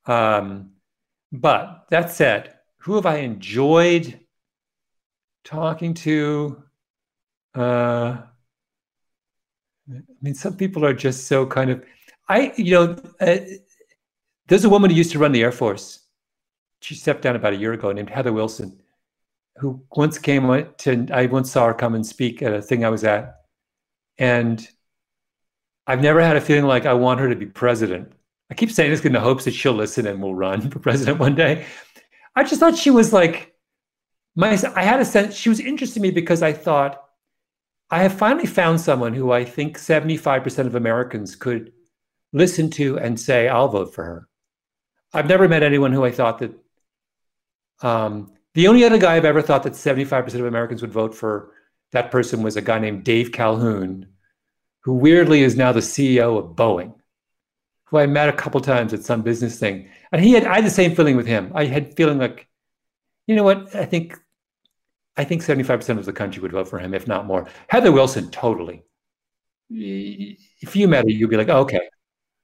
Um, 0.07 0.73
but 1.31 1.87
that 1.91 2.11
said, 2.11 2.55
who 2.79 2.95
have 2.95 3.07
I 3.07 3.19
enjoyed 3.19 4.21
talking 5.45 5.95
to? 5.95 6.63
Uh, 7.55 8.19
I 9.89 10.01
mean, 10.21 10.35
some 10.35 10.57
people 10.57 10.85
are 10.85 10.95
just 10.95 11.27
so 11.27 11.47
kind 11.47 11.71
of. 11.71 11.85
I, 12.29 12.53
you 12.57 12.73
know, 12.73 12.97
uh, 13.21 13.39
there's 14.49 14.65
a 14.65 14.69
woman 14.69 14.91
who 14.91 14.97
used 14.97 15.13
to 15.13 15.19
run 15.19 15.33
the 15.33 15.43
Air 15.43 15.53
Force. 15.53 16.01
She 16.81 16.95
stepped 16.95 17.23
down 17.23 17.37
about 17.37 17.53
a 17.53 17.57
year 17.57 17.73
ago, 17.73 17.93
named 17.93 18.11
Heather 18.11 18.33
Wilson, 18.33 18.81
who 19.57 19.83
once 19.97 20.19
came 20.19 20.47
to. 20.79 21.07
I 21.13 21.27
once 21.27 21.51
saw 21.51 21.67
her 21.67 21.75
come 21.75 21.95
and 21.95 22.07
speak 22.07 22.43
at 22.43 22.53
a 22.53 22.63
thing 22.63 22.85
I 22.85 22.91
was 22.91 23.05
at, 23.05 23.41
and 24.19 24.67
I've 25.87 26.03
never 26.03 26.21
had 26.21 26.37
a 26.37 26.41
feeling 26.41 26.67
like 26.67 26.85
I 26.87 26.95
want 26.95 27.21
her 27.21 27.29
to 27.29 27.37
be 27.37 27.47
president. 27.47 28.13
I 28.51 28.55
keep 28.55 28.71
saying 28.71 28.91
this 28.91 29.05
in 29.05 29.13
the 29.13 29.21
hopes 29.21 29.45
that 29.45 29.55
she'll 29.55 29.73
listen 29.73 30.07
and 30.07 30.23
will 30.23 30.35
run 30.35 30.71
for 30.71 30.79
president 30.79 31.19
one 31.19 31.35
day. 31.35 31.67
I 32.35 32.45
just 32.45 32.61
thought 32.61 32.77
she 32.77 32.91
was 32.91 33.13
like 33.13 33.55
my. 34.35 34.59
I 34.75 34.83
had 34.83 35.01
a 35.01 35.05
sense 35.05 35.35
she 35.35 35.49
was 35.49 35.61
interesting 35.61 36.03
to 36.03 36.09
me 36.09 36.13
because 36.13 36.43
I 36.43 36.53
thought 36.53 37.03
I 37.91 38.03
have 38.03 38.13
finally 38.13 38.47
found 38.47 38.81
someone 38.81 39.15
who 39.15 39.33
I 39.33 39.45
think 39.45 39.79
75% 39.79 40.67
of 40.67 40.75
Americans 40.75 41.37
could 41.37 41.73
listen 42.33 42.71
to 42.71 42.99
and 42.99 43.19
say, 43.19 43.49
I'll 43.49 43.69
vote 43.69 43.95
for 43.95 44.05
her. 44.05 44.29
I've 45.13 45.29
never 45.29 45.49
met 45.49 45.63
anyone 45.63 45.93
who 45.93 46.05
I 46.05 46.11
thought 46.11 46.39
that. 46.39 46.53
Um, 47.83 48.33
the 48.55 48.69
only 48.69 48.85
other 48.85 48.99
guy 48.99 49.17
I've 49.17 49.25
ever 49.27 49.43
thought 49.43 49.65
that 49.65 49.75
75% 49.75 50.35
of 50.35 50.47
Americans 50.47 50.81
would 50.81 50.93
vote 50.93 51.15
for 51.15 51.53
that 51.93 52.11
person 52.11 52.43
was 52.43 52.57
a 52.57 52.63
guy 52.63 52.79
named 52.79 53.05
Dave 53.05 53.33
Calhoun, 53.33 54.07
who 54.81 54.95
weirdly 54.95 55.43
is 55.43 55.57
now 55.57 55.73
the 55.73 55.81
CEO 55.81 56.39
of 56.39 56.57
Boeing, 56.57 56.95
who 57.85 57.99
I 57.99 58.07
met 58.07 58.29
a 58.29 58.33
couple 58.33 58.61
times 58.61 58.95
at 58.95 59.05
some 59.05 59.23
business 59.23 59.59
thing. 59.59 59.89
And 60.13 60.23
he 60.23 60.33
had 60.33 60.45
I 60.45 60.57
had 60.57 60.65
the 60.65 60.71
same 60.71 60.95
feeling 60.95 61.17
with 61.17 61.27
him. 61.27 61.53
I 61.55 61.67
had 61.67 61.95
feeling 61.97 62.19
like, 62.19 62.49
you 63.27 63.37
know 63.37 63.45
what, 63.45 63.75
I 63.75 63.85
think 63.85 64.17
I 65.17 65.25
think 65.25 65.43
75% 65.43 65.99
of 65.99 66.05
the 66.05 66.13
country 66.13 66.43
would 66.43 66.53
vote 66.53 66.69
for 66.69 66.79
him, 66.79 66.93
if 66.95 67.09
not 67.09 67.27
more. 67.27 67.49
Heather 67.69 67.93
Wilson, 67.93 68.31
totally. 68.31 68.85
If 69.71 70.77
you 70.77 70.89
met 70.89 71.05
her, 71.05 71.11
you'd 71.11 71.31
be 71.31 71.37
like, 71.37 71.49
okay. 71.49 71.81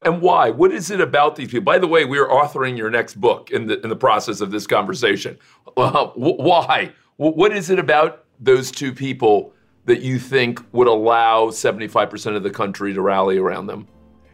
And 0.04 0.20
why? 0.20 0.50
What 0.50 0.72
is 0.72 0.90
it 0.90 1.00
about 1.00 1.36
these 1.36 1.48
people? 1.48 1.64
By 1.64 1.78
the 1.78 1.86
way, 1.86 2.04
we 2.04 2.18
are 2.18 2.26
authoring 2.26 2.76
your 2.76 2.90
next 2.90 3.20
book 3.20 3.50
in 3.50 3.66
the 3.66 3.80
in 3.82 3.88
the 3.88 3.96
process 3.96 4.40
of 4.40 4.50
this 4.50 4.66
conversation. 4.66 5.38
Uh, 5.76 6.06
why? 6.14 6.92
What 7.16 7.52
is 7.52 7.70
it 7.70 7.78
about 7.78 8.24
those 8.40 8.70
two 8.70 8.92
people 8.92 9.52
that 9.84 10.00
you 10.00 10.18
think 10.18 10.60
would 10.72 10.88
allow 10.88 11.46
75% 11.46 12.36
of 12.36 12.42
the 12.42 12.50
country 12.50 12.94
to 12.94 13.00
rally 13.00 13.38
around 13.38 13.66
them? 13.66 13.86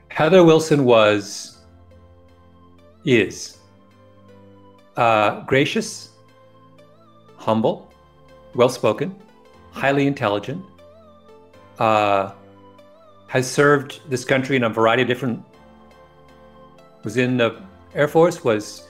Heather 0.08 0.44
Wilson 0.44 0.84
was, 0.84 1.58
is 3.04 3.58
uh, 4.96 5.42
gracious, 5.42 6.10
humble, 7.36 7.92
well 8.54 8.68
spoken, 8.68 9.14
highly 9.70 10.06
intelligent, 10.06 10.64
uh, 11.78 12.32
has 13.28 13.50
served 13.50 14.00
this 14.08 14.24
country 14.24 14.56
in 14.56 14.64
a 14.64 14.70
variety 14.70 15.02
of 15.02 15.08
different. 15.08 15.44
Was 17.08 17.16
in 17.16 17.38
the 17.38 17.62
Air 17.94 18.06
Force, 18.06 18.44
was 18.44 18.86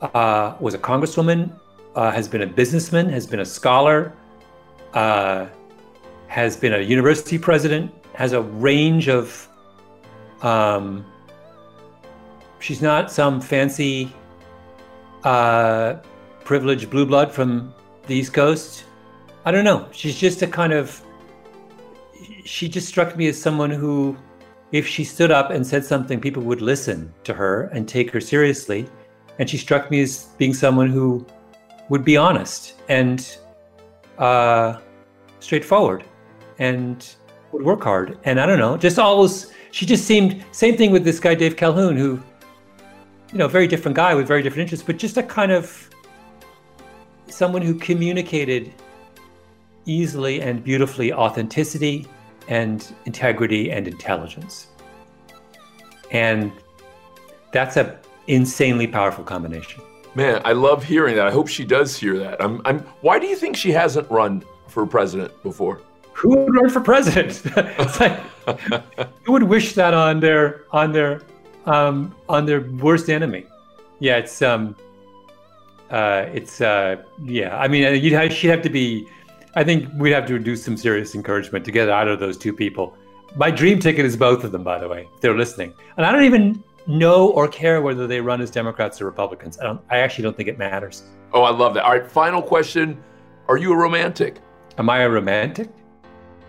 uh, 0.00 0.54
was 0.60 0.74
a 0.74 0.78
congresswoman, 0.78 1.50
uh, 1.96 2.12
has 2.12 2.28
been 2.28 2.42
a 2.42 2.46
businessman, 2.46 3.08
has 3.08 3.26
been 3.26 3.40
a 3.40 3.44
scholar, 3.44 4.12
uh, 4.94 5.46
has 6.28 6.56
been 6.56 6.74
a 6.74 6.78
university 6.78 7.36
president, 7.36 7.92
has 8.14 8.32
a 8.32 8.42
range 8.42 9.08
of. 9.08 9.48
Um, 10.42 11.04
she's 12.60 12.80
not 12.80 13.10
some 13.10 13.40
fancy, 13.40 14.12
uh, 15.24 15.94
privileged 16.44 16.90
blue 16.90 17.06
blood 17.06 17.32
from 17.32 17.74
the 18.06 18.14
East 18.14 18.32
Coast. 18.32 18.84
I 19.44 19.50
don't 19.50 19.64
know. 19.64 19.88
She's 19.90 20.16
just 20.16 20.42
a 20.42 20.46
kind 20.46 20.72
of. 20.72 21.02
She 22.44 22.68
just 22.68 22.86
struck 22.86 23.16
me 23.16 23.26
as 23.26 23.42
someone 23.42 23.70
who, 23.70 24.16
if 24.72 24.86
she 24.86 25.04
stood 25.04 25.30
up 25.30 25.50
and 25.50 25.66
said 25.66 25.84
something, 25.84 26.20
people 26.20 26.42
would 26.42 26.60
listen 26.60 27.12
to 27.24 27.32
her 27.34 27.64
and 27.72 27.88
take 27.88 28.10
her 28.10 28.20
seriously. 28.20 28.86
And 29.38 29.48
she 29.48 29.56
struck 29.56 29.90
me 29.90 30.02
as 30.02 30.28
being 30.36 30.52
someone 30.52 30.90
who 30.90 31.26
would 31.88 32.04
be 32.04 32.16
honest 32.16 32.74
and 32.88 33.38
uh, 34.18 34.78
straightforward 35.40 36.04
and 36.58 37.14
would 37.52 37.62
work 37.62 37.82
hard. 37.82 38.18
And 38.24 38.40
I 38.40 38.46
don't 38.46 38.58
know, 38.58 38.76
just 38.76 38.98
always, 38.98 39.52
she 39.70 39.86
just 39.86 40.04
seemed, 40.04 40.44
same 40.52 40.76
thing 40.76 40.90
with 40.90 41.04
this 41.04 41.18
guy, 41.20 41.34
Dave 41.34 41.56
Calhoun, 41.56 41.96
who, 41.96 42.20
you 43.32 43.38
know, 43.38 43.48
very 43.48 43.66
different 43.66 43.96
guy 43.96 44.14
with 44.14 44.26
very 44.26 44.42
different 44.42 44.62
interests, 44.62 44.84
but 44.84 44.98
just 44.98 45.16
a 45.16 45.22
kind 45.22 45.52
of 45.52 45.88
someone 47.28 47.62
who 47.62 47.74
communicated 47.74 48.72
easily 49.86 50.42
and 50.42 50.62
beautifully 50.62 51.12
authenticity 51.12 52.06
and 52.48 52.94
integrity 53.04 53.70
and 53.70 53.86
intelligence. 53.86 54.68
And 56.10 56.50
that's 57.52 57.76
an 57.76 57.96
insanely 58.26 58.86
powerful 58.86 59.24
combination. 59.24 59.82
Man, 60.14 60.40
I 60.44 60.52
love 60.52 60.82
hearing 60.82 61.14
that. 61.16 61.26
I 61.26 61.30
hope 61.30 61.48
she 61.48 61.64
does 61.64 61.96
hear 61.96 62.18
that. 62.18 62.42
I'm, 62.42 62.60
I'm, 62.64 62.80
why 63.02 63.18
do 63.18 63.26
you 63.26 63.36
think 63.36 63.56
she 63.56 63.70
hasn't 63.70 64.10
run 64.10 64.42
for 64.66 64.86
president 64.86 65.42
before? 65.42 65.80
Who 66.14 66.30
would 66.30 66.54
run 66.54 66.70
for 66.70 66.80
president? 66.80 67.44
like, 68.00 68.18
who 69.22 69.32
would 69.32 69.44
wish 69.44 69.74
that 69.74 69.94
on 69.94 70.18
their 70.18 70.64
on 70.72 70.90
their 70.90 71.22
um, 71.66 72.12
on 72.28 72.46
their 72.46 72.62
worst 72.62 73.08
enemy? 73.08 73.46
Yeah, 74.00 74.16
it's 74.16 74.42
um, 74.42 74.74
uh, 75.90 76.26
it's 76.32 76.60
uh, 76.60 76.96
yeah. 77.22 77.56
I 77.56 77.68
mean, 77.68 78.02
you'd 78.02 78.14
have, 78.14 78.32
she'd 78.32 78.48
have 78.48 78.62
to 78.62 78.70
be 78.70 79.06
I 79.54 79.64
think 79.64 79.88
we'd 79.94 80.12
have 80.12 80.26
to 80.26 80.38
do 80.38 80.56
some 80.56 80.76
serious 80.76 81.14
encouragement 81.14 81.64
to 81.64 81.70
get 81.70 81.88
out 81.88 82.08
of 82.08 82.20
those 82.20 82.36
two 82.36 82.52
people. 82.52 82.96
My 83.36 83.50
dream 83.50 83.78
ticket 83.78 84.04
is 84.04 84.16
both 84.16 84.44
of 84.44 84.52
them, 84.52 84.64
by 84.64 84.78
the 84.78 84.88
way, 84.88 85.08
if 85.14 85.20
they're 85.20 85.36
listening. 85.36 85.74
And 85.96 86.06
I 86.06 86.12
don't 86.12 86.24
even 86.24 86.62
know 86.86 87.30
or 87.30 87.46
care 87.48 87.82
whether 87.82 88.06
they 88.06 88.20
run 88.20 88.40
as 88.40 88.50
Democrats 88.50 89.00
or 89.00 89.04
Republicans. 89.04 89.58
I 89.58 89.64
don't. 89.64 89.80
I 89.90 89.98
actually 89.98 90.24
don't 90.24 90.36
think 90.36 90.48
it 90.48 90.58
matters. 90.58 91.04
Oh, 91.32 91.42
I 91.42 91.50
love 91.50 91.74
that. 91.74 91.84
All 91.84 91.92
right, 91.92 92.10
final 92.10 92.42
question: 92.42 93.02
Are 93.48 93.56
you 93.56 93.72
a 93.72 93.76
romantic? 93.76 94.40
Am 94.78 94.88
I 94.88 95.00
a 95.00 95.10
romantic? 95.10 95.68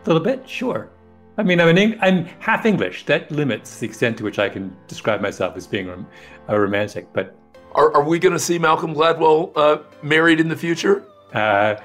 A 0.06 0.08
little 0.08 0.24
bit, 0.24 0.48
sure. 0.48 0.90
I 1.38 1.44
mean, 1.44 1.60
I'm 1.60 1.76
an, 1.76 1.98
I'm 2.02 2.26
half 2.40 2.66
English. 2.66 3.06
That 3.06 3.32
limits 3.32 3.80
the 3.80 3.86
extent 3.86 4.18
to 4.18 4.24
which 4.24 4.40
I 4.40 4.50
can 4.50 4.76
describe 4.88 5.22
myself 5.22 5.56
as 5.58 5.66
being 5.66 6.06
a 6.48 6.60
romantic. 6.60 7.12
But 7.14 7.36
are, 7.74 7.94
are 7.96 8.04
we 8.04 8.20
going 8.20 8.34
to 8.34 8.40
see 8.40 8.60
Malcolm 8.60 8.94
Gladwell 8.94 9.52
uh, 9.56 9.80
married 10.04 10.40
in 10.40 10.48
the 10.50 10.56
future? 10.56 11.06
Uh, 11.34 11.76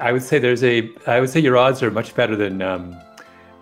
I 0.00 0.12
would 0.12 0.22
say 0.22 0.38
there's 0.38 0.62
a. 0.62 0.90
I 1.06 1.20
would 1.20 1.30
say 1.30 1.40
your 1.40 1.56
odds 1.56 1.82
are 1.82 1.90
much 1.90 2.14
better 2.14 2.36
than 2.36 2.62
um, 2.62 2.96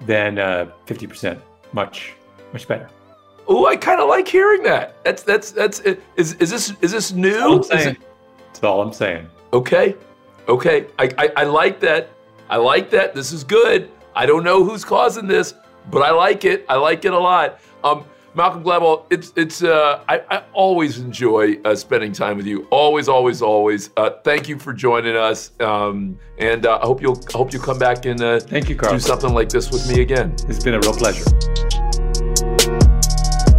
than 0.06 0.38
uh, 0.38 0.70
fifty 0.86 1.06
uh, 1.06 1.08
percent. 1.08 1.40
Much 1.72 2.14
much 2.52 2.66
better. 2.66 2.88
Oh, 3.46 3.66
I 3.66 3.76
kind 3.76 4.00
of 4.00 4.08
like 4.08 4.28
hearing 4.28 4.62
that. 4.64 5.02
That's 5.04 5.22
that's 5.22 5.50
that's. 5.50 5.80
Is 5.80 6.34
is 6.34 6.50
this 6.50 6.74
is 6.82 6.92
this 6.92 7.12
new? 7.12 7.62
That's 7.68 7.86
all, 7.86 7.94
that's 8.46 8.62
all 8.64 8.82
I'm 8.82 8.92
saying. 8.92 9.28
Okay, 9.52 9.96
okay. 10.48 10.86
I, 10.98 11.10
I 11.18 11.32
I 11.36 11.44
like 11.44 11.80
that. 11.80 12.10
I 12.50 12.56
like 12.56 12.90
that. 12.90 13.14
This 13.14 13.32
is 13.32 13.44
good. 13.44 13.90
I 14.14 14.26
don't 14.26 14.44
know 14.44 14.64
who's 14.64 14.84
causing 14.84 15.26
this, 15.26 15.54
but 15.90 16.02
I 16.02 16.10
like 16.10 16.44
it. 16.44 16.66
I 16.68 16.76
like 16.76 17.04
it 17.04 17.12
a 17.12 17.18
lot. 17.18 17.60
Um, 17.84 18.04
Malcolm 18.34 18.62
Gladwell, 18.62 19.04
it's 19.10 19.32
it's 19.36 19.62
uh, 19.62 20.04
I, 20.08 20.22
I 20.30 20.42
always 20.52 20.98
enjoy 20.98 21.58
uh, 21.64 21.74
spending 21.74 22.12
time 22.12 22.36
with 22.36 22.46
you. 22.46 22.66
Always, 22.70 23.08
always, 23.08 23.42
always. 23.42 23.90
Uh, 23.96 24.10
thank 24.22 24.48
you 24.48 24.58
for 24.58 24.72
joining 24.72 25.16
us, 25.16 25.50
um, 25.60 26.18
and 26.38 26.66
uh, 26.66 26.78
I 26.80 26.86
hope 26.86 27.00
you'll 27.00 27.20
I 27.34 27.36
hope 27.36 27.52
you 27.52 27.58
come 27.58 27.78
back 27.78 28.04
and 28.04 28.20
uh, 28.20 28.38
thank 28.40 28.68
you, 28.68 28.76
Carl. 28.76 28.92
Do 28.92 29.00
something 29.00 29.32
like 29.32 29.48
this 29.48 29.70
with 29.70 29.88
me 29.88 30.02
again. 30.02 30.34
It's 30.48 30.62
been 30.62 30.74
a 30.74 30.80
real 30.80 30.92
pleasure. 30.92 31.24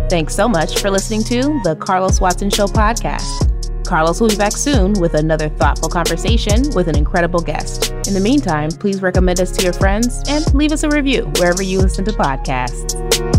Thanks 0.10 0.36
so 0.36 0.48
much 0.48 0.80
for 0.80 0.90
listening 0.90 1.24
to 1.26 1.42
the 1.64 1.76
Carlos 1.80 2.22
Watson 2.22 2.50
Show 2.50 2.66
podcast. 2.66 3.48
Carlos 3.86 4.22
will 4.22 4.30
be 4.30 4.36
back 4.36 4.56
soon 4.56 4.94
with 5.00 5.16
another 5.16 5.50
thoughtful 5.50 5.90
conversation 5.90 6.64
with 6.76 6.88
an 6.88 6.96
incredible 6.96 7.40
guest. 7.40 7.92
In 8.08 8.14
the 8.14 8.20
meantime, 8.20 8.70
please 8.70 9.02
recommend 9.02 9.40
us 9.40 9.52
to 9.58 9.64
your 9.64 9.74
friends 9.74 10.24
and 10.28 10.54
leave 10.54 10.72
us 10.72 10.84
a 10.84 10.90
review 10.90 11.26
wherever 11.38 11.64
you 11.64 11.80
listen 11.80 12.06
to 12.06 12.12
podcasts. 12.12 13.39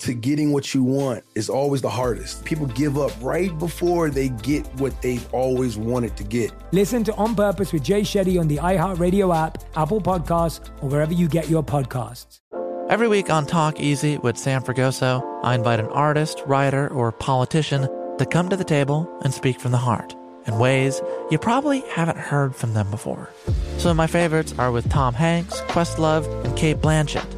to 0.00 0.14
getting 0.14 0.52
what 0.52 0.74
you 0.74 0.82
want 0.82 1.24
is 1.34 1.48
always 1.48 1.82
the 1.82 1.90
hardest. 1.90 2.44
People 2.44 2.66
give 2.66 2.98
up 2.98 3.12
right 3.20 3.56
before 3.58 4.10
they 4.10 4.28
get 4.28 4.66
what 4.74 5.00
they've 5.02 5.32
always 5.34 5.76
wanted 5.76 6.16
to 6.16 6.24
get. 6.24 6.52
Listen 6.72 7.04
to 7.04 7.14
On 7.14 7.34
Purpose 7.34 7.72
with 7.72 7.82
Jay 7.82 8.02
Shetty 8.02 8.38
on 8.38 8.48
the 8.48 8.56
iHeartRadio 8.56 9.36
app, 9.36 9.64
Apple 9.76 10.00
Podcasts, 10.00 10.68
or 10.82 10.88
wherever 10.88 11.12
you 11.12 11.28
get 11.28 11.48
your 11.48 11.62
podcasts. 11.62 12.40
Every 12.88 13.08
week 13.08 13.28
on 13.28 13.44
Talk 13.44 13.80
Easy 13.80 14.16
with 14.18 14.38
Sam 14.38 14.62
Fragoso, 14.62 15.22
I 15.42 15.54
invite 15.54 15.78
an 15.78 15.88
artist, 15.88 16.42
writer, 16.46 16.88
or 16.88 17.12
politician 17.12 17.82
to 18.16 18.26
come 18.26 18.48
to 18.48 18.56
the 18.56 18.64
table 18.64 19.08
and 19.22 19.34
speak 19.34 19.60
from 19.60 19.72
the 19.72 19.78
heart 19.78 20.14
in 20.46 20.58
ways 20.58 21.02
you 21.30 21.38
probably 21.38 21.80
haven't 21.90 22.16
heard 22.16 22.56
from 22.56 22.72
them 22.72 22.90
before. 22.90 23.28
Some 23.76 23.90
of 23.90 23.96
my 23.96 24.06
favorites 24.06 24.54
are 24.58 24.72
with 24.72 24.88
Tom 24.88 25.14
Hanks, 25.14 25.60
Questlove, 25.62 26.26
and 26.44 26.56
Cate 26.56 26.78
Blanchett. 26.78 27.37